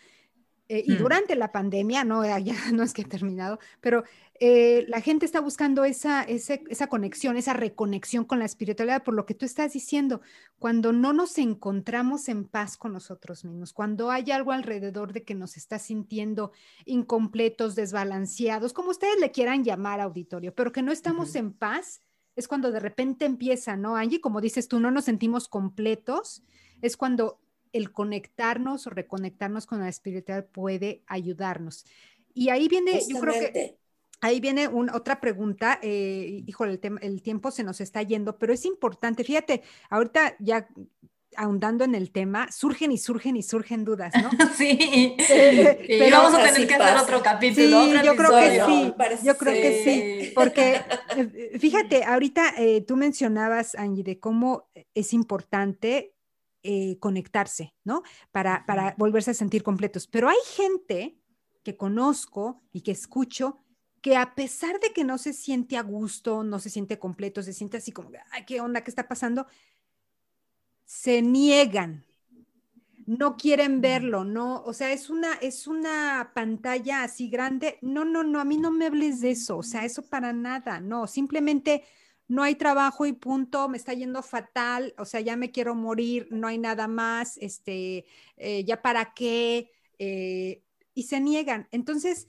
eh, 0.70 0.84
y 0.86 0.94
mm. 0.94 0.98
durante 0.98 1.36
la 1.36 1.52
pandemia, 1.52 2.04
no, 2.04 2.24
ya 2.40 2.56
no 2.74 2.84
es 2.84 2.94
que 2.94 3.04
he 3.04 3.06
terminado, 3.06 3.60
pero 3.80 4.04
eh, 4.40 4.86
la 4.88 5.02
gente 5.02 5.26
está 5.26 5.40
buscando 5.40 5.86
esa, 5.86 6.24
esa 6.24 6.88
conexión, 6.88 7.38
esa 7.38 7.54
reconexión 7.54 8.26
con 8.26 8.40
la 8.40 8.46
espiritualidad, 8.46 9.04
por 9.04 9.16
lo 9.16 9.26
que 9.26 9.34
tú 9.34 9.46
estás 9.46 9.74
diciendo, 9.74 10.22
cuando 10.60 10.92
no 10.92 11.14
nos 11.14 11.38
encontramos 11.38 12.28
en 12.30 12.46
paz 12.46 12.78
con 12.78 12.94
nosotros 12.94 13.46
mismos, 13.46 13.74
cuando 13.74 14.12
hay 14.12 14.30
algo 14.32 14.52
alrededor 14.52 15.14
de 15.14 15.24
que 15.24 15.36
nos 15.36 15.58
está 15.58 15.80
sintiendo 15.80 16.52
incompletos, 16.86 17.76
desbalanceados, 17.76 18.74
como 18.74 18.92
ustedes 18.92 19.20
le 19.20 19.32
quieran 19.32 19.64
llamar 19.64 20.02
auditorio, 20.02 20.54
pero 20.54 20.72
que 20.72 20.84
no 20.84 20.92
estamos 20.92 21.36
en 21.36 21.54
paz, 21.54 22.02
es 22.36 22.48
cuando 22.48 22.72
de 22.72 22.80
repente 22.80 23.26
empieza, 23.26 23.76
¿no, 23.76 23.96
Angie? 23.96 24.22
Como 24.22 24.42
dices 24.42 24.68
tú, 24.68 24.80
no 24.80 24.92
nos 24.92 25.06
sentimos 25.06 25.48
completos, 25.48 26.44
es 26.84 26.96
cuando 26.96 27.40
el 27.78 27.92
conectarnos 27.92 28.88
o 28.88 28.90
reconectarnos 28.90 29.66
con 29.66 29.80
la 29.80 29.90
espiritualidad 29.90 30.48
puede 30.50 31.04
ayudarnos. 31.08 31.86
Y 32.34 32.50
ahí 32.50 32.68
viene, 32.68 33.02
yo 33.08 33.20
creo 33.20 33.34
que 33.34 33.78
Ahí 34.20 34.40
viene 34.40 34.68
otra 34.68 35.22
pregunta, 35.22 35.78
eh, 35.84 36.44
híjole, 36.48 36.80
el, 36.82 37.00
el, 37.02 37.22
tiempo 37.22 37.52
se 37.52 37.64
nos 37.64 37.80
está 37.82 38.02
yendo, 38.02 38.40
pero 38.40 38.52
es 38.52 38.66
importante, 38.66 39.24
fíjate, 39.24 39.62
ahorita 39.92 40.36
ya 40.40 40.68
ahondando 41.36 41.84
en 41.84 41.94
el 41.94 42.12
tema, 42.12 42.52
surgen 42.52 42.92
y 42.92 42.98
surgen 42.98 43.38
y 43.38 43.44
surgen 43.44 43.86
dudas, 43.86 44.12
¿no? 44.22 44.30
sí, 44.58 45.16
pero 45.88 46.18
vamos 46.18 46.34
a 46.34 46.52
tener 46.52 46.68
que 46.68 46.76
hacer 46.76 46.98
otro 46.98 47.22
capítulo. 47.22 47.86
Sí, 47.86 47.94
yo 48.04 48.16
creo 48.16 48.32
que 48.32 48.62
sí, 48.66 48.94
yo 49.24 49.38
creo 49.38 49.54
que 49.54 49.84
sí, 49.84 50.32
porque 50.34 50.82
eh, 51.16 51.58
fíjate, 51.60 52.04
ahorita 52.04 52.56
eh, 52.58 52.82
tú 52.82 52.98
mencionabas, 52.98 53.76
Angie, 53.76 54.04
de 54.04 54.20
cómo 54.20 54.68
es 54.96 55.14
importante 55.14 56.16
eh, 56.70 56.98
conectarse, 57.00 57.74
¿no? 57.86 58.04
Para, 58.34 58.66
para 58.66 58.94
volverse 58.98 59.32
a 59.32 59.34
sentir 59.34 59.64
completos, 59.64 60.06
pero 60.06 60.28
hay 60.28 60.38
gente 60.54 61.18
que 61.64 61.78
conozco 61.78 62.62
y 62.74 62.82
que 62.82 62.92
escucho 62.92 63.64
que 64.02 64.18
a 64.18 64.36
pesar 64.36 64.80
de 64.82 64.92
que 64.92 65.06
no 65.06 65.18
se 65.18 65.32
siente 65.32 65.78
a 65.78 65.82
gusto, 65.82 66.44
no 66.44 66.60
se 66.60 66.70
siente 66.70 67.00
completo, 67.00 67.42
se 67.42 67.54
siente 67.54 67.78
así 67.78 67.94
como, 67.94 68.12
ay, 68.32 68.44
¿qué 68.46 68.60
onda? 68.60 68.82
¿Qué 68.82 68.92
está 68.92 69.08
pasando? 69.08 69.48
Se 70.84 71.22
niegan, 71.22 72.06
no 73.06 73.38
quieren 73.38 73.80
verlo, 73.80 74.26
no, 74.26 74.62
o 74.64 74.74
sea, 74.74 74.92
es 74.92 75.10
una, 75.10 75.36
es 75.36 75.68
una 75.68 76.32
pantalla 76.36 77.04
así 77.04 77.30
grande. 77.30 77.80
No, 77.82 78.04
no, 78.04 78.26
no, 78.26 78.42
a 78.42 78.46
mí 78.46 78.58
no 78.58 78.72
me 78.72 78.88
hables 78.88 79.22
de 79.22 79.32
eso, 79.32 79.58
o 79.58 79.64
sea, 79.64 79.86
eso 79.86 80.04
para 80.10 80.34
nada, 80.34 80.82
no, 80.82 81.08
simplemente 81.08 81.84
no 82.28 82.44
hay 82.44 82.56
trabajo 82.56 83.06
y 83.06 83.14
punto, 83.14 83.70
me 83.70 83.78
está 83.78 83.94
yendo 83.94 84.22
fatal, 84.24 84.94
o 84.98 85.06
sea, 85.06 85.22
ya 85.22 85.36
me 85.38 85.52
quiero 85.52 85.76
morir, 85.76 86.28
no 86.32 86.48
hay 86.48 86.58
nada 86.58 86.88
más, 86.88 87.38
este, 87.38 88.06
eh, 88.38 88.64
ya 88.66 88.82
para 88.82 89.14
qué, 89.14 89.72
eh, 90.00 90.64
y 90.94 91.04
se 91.04 91.20
niegan. 91.20 91.68
Entonces, 91.72 92.28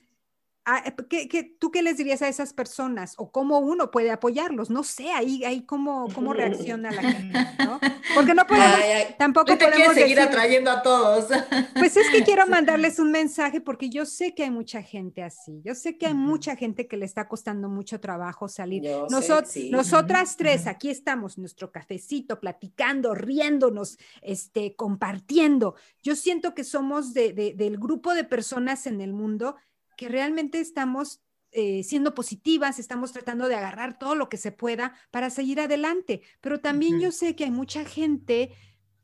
Ah, 0.70 0.82
eh, 0.84 1.28
¿Qué, 1.30 1.56
tú 1.58 1.70
qué 1.70 1.82
les 1.82 1.96
dirías 1.96 2.20
a 2.20 2.28
esas 2.28 2.52
personas? 2.52 3.14
¿O 3.16 3.32
cómo 3.32 3.58
uno 3.58 3.90
puede 3.90 4.10
apoyarlos? 4.10 4.68
No 4.68 4.84
sé, 4.84 5.10
ahí, 5.12 5.42
ahí 5.42 5.62
cómo, 5.64 6.08
cómo 6.14 6.34
reacciona 6.34 6.90
la 6.90 7.00
gente, 7.00 7.38
¿no? 7.64 7.80
Porque 8.14 8.34
no 8.34 8.46
podemos, 8.46 8.78
tampoco 9.16 9.46
te 9.46 9.56
podemos 9.56 9.94
seguir 9.94 10.20
atrayendo 10.20 10.70
a 10.70 10.82
todos. 10.82 11.28
Pues 11.72 11.96
es 11.96 12.10
que 12.10 12.22
quiero 12.22 12.46
mandarles 12.48 12.98
un 12.98 13.10
mensaje 13.10 13.62
porque 13.62 13.88
yo 13.88 14.04
sé 14.04 14.34
que 14.34 14.42
hay 14.42 14.50
mucha 14.50 14.82
gente 14.82 15.22
así. 15.22 15.62
Yo 15.64 15.74
sé 15.74 15.96
que 15.96 16.06
hay 16.06 16.12
mucha 16.12 16.54
gente 16.54 16.86
que 16.86 16.98
le 16.98 17.06
está 17.06 17.28
costando 17.28 17.70
mucho 17.70 17.98
trabajo 17.98 18.46
salir. 18.46 18.82
Nosotras 19.08 20.36
tres, 20.36 20.66
aquí 20.66 20.90
estamos, 20.90 21.38
nuestro 21.38 21.72
cafecito, 21.72 22.40
platicando, 22.40 23.14
riéndonos, 23.14 23.96
este, 24.20 24.76
compartiendo. 24.76 25.76
Yo 26.02 26.14
siento 26.14 26.54
que 26.54 26.64
somos 26.64 27.14
de, 27.14 27.32
del 27.56 27.78
grupo 27.78 28.12
de 28.12 28.24
personas 28.24 28.86
en 28.86 29.00
el 29.00 29.14
mundo 29.14 29.56
que 29.98 30.08
realmente 30.08 30.60
estamos 30.60 31.20
eh, 31.50 31.82
siendo 31.82 32.14
positivas, 32.14 32.78
estamos 32.78 33.12
tratando 33.12 33.48
de 33.48 33.56
agarrar 33.56 33.98
todo 33.98 34.14
lo 34.14 34.28
que 34.28 34.36
se 34.36 34.52
pueda 34.52 34.94
para 35.10 35.28
seguir 35.28 35.60
adelante. 35.60 36.22
Pero 36.40 36.60
también 36.60 37.00
yo 37.00 37.10
sé 37.10 37.34
que 37.34 37.44
hay 37.44 37.50
mucha 37.50 37.84
gente, 37.84 38.52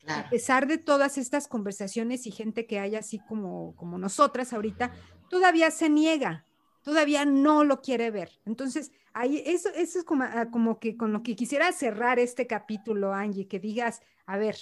a 0.07 0.29
pesar 0.29 0.67
de 0.67 0.77
todas 0.77 1.17
estas 1.17 1.49
conversaciones 1.49 2.25
y 2.25 2.31
gente 2.31 2.65
que 2.65 2.79
hay 2.79 2.95
así 2.95 3.19
como, 3.27 3.75
como 3.75 3.97
nosotras 3.97 4.53
ahorita, 4.53 4.93
todavía 5.29 5.69
se 5.69 5.89
niega, 5.89 6.45
todavía 6.81 7.25
no 7.25 7.65
lo 7.65 7.81
quiere 7.81 8.09
ver. 8.09 8.31
Entonces, 8.45 8.93
ahí, 9.13 9.43
eso, 9.45 9.67
eso 9.75 9.99
es 9.99 10.05
como, 10.05 10.23
ah, 10.23 10.47
como 10.49 10.79
que 10.79 10.95
con 10.95 11.11
lo 11.11 11.23
que 11.23 11.35
quisiera 11.35 11.73
cerrar 11.73 12.19
este 12.19 12.47
capítulo, 12.47 13.13
Angie, 13.13 13.49
que 13.49 13.59
digas, 13.59 14.01
a 14.25 14.37
ver, 14.37 14.55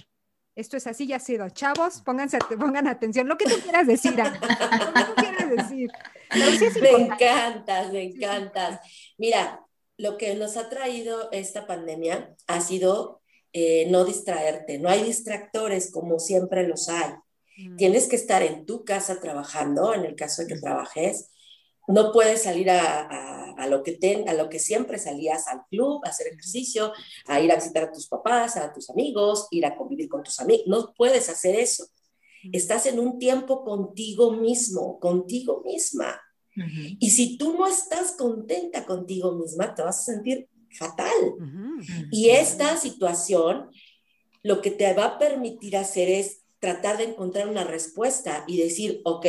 esto 0.56 0.78
es 0.78 0.88
así, 0.88 1.06
ya 1.06 1.18
ha 1.18 1.20
sido. 1.20 1.48
Chavos, 1.50 2.02
pónganse, 2.02 2.40
pongan 2.60 2.88
atención. 2.88 3.28
Lo 3.28 3.38
que 3.38 3.46
tú 3.46 3.56
quieras 3.62 3.86
decir, 3.86 4.16
Lo 4.16 4.24
que 4.24 4.40
tú 4.40 5.33
decir. 5.56 5.92
me 6.82 6.90
encantas, 6.92 7.92
me 7.92 8.04
encantas. 8.04 8.80
Mira, 9.18 9.66
lo 9.98 10.18
que 10.18 10.36
nos 10.36 10.58
ha 10.58 10.70
traído 10.70 11.32
esta 11.32 11.68
pandemia 11.68 12.36
ha 12.48 12.62
sido 12.62 13.22
eh, 13.52 13.88
no 13.90 14.06
distraerte. 14.06 14.80
No 14.80 14.90
hay 14.90 15.04
distractores 15.04 15.92
como 15.92 16.20
siempre 16.20 16.68
los 16.68 16.90
hay. 16.90 17.14
Mm. 17.58 17.78
Tienes 17.78 18.08
que 18.08 18.16
estar 18.16 18.42
en 18.42 18.66
tu 18.66 18.84
casa 18.84 19.20
trabajando, 19.20 19.94
en 19.94 20.06
el 20.06 20.16
caso 20.16 20.42
de 20.42 20.50
que 20.50 20.60
trabajes. 20.60 21.30
No 21.88 22.12
puedes 22.12 22.44
salir 22.44 22.70
a 22.70 23.44
a, 23.58 23.68
lo 23.68 23.84
que 23.84 23.94
ten, 23.94 24.28
a 24.30 24.34
lo 24.34 24.50
que 24.50 24.60
siempre 24.60 24.98
salías 24.98 25.48
al 25.48 25.66
club, 25.70 26.02
a 26.06 26.10
hacer 26.10 26.28
ejercicio, 26.28 26.94
a 27.28 27.40
ir 27.40 27.52
a 27.52 27.56
visitar 27.56 27.84
a 27.84 27.92
tus 27.92 28.08
papás, 28.08 28.58
a 28.58 28.74
tus 28.74 28.90
amigos, 28.90 29.48
ir 29.52 29.66
a 29.66 29.76
convivir 29.76 30.10
con 30.10 30.24
tus 30.24 30.40
amigos. 30.40 30.66
No 30.68 30.94
puedes 30.96 31.30
hacer 31.30 31.56
eso. 31.56 31.86
Estás 32.52 32.86
en 32.86 33.00
un 33.00 33.20
tiempo 33.20 33.64
contigo 33.64 34.32
mismo, 34.32 35.00
contigo 35.00 35.62
misma. 35.66 36.20
Y 37.00 37.10
si 37.10 37.38
tú 37.38 37.54
no 37.54 37.68
estás 37.68 38.12
contenta 38.12 38.86
contigo 38.86 39.34
misma, 39.34 39.74
te 39.74 39.82
vas 39.82 40.00
a 40.02 40.14
sentir 40.14 40.48
fatal. 40.78 41.16
Y 42.12 42.30
esta 42.30 42.78
situación 42.78 43.70
lo 44.44 44.62
que 44.62 44.72
te 44.72 44.94
va 44.94 45.06
a 45.06 45.20
permitir 45.20 45.78
hacer 45.78 46.10
es 46.10 46.42
tratar 46.60 46.98
de 46.98 47.06
encontrar 47.06 47.48
una 47.48 47.64
respuesta 47.64 48.44
y 48.48 48.58
decir, 48.58 49.02
ok, 49.04 49.26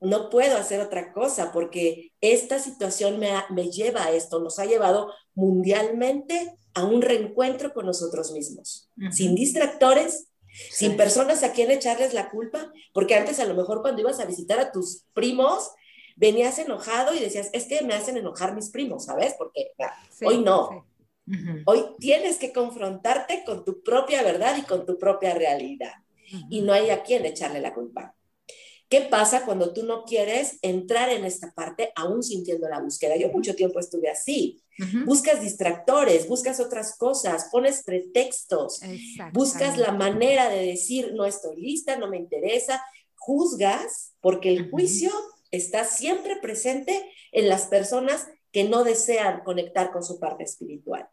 no 0.00 0.30
puedo 0.30 0.56
hacer 0.56 0.80
otra 0.80 1.12
cosa 1.12 1.52
porque 1.52 2.12
esta 2.20 2.58
situación 2.58 3.20
me, 3.20 3.30
me, 3.50 3.70
lleva 3.70 4.04
a 4.04 4.12
esto, 4.12 4.40
nos 4.40 4.58
ha 4.58 4.66
llevado 4.66 5.12
mundialmente 5.34 6.52
a 6.74 6.84
un 6.84 7.02
reencuentro 7.02 7.72
con 7.72 7.86
nosotros 7.86 8.32
mismos, 8.32 8.90
sin 9.12 9.34
distractores, 9.34 10.31
sin 10.52 10.96
personas 10.96 11.42
a 11.42 11.52
quien 11.52 11.70
echarles 11.70 12.14
la 12.14 12.30
culpa, 12.30 12.72
porque 12.92 13.14
antes 13.14 13.40
a 13.40 13.46
lo 13.46 13.54
mejor 13.54 13.82
cuando 13.82 14.02
ibas 14.02 14.20
a 14.20 14.26
visitar 14.26 14.60
a 14.60 14.72
tus 14.72 15.04
primos, 15.14 15.70
venías 16.16 16.58
enojado 16.58 17.14
y 17.14 17.20
decías, 17.20 17.50
es 17.52 17.66
que 17.66 17.82
me 17.82 17.94
hacen 17.94 18.16
enojar 18.16 18.54
mis 18.54 18.70
primos, 18.70 19.06
¿sabes? 19.06 19.34
Porque 19.38 19.72
hoy 20.24 20.38
no. 20.38 20.86
Hoy 21.66 21.84
tienes 21.98 22.38
que 22.38 22.52
confrontarte 22.52 23.44
con 23.44 23.64
tu 23.64 23.82
propia 23.82 24.22
verdad 24.22 24.56
y 24.58 24.62
con 24.62 24.84
tu 24.84 24.98
propia 24.98 25.34
realidad. 25.34 25.94
Y 26.50 26.62
no 26.62 26.72
hay 26.72 26.90
a 26.90 27.02
quien 27.02 27.24
echarle 27.24 27.60
la 27.60 27.74
culpa. 27.74 28.14
¿Qué 28.92 29.00
pasa 29.00 29.46
cuando 29.46 29.72
tú 29.72 29.84
no 29.84 30.04
quieres 30.04 30.58
entrar 30.60 31.08
en 31.08 31.24
esta 31.24 31.50
parte 31.54 31.94
aún 31.96 32.22
sintiendo 32.22 32.68
la 32.68 32.78
búsqueda? 32.78 33.16
Yo 33.16 33.30
mucho 33.30 33.54
tiempo 33.54 33.80
estuve 33.80 34.10
así. 34.10 34.62
Buscas 35.06 35.40
distractores, 35.40 36.28
buscas 36.28 36.60
otras 36.60 36.98
cosas, 36.98 37.48
pones 37.50 37.84
pretextos, 37.84 38.82
buscas 39.32 39.78
la 39.78 39.92
manera 39.92 40.50
de 40.50 40.66
decir, 40.66 41.14
no 41.14 41.24
estoy 41.24 41.56
lista, 41.56 41.96
no 41.96 42.10
me 42.10 42.18
interesa, 42.18 42.84
juzgas, 43.14 44.12
porque 44.20 44.52
el 44.52 44.70
juicio 44.70 45.10
está 45.50 45.86
siempre 45.86 46.36
presente 46.36 47.02
en 47.32 47.48
las 47.48 47.68
personas 47.68 48.28
que 48.50 48.64
no 48.64 48.84
desean 48.84 49.40
conectar 49.42 49.90
con 49.90 50.04
su 50.04 50.20
parte 50.20 50.44
espiritual. 50.44 51.08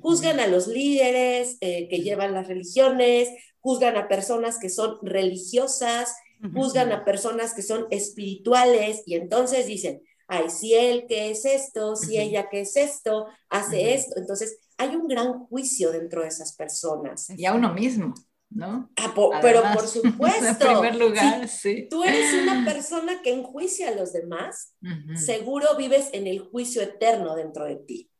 Juzgan 0.00 0.40
a 0.40 0.46
los 0.46 0.68
líderes 0.68 1.58
eh, 1.60 1.86
que 1.90 1.98
llevan 1.98 2.32
las 2.32 2.48
religiones, 2.48 3.28
juzgan 3.58 3.98
a 3.98 4.08
personas 4.08 4.58
que 4.58 4.70
son 4.70 4.96
religiosas, 5.02 6.14
juzgan 6.54 6.92
a 6.92 7.04
personas 7.04 7.54
que 7.54 7.62
son 7.62 7.86
espirituales 7.90 9.02
y 9.06 9.14
entonces 9.14 9.66
dicen, 9.66 10.02
ay, 10.30 10.48
si 10.48 10.74
él 10.74 11.06
que 11.08 11.30
es 11.30 11.44
esto, 11.44 11.96
si 11.96 12.18
ella 12.18 12.48
que 12.48 12.60
es 12.60 12.76
esto, 12.76 13.26
hace 13.48 13.94
esto. 13.94 14.14
Entonces, 14.16 14.60
hay 14.78 14.94
un 14.94 15.08
gran 15.08 15.46
juicio 15.46 15.90
dentro 15.92 16.22
de 16.22 16.28
esas 16.28 16.54
personas. 16.54 17.28
Y 17.30 17.44
a 17.44 17.52
uno 17.52 17.74
mismo. 17.74 18.14
¿No? 18.48 18.90
Ah, 18.96 19.14
pero 19.40 19.62
por 19.74 19.86
supuesto, 19.86 20.44
en 20.44 20.56
primer 20.56 20.96
lugar, 20.96 21.46
sí. 21.46 21.86
tú 21.88 22.02
eres 22.02 22.32
una 22.42 22.64
persona 22.64 23.22
que 23.22 23.32
enjuicia 23.32 23.90
a 23.90 23.92
los 23.92 24.12
demás, 24.12 24.74
seguro 25.14 25.76
vives 25.76 26.08
en 26.12 26.26
el 26.26 26.40
juicio 26.40 26.82
eterno 26.82 27.36
dentro 27.36 27.66
de 27.66 27.76
ti. 27.76 28.10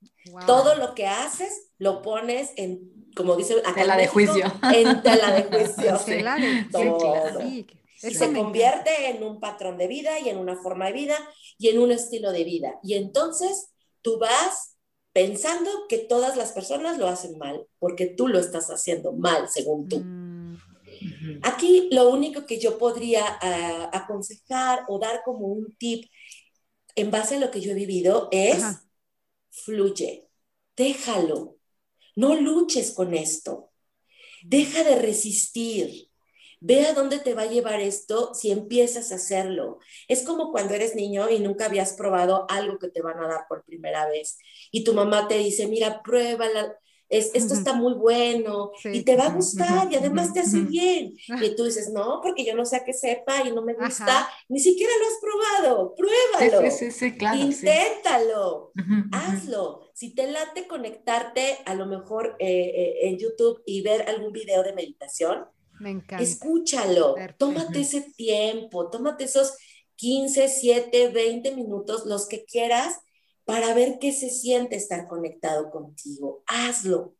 Todo 0.46 0.76
lo 0.76 0.94
que 0.94 1.08
haces 1.08 1.72
lo 1.78 2.00
pones 2.00 2.52
en, 2.56 3.08
como 3.16 3.34
dice, 3.34 3.56
tela 3.74 3.96
de 3.96 4.06
juicio. 4.06 4.44
En 4.72 5.02
tela 5.02 5.32
de 5.32 5.42
juicio. 5.50 5.98
sí, 5.98 7.66
y 8.02 8.14
se 8.14 8.32
convierte 8.32 9.10
en 9.10 9.22
un 9.22 9.40
patrón 9.40 9.76
de 9.78 9.86
vida 9.86 10.18
y 10.20 10.28
en 10.28 10.38
una 10.38 10.56
forma 10.56 10.86
de 10.86 10.92
vida 10.92 11.16
y 11.58 11.68
en 11.68 11.78
un 11.78 11.92
estilo 11.92 12.32
de 12.32 12.44
vida. 12.44 12.78
Y 12.82 12.94
entonces 12.94 13.72
tú 14.02 14.18
vas 14.18 14.76
pensando 15.12 15.70
que 15.88 15.98
todas 15.98 16.36
las 16.36 16.52
personas 16.52 16.98
lo 16.98 17.08
hacen 17.08 17.36
mal, 17.38 17.66
porque 17.78 18.06
tú 18.06 18.28
lo 18.28 18.38
estás 18.38 18.68
haciendo 18.68 19.12
mal, 19.12 19.48
según 19.48 19.88
tú. 19.88 20.00
Mm. 20.00 20.58
Aquí 21.42 21.88
lo 21.92 22.10
único 22.10 22.46
que 22.46 22.58
yo 22.58 22.78
podría 22.78 23.24
ah, 23.40 23.90
aconsejar 23.92 24.84
o 24.88 24.98
dar 24.98 25.22
como 25.24 25.46
un 25.46 25.74
tip 25.76 26.10
en 26.94 27.10
base 27.10 27.36
a 27.36 27.38
lo 27.38 27.50
que 27.50 27.60
yo 27.60 27.72
he 27.72 27.74
vivido 27.74 28.28
es 28.30 28.62
fluye, 29.50 30.28
déjalo, 30.76 31.56
no 32.16 32.34
luches 32.34 32.92
con 32.92 33.14
esto, 33.14 33.70
deja 34.42 34.84
de 34.84 34.96
resistir, 34.96 36.09
Ve 36.60 36.86
a 36.86 36.92
dónde 36.92 37.18
te 37.18 37.34
va 37.34 37.42
a 37.42 37.46
llevar 37.46 37.80
esto 37.80 38.34
si 38.34 38.50
empiezas 38.50 39.12
a 39.12 39.16
hacerlo. 39.16 39.78
Es 40.08 40.22
como 40.22 40.52
cuando 40.52 40.74
eres 40.74 40.94
niño 40.94 41.30
y 41.30 41.40
nunca 41.40 41.66
habías 41.66 41.94
probado 41.94 42.46
algo 42.48 42.78
que 42.78 42.88
te 42.88 43.02
van 43.02 43.18
a 43.18 43.28
dar 43.28 43.46
por 43.48 43.64
primera 43.64 44.06
vez. 44.06 44.38
Y 44.70 44.84
tu 44.84 44.94
mamá 44.94 45.26
te 45.26 45.38
dice, 45.38 45.66
mira, 45.66 46.02
pruébala, 46.02 46.76
esto 47.10 47.54
está 47.54 47.72
muy 47.72 47.94
bueno 47.94 48.70
y 48.84 49.02
te 49.02 49.16
va 49.16 49.26
a 49.26 49.34
gustar 49.34 49.92
y 49.92 49.96
además 49.96 50.32
te 50.32 50.40
hace 50.40 50.60
bien. 50.60 51.14
Y 51.42 51.56
tú 51.56 51.64
dices, 51.64 51.90
no, 51.90 52.20
porque 52.22 52.44
yo 52.44 52.54
no 52.54 52.64
sé 52.64 52.76
a 52.76 52.84
qué 52.84 52.92
sepa 52.92 53.42
y 53.44 53.52
no 53.52 53.62
me 53.62 53.74
gusta, 53.74 54.28
ni 54.48 54.60
siquiera 54.60 54.92
lo 55.00 55.06
has 55.06 55.18
probado, 55.20 55.94
pruébalo, 55.96 56.60
inténtalo, 57.34 58.72
hazlo. 59.12 59.80
Si 59.92 60.14
te 60.14 60.30
late 60.30 60.68
conectarte 60.68 61.58
a 61.64 61.74
lo 61.74 61.86
mejor 61.86 62.36
eh, 62.38 62.46
eh, 62.48 63.08
en 63.08 63.18
YouTube 63.18 63.60
y 63.66 63.82
ver 63.82 64.08
algún 64.08 64.32
video 64.32 64.62
de 64.62 64.72
meditación, 64.72 65.46
me 65.80 65.90
encanta. 65.90 66.22
Escúchalo, 66.22 67.16
tómate 67.38 67.80
ese 67.80 68.02
tiempo, 68.16 68.88
tómate 68.90 69.24
esos 69.24 69.54
15, 69.96 70.48
7, 70.48 71.08
20 71.08 71.54
minutos, 71.54 72.06
los 72.06 72.28
que 72.28 72.44
quieras, 72.44 73.00
para 73.44 73.74
ver 73.74 73.98
qué 73.98 74.12
se 74.12 74.30
siente 74.30 74.76
estar 74.76 75.08
conectado 75.08 75.70
contigo. 75.70 76.42
Hazlo. 76.46 77.14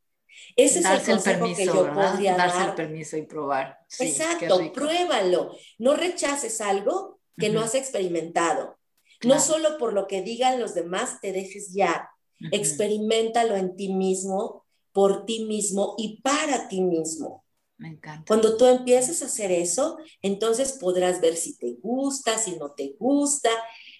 Ese 0.57 0.79
es 0.79 0.85
el 0.85 1.03
consejo 1.03 1.47
que 1.57 1.67
yo 1.67 1.93
podría 1.93 2.37
Darse 2.37 2.63
el 2.63 2.75
permiso 2.75 3.17
y 3.17 3.23
probar. 3.23 3.79
Exacto, 3.99 4.73
pruébalo. 4.73 5.57
No 5.79 5.97
rechaces 5.97 6.61
algo 6.61 7.21
que 7.37 7.51
no 7.51 7.61
has 7.61 7.75
experimentado. 7.75 8.79
No 9.25 9.41
solo 9.41 9.77
por 9.79 9.93
lo 9.93 10.07
que 10.07 10.23
digan 10.23 10.61
los 10.61 10.75
demás 10.75 11.21
te 11.21 11.33
dejes 11.33 11.73
ya. 11.73 12.09
Experimentalo 12.53 13.57
en 13.57 13.77
ti 13.77 13.93
mismo, 13.93 14.65
por 14.93 15.27
ti 15.27 15.45
mismo 15.45 15.95
y 15.99 16.21
para 16.23 16.69
ti 16.69 16.81
mismo. 16.81 17.45
Me 17.81 17.89
encanta. 17.89 18.25
Cuando 18.27 18.59
tú 18.59 18.67
empiezas 18.67 19.23
a 19.23 19.25
hacer 19.25 19.51
eso, 19.51 19.97
entonces 20.21 20.75
podrás 20.75 21.23
ver 21.23 21.35
si 21.35 21.57
te 21.57 21.79
gusta, 21.81 22.37
si 22.37 22.57
no 22.57 22.73
te 22.73 22.95
gusta. 22.99 23.49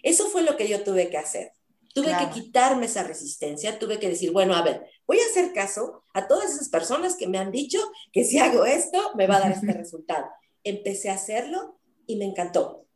Eso 0.03 0.27
fue 0.27 0.43
lo 0.43 0.59
que 0.59 0.69
yo 0.69 0.85
tuve 0.85 1.09
que 1.09 1.17
hacer. 1.17 1.53
Tuve 1.95 2.15
que 2.19 2.29
quitarme 2.31 2.87
esa 2.87 3.03
resistencia, 3.03 3.79
tuve 3.79 3.99
que 3.99 4.11
decir, 4.11 4.33
bueno, 4.33 4.55
a 4.55 4.63
ver, 4.63 4.85
voy 5.07 5.19
a 5.19 5.25
hacer 5.25 5.53
caso 5.55 6.05
a 6.13 6.29
todas 6.29 6.53
esas 6.53 6.69
personas 6.69 7.17
que 7.17 7.27
me 7.27 7.39
han 7.39 7.51
dicho 7.51 7.81
que 8.13 8.23
si 8.23 8.39
hago 8.39 8.67
esto, 8.67 9.13
me 9.17 9.27
va 9.27 9.37
a 9.37 9.41
dar 9.41 9.53
este 9.53 9.73
resultado. 9.73 10.27
Empecé 10.63 11.09
a 11.09 11.15
hacerlo 11.15 11.81
y 12.07 12.17
me 12.17 12.27
encantó. 12.27 12.87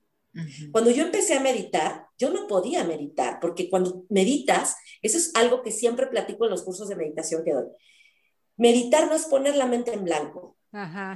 Cuando 0.71 0.91
yo 0.91 1.05
empecé 1.05 1.35
a 1.35 1.41
meditar, 1.41 2.09
yo 2.19 2.31
no 2.31 2.47
podía 2.47 2.85
meditar, 2.85 3.39
porque 3.41 3.71
cuando 3.71 4.05
meditas, 4.11 4.77
eso 5.01 5.17
es 5.17 5.35
algo 5.35 5.63
que 5.63 5.71
siempre 5.71 6.09
platico 6.09 6.45
en 6.45 6.51
los 6.51 6.63
cursos 6.63 6.89
de 6.89 6.97
meditación 6.97 7.43
que 7.43 7.53
doy. 7.53 7.67
Meditar 8.57 9.07
no 9.09 9.15
es 9.15 9.25
poner 9.27 9.57
la 9.57 9.67
mente 9.67 9.95
en 9.95 10.05
blanco. 10.05 10.57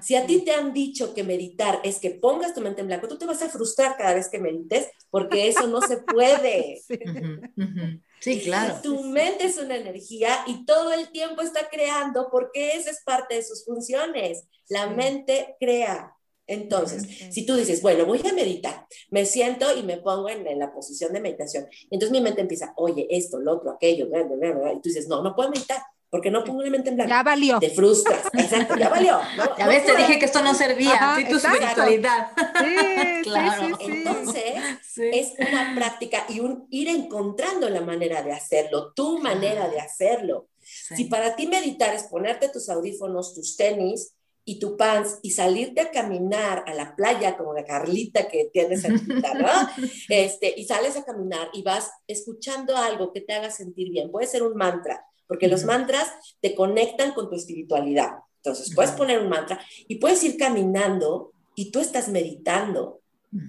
Si 0.02 0.14
a 0.14 0.26
ti 0.26 0.44
te 0.44 0.52
han 0.52 0.72
dicho 0.72 1.14
que 1.14 1.24
meditar 1.24 1.80
es 1.82 1.98
que 1.98 2.10
pongas 2.10 2.54
tu 2.54 2.60
mente 2.60 2.80
en 2.80 2.86
blanco, 2.86 3.08
tú 3.08 3.18
te 3.18 3.26
vas 3.26 3.42
a 3.42 3.48
frustrar 3.48 3.96
cada 3.96 4.14
vez 4.14 4.28
que 4.28 4.38
medites 4.38 4.88
porque 5.10 5.48
eso 5.48 5.66
no 5.66 5.80
se 5.80 5.98
puede. 5.98 6.80
Sí, 8.20 8.40
claro. 8.40 8.80
Tu 8.82 9.00
mente 9.04 9.46
es 9.46 9.58
una 9.58 9.76
energía 9.76 10.42
y 10.48 10.64
todo 10.64 10.92
el 10.92 11.12
tiempo 11.12 11.40
está 11.40 11.68
creando 11.70 12.28
porque 12.32 12.72
esa 12.72 12.90
es 12.90 13.00
parte 13.04 13.36
de 13.36 13.44
sus 13.44 13.64
funciones. 13.64 14.48
La 14.68 14.88
mente 14.88 15.54
crea. 15.60 16.16
Entonces, 16.48 17.06
si 17.30 17.46
tú 17.46 17.54
dices, 17.54 17.80
bueno, 17.82 18.06
voy 18.06 18.20
a 18.28 18.32
meditar, 18.32 18.86
me 19.10 19.24
siento 19.24 19.66
y 19.76 19.82
me 19.82 19.98
pongo 19.98 20.30
en, 20.30 20.58
la 20.58 20.72
posición 20.72 21.12
de 21.12 21.20
meditación, 21.20 21.68
entonces 21.90 22.10
mi 22.10 22.22
mente 22.22 22.40
empieza, 22.40 22.72
oye, 22.76 23.06
esto, 23.10 23.38
lo 23.38 23.52
otro, 23.52 23.70
aquello, 23.70 24.06
y 24.06 24.80
tú 24.80 24.88
dices, 24.88 25.08
no, 25.08 25.22
no 25.22 25.36
puedo 25.36 25.50
meditar, 25.50 25.82
porque 26.10 26.30
no 26.30 26.42
pongo 26.44 26.62
la 26.62 26.70
mente 26.70 26.88
en 26.88 26.96
blanco. 26.96 27.10
Ya 27.10 27.22
valió. 27.22 27.58
Te 27.58 27.70
frustras. 27.70 28.26
Exacto, 28.32 28.76
ya 28.76 28.88
valió. 28.88 29.20
Ya 29.58 29.66
ves, 29.66 29.84
te 29.84 29.96
dije 29.96 30.18
que 30.18 30.24
esto 30.24 30.42
no 30.42 30.54
servía. 30.54 31.14
sí, 31.16 31.24
tu 31.28 31.36
espiritualidad. 31.36 32.28
Sí, 32.36 33.22
claro. 33.24 33.78
Entonces, 33.80 34.54
es 34.96 35.32
una 35.38 35.74
práctica 35.74 36.24
y 36.28 36.40
un 36.40 36.66
ir 36.70 36.88
encontrando 36.88 37.68
la 37.68 37.80
manera 37.80 38.22
de 38.22 38.32
hacerlo, 38.32 38.92
tu 38.92 39.18
manera 39.18 39.68
de 39.68 39.80
hacerlo. 39.80 40.48
Si 40.62 41.04
para 41.04 41.34
ti 41.34 41.46
meditar 41.46 41.94
es 41.94 42.04
ponerte 42.04 42.48
tus 42.48 42.68
audífonos, 42.68 43.34
tus 43.34 43.56
tenis 43.56 44.14
y 44.44 44.58
tu 44.58 44.76
pants 44.76 45.18
y 45.22 45.30
salirte 45.30 45.80
a 45.80 45.90
caminar 45.90 46.64
a 46.66 46.74
la 46.74 46.94
playa 46.96 47.36
como 47.36 47.52
la 47.52 47.64
Carlita 47.64 48.28
que 48.28 48.50
tienes 48.52 48.82
cerquita, 48.82 49.34
¿no? 49.34 49.48
Este, 50.08 50.54
y 50.56 50.64
sales 50.64 50.96
a 50.96 51.04
caminar 51.04 51.50
y 51.52 51.62
vas 51.62 51.90
escuchando 52.06 52.76
algo 52.76 53.12
que 53.12 53.20
te 53.20 53.34
haga 53.34 53.50
sentir 53.50 53.90
bien. 53.90 54.10
Puede 54.10 54.26
ser 54.26 54.42
un 54.42 54.56
mantra 54.56 55.07
porque 55.28 55.46
los 55.46 55.64
mantras 55.64 56.08
te 56.40 56.54
conectan 56.54 57.12
con 57.12 57.30
tu 57.30 57.36
espiritualidad. 57.36 58.14
Entonces, 58.42 58.74
puedes 58.74 58.92
poner 58.92 59.20
un 59.20 59.28
mantra 59.28 59.60
y 59.86 59.96
puedes 59.96 60.24
ir 60.24 60.36
caminando 60.36 61.32
y 61.54 61.70
tú 61.70 61.80
estás 61.80 62.08
meditando. 62.08 63.02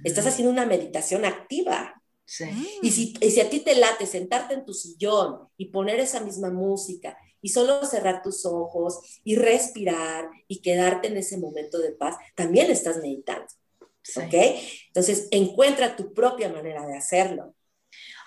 Estás 0.04 0.28
haciendo 0.28 0.52
una 0.52 0.66
meditación 0.66 1.24
activa. 1.24 2.02
Sí. 2.26 2.46
Y, 2.84 2.92
si, 2.92 3.14
y 3.22 3.32
si 3.32 3.40
a 3.40 3.50
ti 3.50 3.62
te 3.62 3.76
late 3.76 4.06
sentarte 4.06 4.54
en 4.54 4.66
tu 4.66 4.74
sillón 4.74 5.48
y 5.58 5.68
poner 5.68 6.00
esa 6.00 6.20
misma 6.20 6.52
música 6.52 7.18
y 7.42 7.50
solo 7.50 7.86
cerrar 7.86 8.22
tus 8.22 8.46
ojos 8.46 9.00
y 9.24 9.36
respirar 9.36 10.30
y 10.48 10.62
quedarte 10.62 11.08
en 11.08 11.18
ese 11.18 11.38
momento 11.38 11.80
de 11.80 11.94
paz, 11.94 12.18
también 12.36 12.70
estás 12.70 12.98
meditando. 12.98 13.48
¿Ok? 14.16 14.34
Entonces, 14.88 15.28
encuentra 15.32 15.96
tu 15.96 16.14
propia 16.14 16.50
manera 16.50 16.86
de 16.86 16.98
hacerlo. 16.98 17.54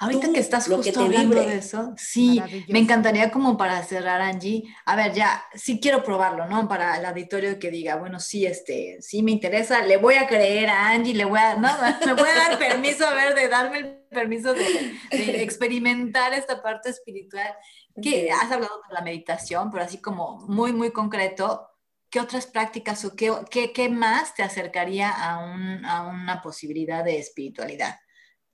Ahorita 0.02 0.32
que 0.32 0.40
estás 0.40 0.66
justo 0.66 0.98
hablando 0.98 1.36
de 1.36 1.58
eso, 1.58 1.94
sí, 1.96 2.42
me 2.66 2.80
encantaría 2.80 3.30
como 3.30 3.56
para 3.56 3.80
cerrar, 3.84 4.20
Angie, 4.20 4.64
a 4.84 4.96
ver, 4.96 5.12
ya, 5.12 5.44
sí 5.54 5.78
quiero 5.78 6.02
probarlo, 6.02 6.46
¿no? 6.46 6.66
Para 6.66 6.96
el 6.96 7.04
auditorio 7.04 7.56
que 7.60 7.70
diga, 7.70 7.94
bueno, 7.94 8.18
sí, 8.18 8.44
este, 8.44 8.96
sí 9.00 9.22
me 9.22 9.30
interesa, 9.30 9.80
le 9.86 9.98
voy 9.98 10.14
a 10.16 10.26
creer 10.26 10.70
a 10.70 10.88
Angie, 10.88 11.14
le 11.14 11.24
voy 11.24 11.38
a, 11.38 11.54
no, 11.54 11.68
me 12.06 12.14
voy 12.14 12.28
a 12.28 12.34
dar 12.34 12.58
permiso, 12.58 13.06
a 13.06 13.14
ver, 13.14 13.36
de 13.36 13.46
darme 13.46 13.78
el 13.78 14.02
permiso 14.10 14.52
de, 14.54 14.96
experimentar 15.44 16.34
esta 16.34 16.60
parte 16.60 16.90
espiritual, 16.90 17.54
que 18.02 18.32
has 18.32 18.50
hablado 18.50 18.82
de 18.88 18.94
la 18.94 19.02
meditación, 19.02 19.70
pero 19.70 19.84
así 19.84 19.98
como 19.98 20.44
muy, 20.48 20.72
muy 20.72 20.90
concreto, 20.90 21.68
¿qué 22.10 22.18
otras 22.18 22.46
prácticas 22.46 23.04
o 23.04 23.14
qué, 23.14 23.32
qué, 23.52 23.72
qué 23.72 23.88
más 23.88 24.34
te 24.34 24.42
acercaría 24.42 25.10
a, 25.10 25.44
un, 25.44 25.84
a 25.84 26.08
una 26.08 26.42
posibilidad 26.42 27.04
de 27.04 27.20
espiritualidad? 27.20 28.00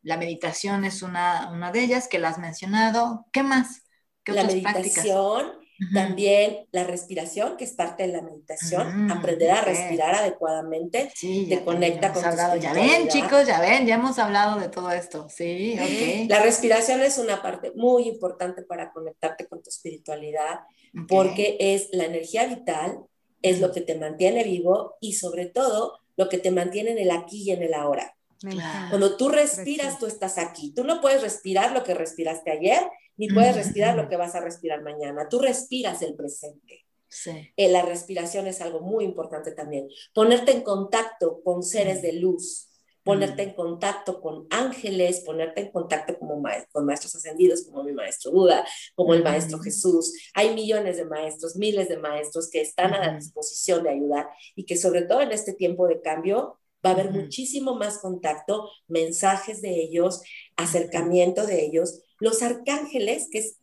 La 0.02 0.16
meditación 0.16 0.84
es 0.84 1.02
una, 1.02 1.50
una 1.52 1.72
de 1.72 1.82
ellas 1.82 2.08
que 2.08 2.18
la 2.18 2.28
has 2.28 2.38
mencionado. 2.38 3.26
¿Qué 3.32 3.42
más? 3.42 3.82
¿Qué 4.24 4.32
la 4.32 4.44
meditación, 4.44 5.52
también 5.92 6.66
la 6.72 6.84
respiración, 6.84 7.56
que 7.56 7.64
es 7.64 7.72
parte 7.72 8.04
de 8.04 8.12
la 8.12 8.22
meditación. 8.22 9.06
Mm, 9.06 9.12
Aprender 9.12 9.50
a 9.50 9.62
respirar 9.62 10.14
adecuadamente 10.14 11.12
te 11.20 11.64
conecta 11.64 12.12
con 12.12 12.24
hablado, 12.24 12.56
Ya 12.56 12.72
ven, 12.72 13.08
chicos, 13.08 13.46
ya 13.46 13.60
ven, 13.60 13.86
ya 13.86 13.94
hemos 13.94 14.18
hablado 14.18 14.58
de 14.58 14.68
todo 14.68 14.90
esto. 14.90 15.28
Sí, 15.28 15.78
ok. 15.80 16.28
La 16.28 16.42
respiración 16.42 17.00
es 17.02 17.18
una 17.18 17.42
parte 17.42 17.72
muy 17.76 18.08
importante 18.08 18.62
para 18.62 18.92
conectarte 18.92 19.46
con 19.46 19.62
tu 19.62 19.70
espiritualidad, 19.70 20.60
porque 21.06 21.56
es 21.60 21.88
la 21.92 22.04
energía 22.04 22.46
vital, 22.46 22.98
es 23.40 23.60
lo 23.60 23.72
que 23.72 23.80
te 23.80 23.94
mantiene 23.96 24.42
vivo 24.42 24.96
y 25.00 25.12
sobre 25.12 25.46
todo 25.46 26.00
lo 26.16 26.28
que 26.28 26.38
te 26.38 26.50
mantiene 26.50 26.90
en 26.90 26.98
el 26.98 27.12
aquí 27.12 27.44
y 27.44 27.52
en 27.52 27.62
el 27.62 27.74
ahora. 27.74 28.16
Cuando 28.40 29.16
tú 29.16 29.28
respiras, 29.28 29.98
tú 29.98 30.06
estás 30.06 30.38
aquí. 30.38 30.72
Tú 30.72 30.84
no 30.84 31.00
puedes 31.00 31.22
respirar 31.22 31.72
lo 31.72 31.82
que 31.82 31.94
respiraste 31.94 32.50
ayer, 32.50 32.80
ni 33.16 33.28
puedes 33.28 33.56
respirar 33.56 33.96
lo 33.96 34.08
que 34.08 34.16
vas 34.16 34.34
a 34.34 34.40
respirar 34.40 34.82
mañana. 34.82 35.28
Tú 35.28 35.40
respiras 35.40 36.02
el 36.02 36.14
presente. 36.14 36.86
Sí. 37.08 37.50
Eh, 37.56 37.68
la 37.70 37.82
respiración 37.82 38.46
es 38.46 38.60
algo 38.60 38.80
muy 38.80 39.04
importante 39.04 39.52
también. 39.52 39.88
Ponerte 40.12 40.52
en 40.52 40.60
contacto 40.62 41.40
con 41.42 41.62
seres 41.62 42.02
de 42.02 42.12
luz, 42.12 42.68
ponerte 43.02 43.42
en 43.42 43.54
contacto 43.54 44.20
con 44.20 44.46
ángeles, 44.50 45.22
ponerte 45.22 45.62
en 45.62 45.72
contacto 45.72 46.18
como 46.18 46.42
con 46.70 46.84
maestros 46.84 47.16
ascendidos, 47.16 47.64
como 47.64 47.82
mi 47.82 47.92
maestro 47.92 48.30
Buda, 48.30 48.66
como 48.94 49.14
el 49.14 49.24
maestro 49.24 49.58
Jesús. 49.60 50.12
Hay 50.34 50.54
millones 50.54 50.98
de 50.98 51.06
maestros, 51.06 51.56
miles 51.56 51.88
de 51.88 51.96
maestros 51.96 52.50
que 52.50 52.60
están 52.60 52.92
a 52.92 52.98
la 52.98 53.14
disposición 53.14 53.82
de 53.82 53.90
ayudar 53.90 54.28
y 54.54 54.64
que 54.64 54.76
sobre 54.76 55.02
todo 55.02 55.22
en 55.22 55.32
este 55.32 55.54
tiempo 55.54 55.88
de 55.88 56.02
cambio 56.02 56.58
va 56.84 56.90
a 56.90 56.92
haber 56.92 57.10
muchísimo 57.10 57.74
más 57.74 57.98
contacto, 57.98 58.70
mensajes 58.86 59.62
de 59.62 59.80
ellos, 59.82 60.22
acercamiento 60.56 61.46
de 61.46 61.64
ellos. 61.64 62.02
Los 62.20 62.42
arcángeles, 62.42 63.28
que 63.30 63.38
es 63.38 63.58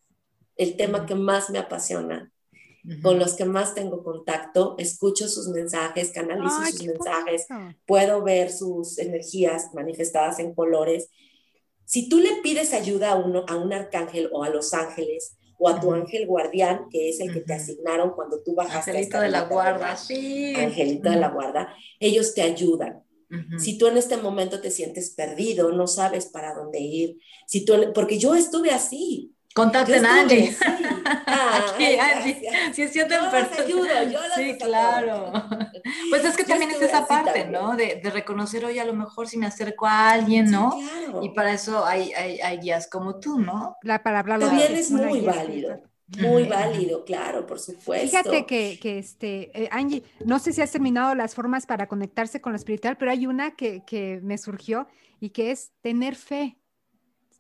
el 0.58 0.78
tema 0.78 1.06
que 1.06 1.16
más 1.16 1.50
me 1.50 1.60
apasiona, 1.60 2.32
con 3.02 3.18
los 3.18 3.34
que 3.34 3.46
más 3.46 3.74
tengo 3.74 4.04
contacto, 4.04 4.76
escucho 4.78 5.28
sus 5.28 5.48
mensajes, 5.48 6.12
canalizo 6.12 6.64
sus 6.68 6.84
mensajes, 6.84 7.48
puedo 7.88 8.22
ver 8.22 8.52
sus 8.52 9.00
energías 9.00 9.74
manifestadas 9.74 10.38
en 10.38 10.54
colores. 10.54 11.10
Si 11.86 12.10
tú 12.10 12.20
le 12.20 12.42
pides 12.44 12.74
ayuda 12.74 13.14
a, 13.14 13.16
uno, 13.16 13.44
a 13.48 13.56
un 13.56 13.74
arcángel 13.74 14.30
o 14.32 14.44
a 14.44 14.50
los 14.50 14.74
ángeles, 14.76 15.36
o 15.58 15.70
a 15.70 15.80
tu 15.80 15.94
ángel 15.94 16.28
guardián, 16.28 16.90
que 16.90 17.10
es 17.10 17.20
el 17.20 17.34
que 17.34 17.40
te 17.40 17.54
asignaron 17.54 18.12
cuando 18.12 18.42
tú 18.42 18.56
bajaste. 18.56 18.92
Angelito 18.92 19.20
de 19.20 19.30
la 19.30 19.42
guarda, 19.44 19.96
sí. 19.96 20.54
Angelito 20.56 21.10
de 21.10 21.16
la 21.16 21.30
guarda, 21.30 21.74
ellos 22.00 22.34
te 22.34 22.42
ayudan. 22.42 23.05
Si 23.58 23.78
tú 23.78 23.88
en 23.88 23.98
este 23.98 24.18
momento 24.18 24.62
te 24.62 24.72
sientes 24.72 25.10
perdido, 25.12 25.72
no 25.72 25.88
sabes 25.88 26.28
para 26.28 26.54
dónde 26.54 26.80
ir, 26.80 27.18
si 27.48 27.66
tú, 27.66 27.92
porque 27.94 28.18
yo 28.18 28.36
estuve 28.36 28.72
así. 28.72 29.32
Contacten 29.54 30.06
a 30.06 30.22
Angie. 30.22 30.56
Ah, 31.28 31.62
Angie. 31.78 32.50
Si 32.74 32.82
es 32.82 32.92
cierto, 32.92 33.14
yo 33.16 33.64
ayudo, 33.64 34.04
yo 34.12 34.20
Sí, 34.36 34.58
claro. 34.58 35.32
Pues 36.10 36.26
es 36.26 36.36
que 36.36 36.44
también 36.44 36.72
es 36.72 36.82
esa 36.82 37.06
parte, 37.08 37.46
¿no? 37.46 37.76
De, 37.76 38.02
de, 38.04 38.10
reconocer, 38.10 38.66
oye, 38.66 38.82
a 38.82 38.86
lo 38.86 38.94
mejor 38.94 39.28
si 39.28 39.38
me 39.38 39.46
acerco 39.46 39.86
a 39.86 40.12
alguien, 40.12 40.50
¿no? 40.50 40.72
claro. 40.72 41.24
Y 41.24 41.30
para 41.30 41.54
eso 41.54 41.86
hay, 41.86 42.12
hay, 42.14 42.40
hay, 42.40 42.58
guías 42.58 42.88
como 42.90 43.20
tú, 43.20 43.40
¿no? 43.40 43.78
La, 43.84 44.02
para 44.02 44.20
hablarlo. 44.20 44.48
También 44.48 44.76
es 44.76 44.92
muy 44.92 45.22
válido. 45.22 45.82
Muy 46.08 46.44
válido, 46.44 47.04
claro, 47.04 47.48
por 47.48 47.60
supuesto. 47.60 48.18
Fíjate 48.18 48.46
que, 48.46 48.78
que 48.80 49.00
este, 49.00 49.64
eh, 49.64 49.70
Angie, 49.72 50.04
no 50.24 50.38
sé 50.38 50.54
si 50.54 50.62
has 50.62 50.72
terminado 50.72 51.16
las 51.16 51.34
formas 51.34 51.66
para 51.66 51.88
conectarse 51.88 52.42
con 52.42 52.52
lo 52.52 52.58
espiritual, 52.58 52.96
pero 52.98 53.12
hay 53.12 53.26
una 53.26 53.56
que, 53.56 53.84
que 53.86 54.20
me 54.22 54.38
surgió 54.38 54.88
y 55.20 55.32
que 55.32 55.52
es 55.52 55.72
tener 55.82 56.16
fe. 56.16 56.58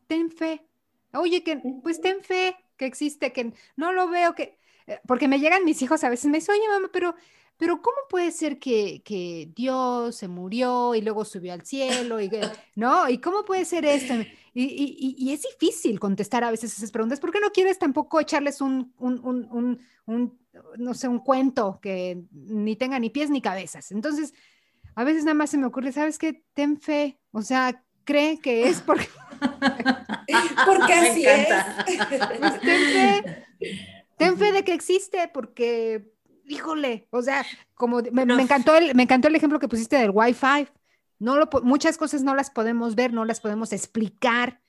Ten 0.07 0.31
fe. 0.31 0.65
Oye, 1.13 1.43
que 1.43 1.61
pues 1.83 2.01
ten 2.01 2.21
fe 2.21 2.55
que 2.77 2.85
existe, 2.85 3.31
que 3.31 3.53
no 3.75 3.91
lo 3.93 4.09
veo, 4.09 4.33
que 4.33 4.57
eh, 4.87 4.99
porque 5.07 5.27
me 5.27 5.39
llegan 5.39 5.65
mis 5.65 5.81
hijos 5.81 6.03
a 6.03 6.09
veces 6.09 6.29
me 6.29 6.37
dicen, 6.37 6.55
oye 6.55 6.67
mamá, 6.69 6.89
pero 6.91 7.15
pero 7.57 7.81
¿cómo 7.81 7.97
puede 8.09 8.31
ser 8.31 8.59
que, 8.59 9.01
que, 9.03 9.49
Dios 9.55 10.15
se 10.15 10.27
murió 10.27 10.93
y 10.95 11.01
luego 11.01 11.23
subió 11.23 11.53
al 11.53 11.65
cielo? 11.65 12.19
Y, 12.19 12.29
¿No? 12.75 13.09
¿Y 13.09 13.19
cómo 13.19 13.45
puede 13.45 13.65
ser 13.65 13.85
esto? 13.85 14.13
Y, 14.53 14.63
y, 14.63 15.15
y, 15.17 15.33
es 15.33 15.41
difícil 15.41 15.99
contestar 15.99 16.43
a 16.43 16.51
veces 16.51 16.77
esas 16.77 16.91
preguntas. 16.91 17.19
¿Por 17.19 17.31
qué 17.31 17.39
no 17.39 17.51
quieres 17.51 17.79
tampoco 17.79 18.19
echarles 18.19 18.61
un, 18.61 18.93
un, 18.97 19.19
un, 19.23 19.79
un, 20.05 20.39
no 20.77 20.93
sé, 20.93 21.07
un 21.07 21.19
cuento 21.19 21.79
que 21.81 22.23
ni 22.31 22.75
tenga 22.75 22.99
ni 22.99 23.09
pies 23.09 23.29
ni 23.29 23.41
cabezas? 23.41 23.91
Entonces, 23.91 24.33
a 24.95 25.03
veces 25.03 25.23
nada 25.23 25.35
más 25.35 25.49
se 25.49 25.57
me 25.57 25.65
ocurre, 25.65 25.91
¿sabes 25.91 26.17
qué? 26.17 26.43
Ten 26.53 26.79
fe. 26.79 27.19
O 27.31 27.41
sea, 27.41 27.83
cree 28.03 28.39
que 28.39 28.67
es 28.67 28.81
porque... 28.85 29.07
porque 30.65 30.93
así 30.93 31.25
es. 31.25 31.47
Pues 32.39 32.61
ten 32.61 32.81
fe. 32.91 33.45
Ten 34.17 34.37
fe 34.37 34.53
de 34.53 34.63
que 34.63 34.73
existe 34.73 35.29
porque 35.33 36.14
híjole, 36.47 37.07
o 37.09 37.21
sea, 37.21 37.45
como 37.73 38.01
me, 38.11 38.21
encantó 38.41 38.75
el, 38.75 38.95
me 38.95 39.03
encantó 39.03 39.27
el 39.27 39.35
ejemplo 39.35 39.59
que 39.59 39.67
pusiste 39.67 39.97
del 39.97 40.11
Wi-Fi. 40.13 40.67
No 41.19 41.37
lo, 41.37 41.49
muchas 41.63 41.97
cosas 41.97 42.23
no 42.23 42.35
las 42.35 42.49
podemos 42.49 42.95
ver, 42.95 43.13
no 43.13 43.25
las 43.25 43.39
podemos 43.39 43.71
explicar. 43.73 44.61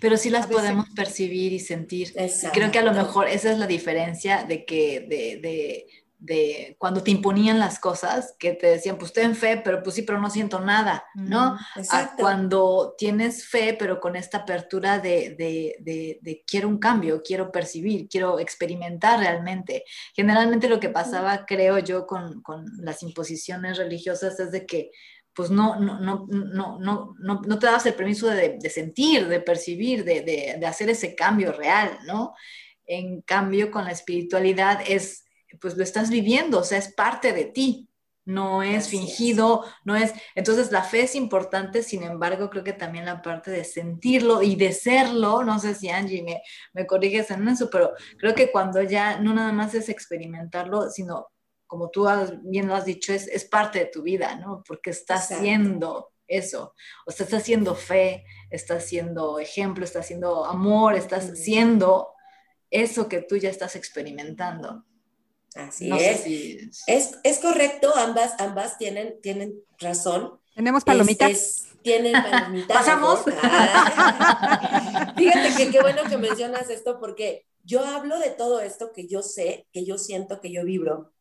Pero 0.00 0.16
sí 0.16 0.30
las 0.30 0.46
podemos 0.46 0.88
percibir 0.90 1.52
y 1.52 1.58
sentir. 1.58 2.14
Creo 2.52 2.70
que 2.70 2.78
a 2.78 2.84
lo 2.84 2.92
mejor 2.92 3.28
esa 3.28 3.50
es 3.50 3.58
la 3.58 3.66
diferencia 3.66 4.44
de 4.44 4.64
que, 4.64 5.00
de, 5.00 5.40
de 5.40 5.86
cuando 6.78 7.02
te 7.02 7.10
imponían 7.10 7.58
las 7.58 7.78
cosas, 7.78 8.34
que 8.38 8.52
te 8.52 8.66
decían, 8.68 8.96
pues 8.96 9.12
ten 9.12 9.34
fe, 9.34 9.60
pero 9.62 9.82
pues 9.82 9.96
sí, 9.96 10.02
pero 10.02 10.20
no 10.20 10.30
siento 10.30 10.60
nada, 10.60 11.04
¿no? 11.14 11.58
A 11.90 12.16
cuando 12.16 12.94
tienes 12.96 13.46
fe, 13.46 13.76
pero 13.78 14.00
con 14.00 14.16
esta 14.16 14.38
apertura 14.38 14.98
de, 14.98 15.34
de, 15.36 16.18
de, 16.20 16.44
quiero 16.46 16.68
un 16.68 16.78
cambio, 16.78 17.22
quiero 17.22 17.52
percibir, 17.52 18.08
quiero 18.08 18.38
experimentar 18.38 19.20
realmente. 19.20 19.84
Generalmente 20.14 20.68
lo 20.68 20.80
que 20.80 20.88
pasaba, 20.88 21.44
creo 21.46 21.78
yo, 21.78 22.06
con, 22.06 22.42
con 22.42 22.64
las 22.78 23.02
imposiciones 23.02 23.76
religiosas 23.76 24.38
es 24.40 24.50
de 24.50 24.66
que 24.66 24.90
pues 25.34 25.50
no, 25.50 25.80
no, 25.80 25.98
no, 25.98 26.26
no, 26.28 26.78
no, 26.78 27.14
no, 27.18 27.42
no 27.44 27.58
te 27.58 27.66
das 27.66 27.84
el 27.86 27.94
permiso 27.94 28.28
de, 28.28 28.56
de 28.60 28.70
sentir, 28.70 29.26
de 29.26 29.40
percibir, 29.40 30.04
de, 30.04 30.22
de, 30.22 30.66
hacer 30.66 30.88
ese 30.88 31.16
cambio 31.16 31.52
real, 31.52 31.98
¿no? 32.06 32.34
En 32.86 33.20
cambio, 33.22 33.70
con 33.70 33.84
la 33.84 33.90
espiritualidad 33.90 34.80
es, 34.86 35.23
pues 35.60 35.76
lo 35.76 35.82
estás 35.84 36.10
viviendo, 36.10 36.58
o 36.60 36.64
sea, 36.64 36.78
es 36.78 36.92
parte 36.92 37.32
de 37.32 37.44
ti, 37.44 37.88
no 38.24 38.62
es 38.62 38.88
fingido, 38.88 39.64
no 39.84 39.96
es... 39.96 40.12
Entonces 40.34 40.72
la 40.72 40.82
fe 40.82 41.02
es 41.02 41.14
importante, 41.14 41.82
sin 41.82 42.02
embargo, 42.02 42.48
creo 42.50 42.64
que 42.64 42.72
también 42.72 43.04
la 43.04 43.20
parte 43.22 43.50
de 43.50 43.64
sentirlo 43.64 44.42
y 44.42 44.56
de 44.56 44.72
serlo, 44.72 45.44
no 45.44 45.58
sé 45.58 45.74
si 45.74 45.90
Angie 45.90 46.22
me, 46.22 46.42
me 46.72 46.86
corriges 46.86 47.30
en 47.30 47.46
eso, 47.48 47.68
pero 47.70 47.92
creo 48.18 48.34
que 48.34 48.50
cuando 48.50 48.82
ya 48.82 49.18
no 49.18 49.34
nada 49.34 49.52
más 49.52 49.74
es 49.74 49.88
experimentarlo, 49.88 50.90
sino 50.90 51.28
como 51.66 51.90
tú 51.90 52.06
bien 52.42 52.68
lo 52.68 52.74
has 52.74 52.84
dicho, 52.84 53.12
es, 53.12 53.26
es 53.28 53.44
parte 53.44 53.80
de 53.80 53.86
tu 53.86 54.02
vida, 54.02 54.36
¿no? 54.36 54.62
Porque 54.66 54.90
estás 54.90 55.30
haciendo 55.32 56.12
eso, 56.26 56.74
o 57.04 57.10
sea, 57.10 57.24
estás 57.24 57.42
haciendo 57.42 57.74
fe, 57.74 58.24
estás 58.50 58.84
haciendo 58.84 59.38
ejemplo, 59.38 59.84
estás 59.84 60.04
haciendo 60.04 60.44
amor, 60.44 60.94
estás 60.94 61.30
haciendo 61.30 62.12
eso 62.70 63.08
que 63.08 63.22
tú 63.22 63.36
ya 63.36 63.50
estás 63.50 63.76
experimentando. 63.76 64.84
Así 65.54 65.90
es. 65.92 66.26
es. 66.86 67.18
es. 67.22 67.38
correcto, 67.38 67.92
ambas, 67.96 68.34
ambas 68.38 68.76
tienen, 68.78 69.20
tienen 69.22 69.54
razón. 69.78 70.40
Tenemos 70.54 70.84
palomitas. 70.84 71.66
tienen 71.82 72.12
palomitas. 72.12 72.76
¿Pasamos? 72.76 73.20
Fíjate 75.16 75.54
que 75.56 75.70
qué 75.70 75.80
bueno 75.80 76.02
que 76.08 76.16
mencionas 76.18 76.70
esto 76.70 76.98
porque 76.98 77.46
yo 77.62 77.84
hablo 77.84 78.18
de 78.18 78.30
todo 78.30 78.60
esto 78.60 78.92
que 78.92 79.06
yo 79.06 79.22
sé, 79.22 79.66
que 79.72 79.84
yo 79.84 79.96
siento, 79.98 80.40
que 80.40 80.52
yo 80.52 80.64
vibro, 80.64 81.12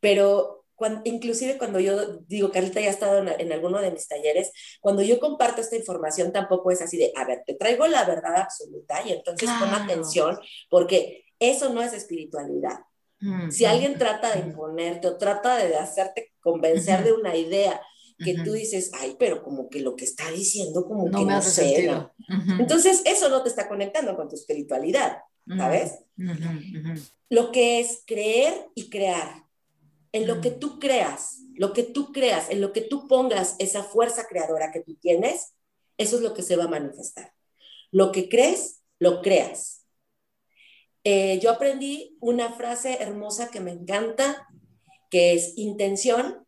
pero 0.00 0.64
cuando, 0.74 1.02
inclusive 1.04 1.58
cuando 1.58 1.78
yo 1.78 2.16
digo, 2.26 2.50
Carlita 2.50 2.80
ya 2.80 2.86
ha 2.86 2.90
estado 2.90 3.18
en, 3.18 3.52
alguno 3.52 3.80
de 3.80 3.90
mis 3.90 4.08
talleres, 4.08 4.50
cuando 4.80 5.02
yo 5.02 5.20
comparto 5.20 5.60
esta 5.60 5.76
información 5.76 6.32
tampoco 6.32 6.70
es 6.70 6.80
así 6.80 6.96
de, 6.96 7.12
a 7.16 7.26
ver, 7.26 7.42
te 7.44 7.54
traigo 7.54 7.86
la 7.86 8.04
verdad 8.04 8.36
absoluta 8.36 9.06
y 9.06 9.12
entonces 9.12 9.50
pon 9.60 9.68
atención 9.74 10.38
porque 10.70 11.26
eso 11.38 11.68
no 11.68 11.82
es 11.82 11.92
espiritualidad. 11.92 12.78
Mm, 13.20 13.50
si 13.50 13.64
alguien 13.64 13.92
mm, 13.92 13.98
trata 13.98 14.34
de 14.34 14.42
mm. 14.42 14.48
imponerte 14.48 15.08
o 15.08 15.16
trata 15.16 15.56
de 15.56 15.76
hacerte 15.76 16.32
convencer 16.40 17.04
de 17.04 17.12
una 17.12 17.36
idea 17.36 17.80
que 18.22 18.34
tú 18.44 18.52
dices, 18.52 18.90
ay, 19.00 19.16
pero 19.18 19.42
como 19.42 19.70
que 19.70 19.80
lo 19.80 19.96
que 19.96 20.04
está 20.04 20.30
diciendo 20.30 20.84
como 20.86 21.10
que 21.10 21.24
no 21.24 21.40
sé, 21.40 21.90
Entonces, 22.58 23.02
eso 23.06 23.30
no 23.30 23.42
te 23.42 23.48
está 23.48 23.66
conectando 23.66 24.14
con 24.14 24.28
tu 24.28 24.34
espiritualidad, 24.34 25.18
¿sabes? 25.56 26.00
Lo 27.30 27.50
que 27.50 27.80
es 27.80 28.02
creer 28.06 28.68
y 28.74 28.90
crear 28.90 29.44
en 30.12 30.26
lo 30.26 30.40
que 30.40 30.50
tú 30.50 30.78
creas, 30.78 31.38
lo 31.54 31.72
que 31.72 31.82
tú 31.82 32.12
creas, 32.12 32.50
en 32.50 32.60
lo 32.60 32.72
que 32.72 32.80
tú 32.82 33.06
pongas 33.08 33.56
esa 33.58 33.82
fuerza 33.82 34.26
creadora 34.28 34.72
que 34.72 34.80
tú 34.80 34.96
tienes, 34.96 35.54
eso 35.96 36.16
es 36.16 36.22
lo 36.22 36.34
que 36.34 36.42
se 36.42 36.56
va 36.56 36.64
a 36.64 36.68
manifestar. 36.68 37.32
Lo 37.90 38.12
que 38.12 38.28
crees, 38.28 38.82
lo 38.98 39.22
creas. 39.22 39.79
Eh, 41.04 41.38
yo 41.42 41.50
aprendí 41.50 42.16
una 42.20 42.52
frase 42.52 42.98
hermosa 43.00 43.50
que 43.50 43.60
me 43.60 43.72
encanta, 43.72 44.46
que 45.10 45.34
es 45.34 45.54
intención 45.56 46.46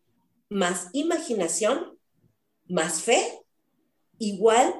más 0.50 0.88
imaginación 0.92 1.98
más 2.68 3.02
fe 3.02 3.40
igual 4.18 4.74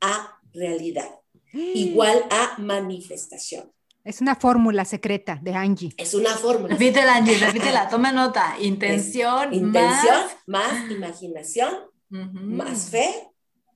a 0.00 0.38
realidad, 0.52 1.08
igual 1.52 2.24
a 2.30 2.58
manifestación. 2.58 3.72
Es 4.04 4.20
una 4.20 4.34
fórmula 4.34 4.84
secreta 4.84 5.38
de 5.40 5.54
Angie. 5.54 5.94
Es 5.96 6.14
una 6.14 6.30
fórmula. 6.30 6.74
Repítela, 6.74 7.16
Angie, 7.16 7.38
repítela, 7.38 7.88
toma 7.88 8.10
nota. 8.10 8.56
Intención, 8.60 9.54
intención 9.54 10.22
más, 10.46 10.90
imaginación, 10.90 11.72
más 12.10 12.90
fe, 12.90 13.30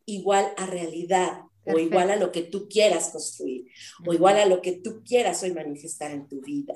igual 0.05 0.53
a 0.57 0.67
realidad, 0.67 1.43
o 1.67 1.79
igual 1.79 2.11
a 2.11 2.17
lo 2.17 2.33
que 2.33 2.43
tú 2.43 2.69
quieras 2.69 3.11
construir, 3.11 3.67
o 4.07 4.13
igual 4.13 4.37
a 4.39 4.47
lo 4.47 4.63
que 4.63 4.73
tú 4.73 5.03
quieras 5.05 5.43
hoy 5.43 5.53
manifestar 5.53 6.11
en 6.11 6.29
tu 6.29 6.41
vida. 6.41 6.75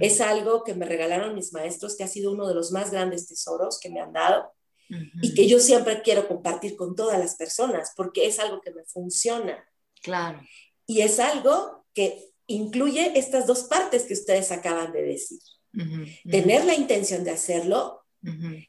Es 0.00 0.20
algo 0.20 0.64
que 0.64 0.74
me 0.74 0.86
regalaron 0.86 1.34
mis 1.34 1.52
maestros, 1.52 1.96
que 1.96 2.04
ha 2.04 2.08
sido 2.08 2.32
uno 2.32 2.48
de 2.48 2.54
los 2.54 2.72
más 2.72 2.90
grandes 2.90 3.28
tesoros 3.28 3.78
que 3.78 3.90
me 3.90 4.00
han 4.00 4.12
dado 4.12 4.50
y 5.22 5.34
que 5.34 5.46
yo 5.46 5.60
siempre 5.60 6.02
quiero 6.02 6.26
compartir 6.26 6.74
con 6.74 6.96
todas 6.96 7.18
las 7.18 7.36
personas, 7.36 7.92
porque 7.96 8.26
es 8.26 8.40
algo 8.40 8.60
que 8.60 8.72
me 8.72 8.84
funciona. 8.84 9.64
Claro. 10.02 10.40
Y 10.86 11.02
es 11.02 11.20
algo 11.20 11.86
que 11.94 12.32
incluye 12.46 13.16
estas 13.16 13.46
dos 13.46 13.64
partes 13.64 14.04
que 14.04 14.14
ustedes 14.14 14.50
acaban 14.50 14.92
de 14.92 15.02
decir. 15.02 15.38
Tener 16.28 16.64
la 16.64 16.74
intención 16.74 17.22
de 17.22 17.30
hacerlo, 17.30 18.04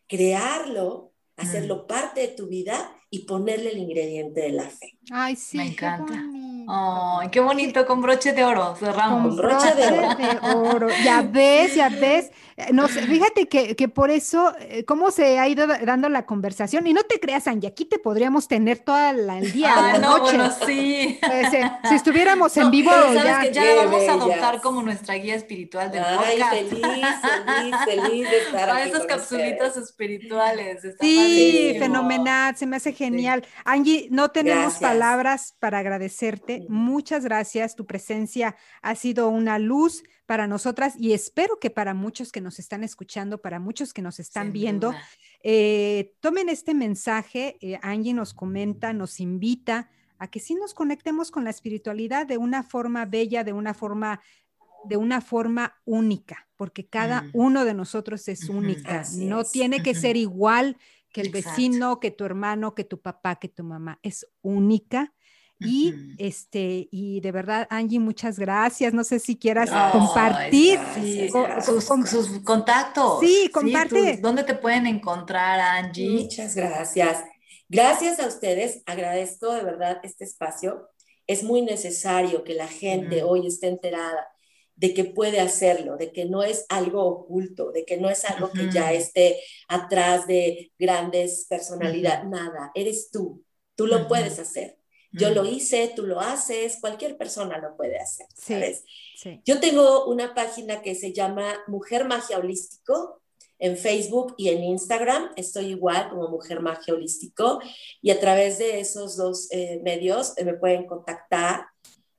crearlo, 0.08 1.14
hacerlo 1.36 1.88
parte 1.88 2.22
de 2.22 2.28
tu 2.28 2.48
vida 2.48 3.01
y 3.14 3.26
ponerle 3.26 3.72
el 3.72 3.78
ingrediente 3.78 4.40
de 4.42 4.52
la 4.54 4.64
fe. 4.64 4.98
Ay, 5.12 5.36
sí. 5.36 5.58
Me 5.58 5.68
encanta. 5.68 6.14
Ay, 6.68 7.28
qué 7.30 7.42
bonito, 7.42 7.86
con 7.86 8.02
broche 8.02 8.32
de 8.32 8.46
oro, 8.46 8.74
cerramos. 8.76 9.36
Con 9.36 9.36
broche 9.36 9.76
de 9.76 10.40
oro. 10.42 10.88
Ya 11.04 11.22
ves, 11.22 11.76
ya 11.76 11.90
ves. 11.90 12.32
Eh, 12.68 12.74
no 12.74 12.88
sé, 12.88 13.02
fíjate 13.02 13.48
que, 13.48 13.76
que, 13.76 13.88
por 13.88 14.10
eso, 14.12 14.54
eh, 14.60 14.84
cómo 14.86 15.12
se 15.12 15.40
ha 15.40 15.48
ido 15.48 15.66
dando 15.68 16.10
la 16.10 16.26
conversación, 16.26 16.86
y 16.88 16.94
no 16.94 17.04
te 17.04 17.20
creas, 17.20 17.48
Angie, 17.48 17.68
aquí 17.68 17.86
te 17.86 18.00
podríamos 18.00 18.48
tener 18.48 18.80
todo 18.80 18.98
el 19.10 19.52
día, 19.52 19.74
ah, 19.76 19.94
la 19.94 20.00
no, 20.00 20.18
noche. 20.18 20.38
Bueno, 20.38 20.54
sí. 20.66 21.18
Pues, 21.22 21.54
eh, 21.54 21.72
si 21.90 21.96
estuviéramos 21.96 22.56
en 22.58 22.72
vivo, 22.72 22.92
sabes 22.92 23.24
ya, 23.24 23.42
que 23.42 23.54
ya 23.54 23.64
la 23.64 23.86
vamos 23.86 24.08
a 24.08 24.14
adoptar 24.14 24.62
como 24.62 24.84
nuestra 24.84 25.16
guía 25.16 25.36
espiritual 25.36 25.92
del 25.92 26.04
Ay, 26.04 26.40
podcast. 26.40 26.54
feliz, 26.54 27.06
feliz, 27.46 27.76
feliz 27.86 28.30
de 28.30 28.38
estar 28.38 28.70
aquí 28.70 28.90
esas 28.90 29.06
capsulitas 29.06 29.78
espirituales. 29.78 30.82
sí, 31.00 31.76
fenomenal, 31.80 32.56
se 32.56 32.66
me 32.66 32.78
hace 32.78 32.94
genial. 32.94 33.46
Angie, 33.66 34.08
no 34.12 34.30
tenemos 34.30 34.76
palabras 34.76 35.56
para 35.60 35.80
agradecerte. 35.80 36.66
Muchas 36.70 37.24
gracias. 37.24 37.76
Tu 37.76 37.86
presencia 37.86 38.56
ha 38.82 38.96
sido 38.96 39.30
una 39.30 39.58
luz 39.60 40.04
para 40.32 40.48
nosotras 40.48 40.94
y 40.98 41.12
espero 41.12 41.60
que 41.60 41.70
para 41.70 41.94
muchos 41.94 42.32
que 42.32 42.40
nos 42.40 42.58
están 42.58 42.86
escuchando, 42.86 43.42
para 43.42 43.60
muchos 43.60 43.94
que 43.94 44.02
nos 44.02 44.18
están 44.18 44.54
viendo, 44.54 44.94
eh, 45.44 46.14
tomen 46.22 46.48
este 46.48 46.74
mensaje. 46.74 47.58
Eh, 47.60 47.78
Angie 47.82 48.14
nos 48.14 48.34
comenta, 48.34 48.94
nos 48.94 49.20
invita 49.20 49.90
a 50.20 50.30
que 50.30 50.40
sí 50.40 50.56
nos 50.56 50.74
conectemos 50.74 51.32
con 51.32 51.44
la 51.44 51.50
espiritualidad 51.50 52.26
de 52.28 52.38
una 52.38 52.64
forma 52.64 53.04
bella, 53.04 53.44
de 53.44 53.52
una 53.52 53.74
forma 53.74 54.22
de 54.86 54.96
una 54.96 55.20
forma 55.20 55.76
única, 55.84 56.48
porque 56.56 56.88
cada 56.88 57.24
mm. 57.24 57.32
uno 57.34 57.66
de 57.66 57.74
nosotros 57.74 58.26
es 58.30 58.48
única, 58.48 59.04
no 59.18 59.44
tiene 59.44 59.84
que 59.84 59.94
ser 59.94 60.16
igual 60.16 60.78
que 61.12 61.20
el 61.20 61.30
vecino, 61.30 62.00
que 62.00 62.12
tu 62.12 62.24
hermano, 62.24 62.74
que 62.74 62.86
tu 62.86 63.02
papá, 63.02 63.36
que 63.36 63.50
tu 63.50 63.66
mamá, 63.66 64.00
es 64.02 64.26
única 64.42 65.14
y 65.62 66.16
este, 66.18 66.88
y 66.92 67.20
de 67.22 67.32
verdad, 67.32 67.68
Angie, 67.70 68.00
muchas 68.00 68.38
gracias. 68.40 68.94
No 68.94 69.04
sé 69.04 69.20
si 69.20 69.38
quieras 69.38 69.70
compartir 69.92 70.80
sus, 71.64 71.86
contactos. 72.44 73.20
Sí, 73.20 73.50
comparte. 73.54 74.18
¿Dónde 74.18 74.44
te 74.44 74.56
pueden 74.56 74.88
encontrar, 74.88 75.60
Angie? 75.60 76.24
Muchas 76.24 76.56
gracias. 76.56 77.24
Gracias 77.70 78.20
a 78.20 78.28
ustedes. 78.28 78.84
Agradezco 78.86 79.54
de 79.54 79.64
verdad 79.64 80.00
este 80.04 80.24
espacio. 80.26 80.90
Es 81.28 81.44
muy 81.44 81.62
necesario 81.62 82.44
que 82.44 82.56
la 82.56 82.68
gente 82.68 83.24
hoy 83.24 83.48
esté 83.48 83.68
enterada 83.68 84.28
de 84.82 84.96
que 84.96 85.06
puede 85.06 85.40
hacerlo, 85.40 85.96
de 85.96 86.12
que 86.12 86.26
no 86.26 86.42
es 86.42 86.66
algo 86.68 87.06
oculto, 87.06 87.72
de 87.72 87.86
que 87.86 87.98
no 87.98 88.10
es 88.10 88.26
algo 88.26 88.52
que 88.52 88.72
ya 88.72 88.92
esté 88.94 89.40
atrás 89.68 90.26
de 90.26 90.72
grandes 90.80 91.46
personalidades, 91.48 92.28
nada, 92.28 92.72
eres 92.74 93.12
tú, 93.12 93.46
tú 93.76 93.86
lo 93.86 94.08
puedes 94.08 94.40
hacer. 94.40 94.81
Yo 95.12 95.32
lo 95.32 95.46
hice, 95.46 95.92
tú 95.96 96.06
lo 96.06 96.20
haces, 96.20 96.78
cualquier 96.80 97.18
persona 97.18 97.58
lo 97.58 97.76
puede 97.76 98.00
hacer. 98.00 98.28
¿sabes? 98.34 98.84
Yo 99.46 99.60
tengo 99.60 100.06
una 100.06 100.34
página 100.34 100.82
que 100.82 100.96
se 100.96 101.12
llama 101.12 101.60
Mujer 101.68 102.06
Magia 102.06 102.38
Holístico 102.38 103.22
en 103.60 103.78
Facebook 103.78 104.34
y 104.38 104.50
en 104.50 104.64
Instagram. 104.64 105.32
Estoy 105.36 105.68
igual 105.68 106.10
como 106.10 106.30
Mujer 106.30 106.62
Magia 106.62 106.94
Holístico 106.94 107.60
y 108.02 108.10
a 108.12 108.20
través 108.20 108.58
de 108.58 108.80
esos 108.80 109.18
dos 109.18 109.48
eh, 109.52 109.80
medios 109.84 110.38
eh, 110.38 110.46
me 110.46 110.56
pueden 110.56 110.88
contactar 110.88 111.68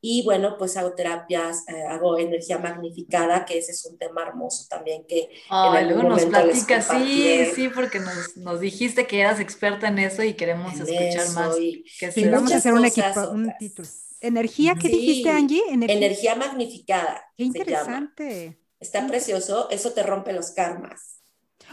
y 0.04 0.24
bueno, 0.24 0.56
pues 0.58 0.76
hago 0.76 0.94
terapias, 0.94 1.62
eh, 1.68 1.86
hago 1.88 2.18
energía 2.18 2.58
magnificada, 2.58 3.44
que 3.44 3.58
ese 3.58 3.70
es 3.70 3.86
un 3.86 3.96
tema 3.96 4.22
hermoso 4.22 4.66
también 4.68 5.04
que... 5.06 5.30
Ay, 5.48 5.86
luego 5.86 6.02
nos 6.02 6.24
platicas, 6.24 6.88
sí, 6.88 7.46
sí, 7.54 7.68
porque 7.68 8.00
nos, 8.00 8.36
nos, 8.36 8.58
dijiste 8.58 9.06
que 9.06 9.20
eras 9.20 9.38
experta 9.38 9.86
en 9.86 10.00
eso 10.00 10.24
y 10.24 10.34
queremos 10.34 10.74
escuchar 10.74 11.30
más. 11.34 11.54
que 12.00 12.10
sí, 12.10 12.28
vamos 12.28 12.50
a 12.52 12.56
hacer 12.56 12.74
un, 12.74 12.84
equipo, 12.84 13.30
un 13.30 13.52
título. 13.60 13.88
¿Energía? 14.20 14.74
¿Qué 14.74 14.88
dijiste, 14.88 15.30
Angie? 15.30 15.62
Energía, 15.70 16.34
magnificada. 16.34 17.22
Qué 17.36 17.44
interesante. 17.44 18.58
Está 18.80 19.06
precioso, 19.06 19.70
eso 19.70 19.92
te 19.92 20.02
rompe 20.02 20.32
los 20.32 20.50
karmas. 20.50 21.20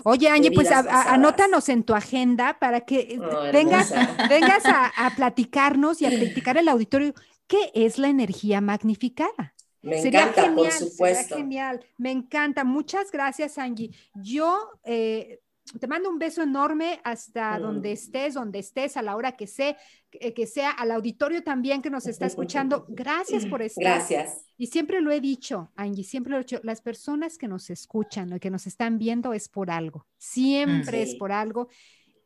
Oye, 0.03 0.29
Angie, 0.29 0.51
pues 0.51 0.69
anótanos 0.71 1.67
en 1.69 1.83
tu 1.83 1.95
agenda 1.95 2.57
para 2.59 2.81
que 2.81 3.19
oh, 3.19 3.51
vengas, 3.51 3.91
vengas 4.29 4.63
a, 4.65 5.13
platicarnos 5.15 5.99
y 6.03 6.05
a 6.05 6.09
platicar 6.19 6.57
el 6.57 6.67
auditorio 6.69 7.15
qué 7.49 7.71
es 7.73 7.97
la 7.97 8.07
energía 8.07 8.61
magnificada. 8.61 9.55
Me 9.81 9.99
encanta, 9.99 10.53
por 10.53 10.71
supuesto. 10.71 11.35
genial, 11.35 11.83
me 11.97 12.11
encanta. 12.11 12.63
Muchas 12.63 13.11
gracias, 13.11 13.57
Angie. 13.57 13.91
Yo 14.13 14.69
eh, 14.83 15.39
te 15.79 15.87
mando 15.87 16.09
un 16.09 16.19
beso 16.19 16.43
enorme 16.43 16.99
hasta 17.03 17.57
mm. 17.57 17.61
donde 17.61 17.91
estés, 17.93 18.33
donde 18.35 18.59
estés, 18.59 18.97
a 18.97 19.01
la 19.01 19.15
hora 19.15 19.31
que, 19.33 19.47
sé, 19.47 19.77
que 20.11 20.47
sea, 20.47 20.71
al 20.71 20.91
auditorio 20.91 21.43
también 21.43 21.81
que 21.81 21.89
nos 21.89 22.07
está 22.07 22.25
escuchando. 22.25 22.85
Gracias 22.89 23.45
por 23.45 23.61
estar. 23.61 23.83
Gracias. 23.83 24.45
Y 24.57 24.67
siempre 24.67 25.01
lo 25.01 25.11
he 25.11 25.21
dicho, 25.21 25.71
Angie, 25.75 26.03
siempre 26.03 26.31
lo 26.31 26.37
he 26.37 26.41
dicho, 26.41 26.59
las 26.63 26.81
personas 26.81 27.37
que 27.37 27.47
nos 27.47 27.69
escuchan 27.69 28.37
que 28.39 28.49
nos 28.49 28.67
están 28.67 28.99
viendo 28.99 29.33
es 29.33 29.47
por 29.47 29.71
algo, 29.71 30.05
siempre 30.17 31.01
es 31.01 31.15
por 31.15 31.31
algo 31.31 31.69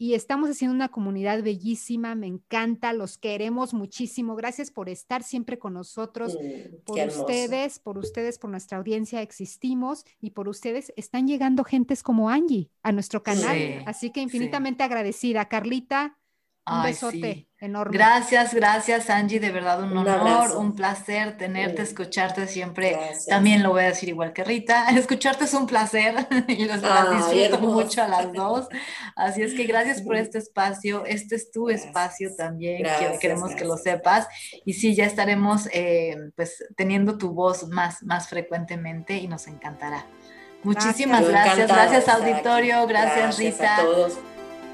y 0.03 0.15
estamos 0.15 0.49
haciendo 0.49 0.75
una 0.75 0.89
comunidad 0.89 1.41
bellísima, 1.43 2.13
me 2.13 2.27
encanta, 2.27 2.91
los 2.91 3.17
queremos 3.17 3.73
muchísimo. 3.73 4.35
Gracias 4.35 4.69
por 4.69 4.89
estar 4.89 5.23
siempre 5.23 5.57
con 5.57 5.75
nosotros, 5.75 6.37
mm, 6.37 6.83
por 6.83 7.07
ustedes, 7.07 7.79
por 7.79 7.97
ustedes, 7.97 8.37
por 8.37 8.49
nuestra 8.49 8.79
audiencia 8.79 9.21
existimos 9.21 10.03
y 10.19 10.31
por 10.31 10.49
ustedes 10.49 10.91
están 10.97 11.25
llegando 11.25 11.63
gentes 11.63 12.03
como 12.03 12.29
Angie 12.29 12.69
a 12.81 12.91
nuestro 12.91 13.23
canal. 13.23 13.81
Así 13.85 14.11
que 14.11 14.19
infinitamente 14.19 14.83
agradecida. 14.83 15.47
Carlita, 15.47 16.17
un 16.65 16.83
besote. 16.83 17.47
Gracias, 17.91 18.53
gracias 18.53 19.09
Angie, 19.09 19.39
de 19.39 19.49
verdad 19.49 19.81
un, 19.81 19.95
honor, 19.95 20.57
un 20.57 20.75
placer 20.75 21.37
tenerte, 21.37 21.81
escucharte 21.81 22.47
siempre. 22.47 22.97
También 23.27 23.63
lo 23.63 23.69
voy 23.69 23.83
a 23.83 23.87
decir 23.87 24.09
igual 24.09 24.33
que 24.33 24.43
Rita, 24.43 24.89
escucharte 24.97 25.45
es 25.45 25.53
un 25.53 25.65
placer 25.65 26.27
y 26.47 26.65
los 26.65 26.81
disfruto 26.81 27.59
mucho 27.59 28.03
a 28.03 28.07
las 28.09 28.33
dos. 28.33 28.67
Así 29.15 29.43
es 29.43 29.53
que 29.53 29.63
gracias 29.63 30.01
por 30.01 30.17
este 30.17 30.39
espacio, 30.39 31.05
este 31.05 31.35
es 31.35 31.51
tu 31.51 31.69
espacio 31.69 32.31
también, 32.35 32.85
queremos 33.21 33.55
que 33.55 33.63
lo 33.63 33.77
sepas. 33.77 34.27
Y 34.65 34.73
sí, 34.73 34.93
ya 34.93 35.05
estaremos 35.05 35.69
eh, 35.71 36.17
pues 36.35 36.65
teniendo 36.75 37.17
tu 37.17 37.31
voz 37.31 37.67
más, 37.69 38.03
más 38.03 38.27
frecuentemente 38.27 39.17
y 39.17 39.27
nos 39.27 39.47
encantará. 39.47 40.05
Muchísimas 40.63 41.27
gracias, 41.27 41.67
gracias, 41.67 42.09
auditorio, 42.09 42.85
gracias, 42.87 43.37
Rita. 43.37 43.77
A 43.77 43.81
todos. 43.83 44.17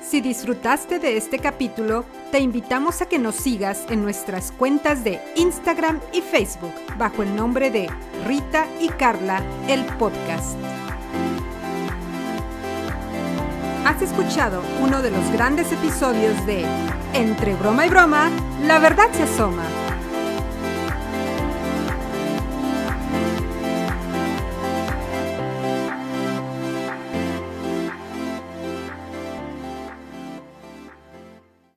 Si 0.01 0.21
disfrutaste 0.21 0.97
de 0.97 1.17
este 1.17 1.39
capítulo, 1.39 2.05
te 2.31 2.39
invitamos 2.39 3.01
a 3.01 3.05
que 3.07 3.19
nos 3.19 3.35
sigas 3.35 3.85
en 3.89 4.01
nuestras 4.01 4.51
cuentas 4.51 5.03
de 5.03 5.21
Instagram 5.35 5.99
y 6.13 6.21
Facebook 6.21 6.73
bajo 6.97 7.21
el 7.21 7.35
nombre 7.35 7.69
de 7.69 7.89
Rita 8.25 8.65
y 8.79 8.87
Carla, 8.87 9.43
el 9.67 9.83
podcast. 9.97 10.57
Has 13.85 14.01
escuchado 14.01 14.61
uno 14.81 15.01
de 15.01 15.11
los 15.11 15.31
grandes 15.31 15.71
episodios 15.71 16.45
de 16.45 16.63
Entre 17.13 17.55
broma 17.55 17.85
y 17.85 17.89
broma, 17.89 18.29
la 18.65 18.79
verdad 18.79 19.11
se 19.11 19.23
asoma 19.23 19.63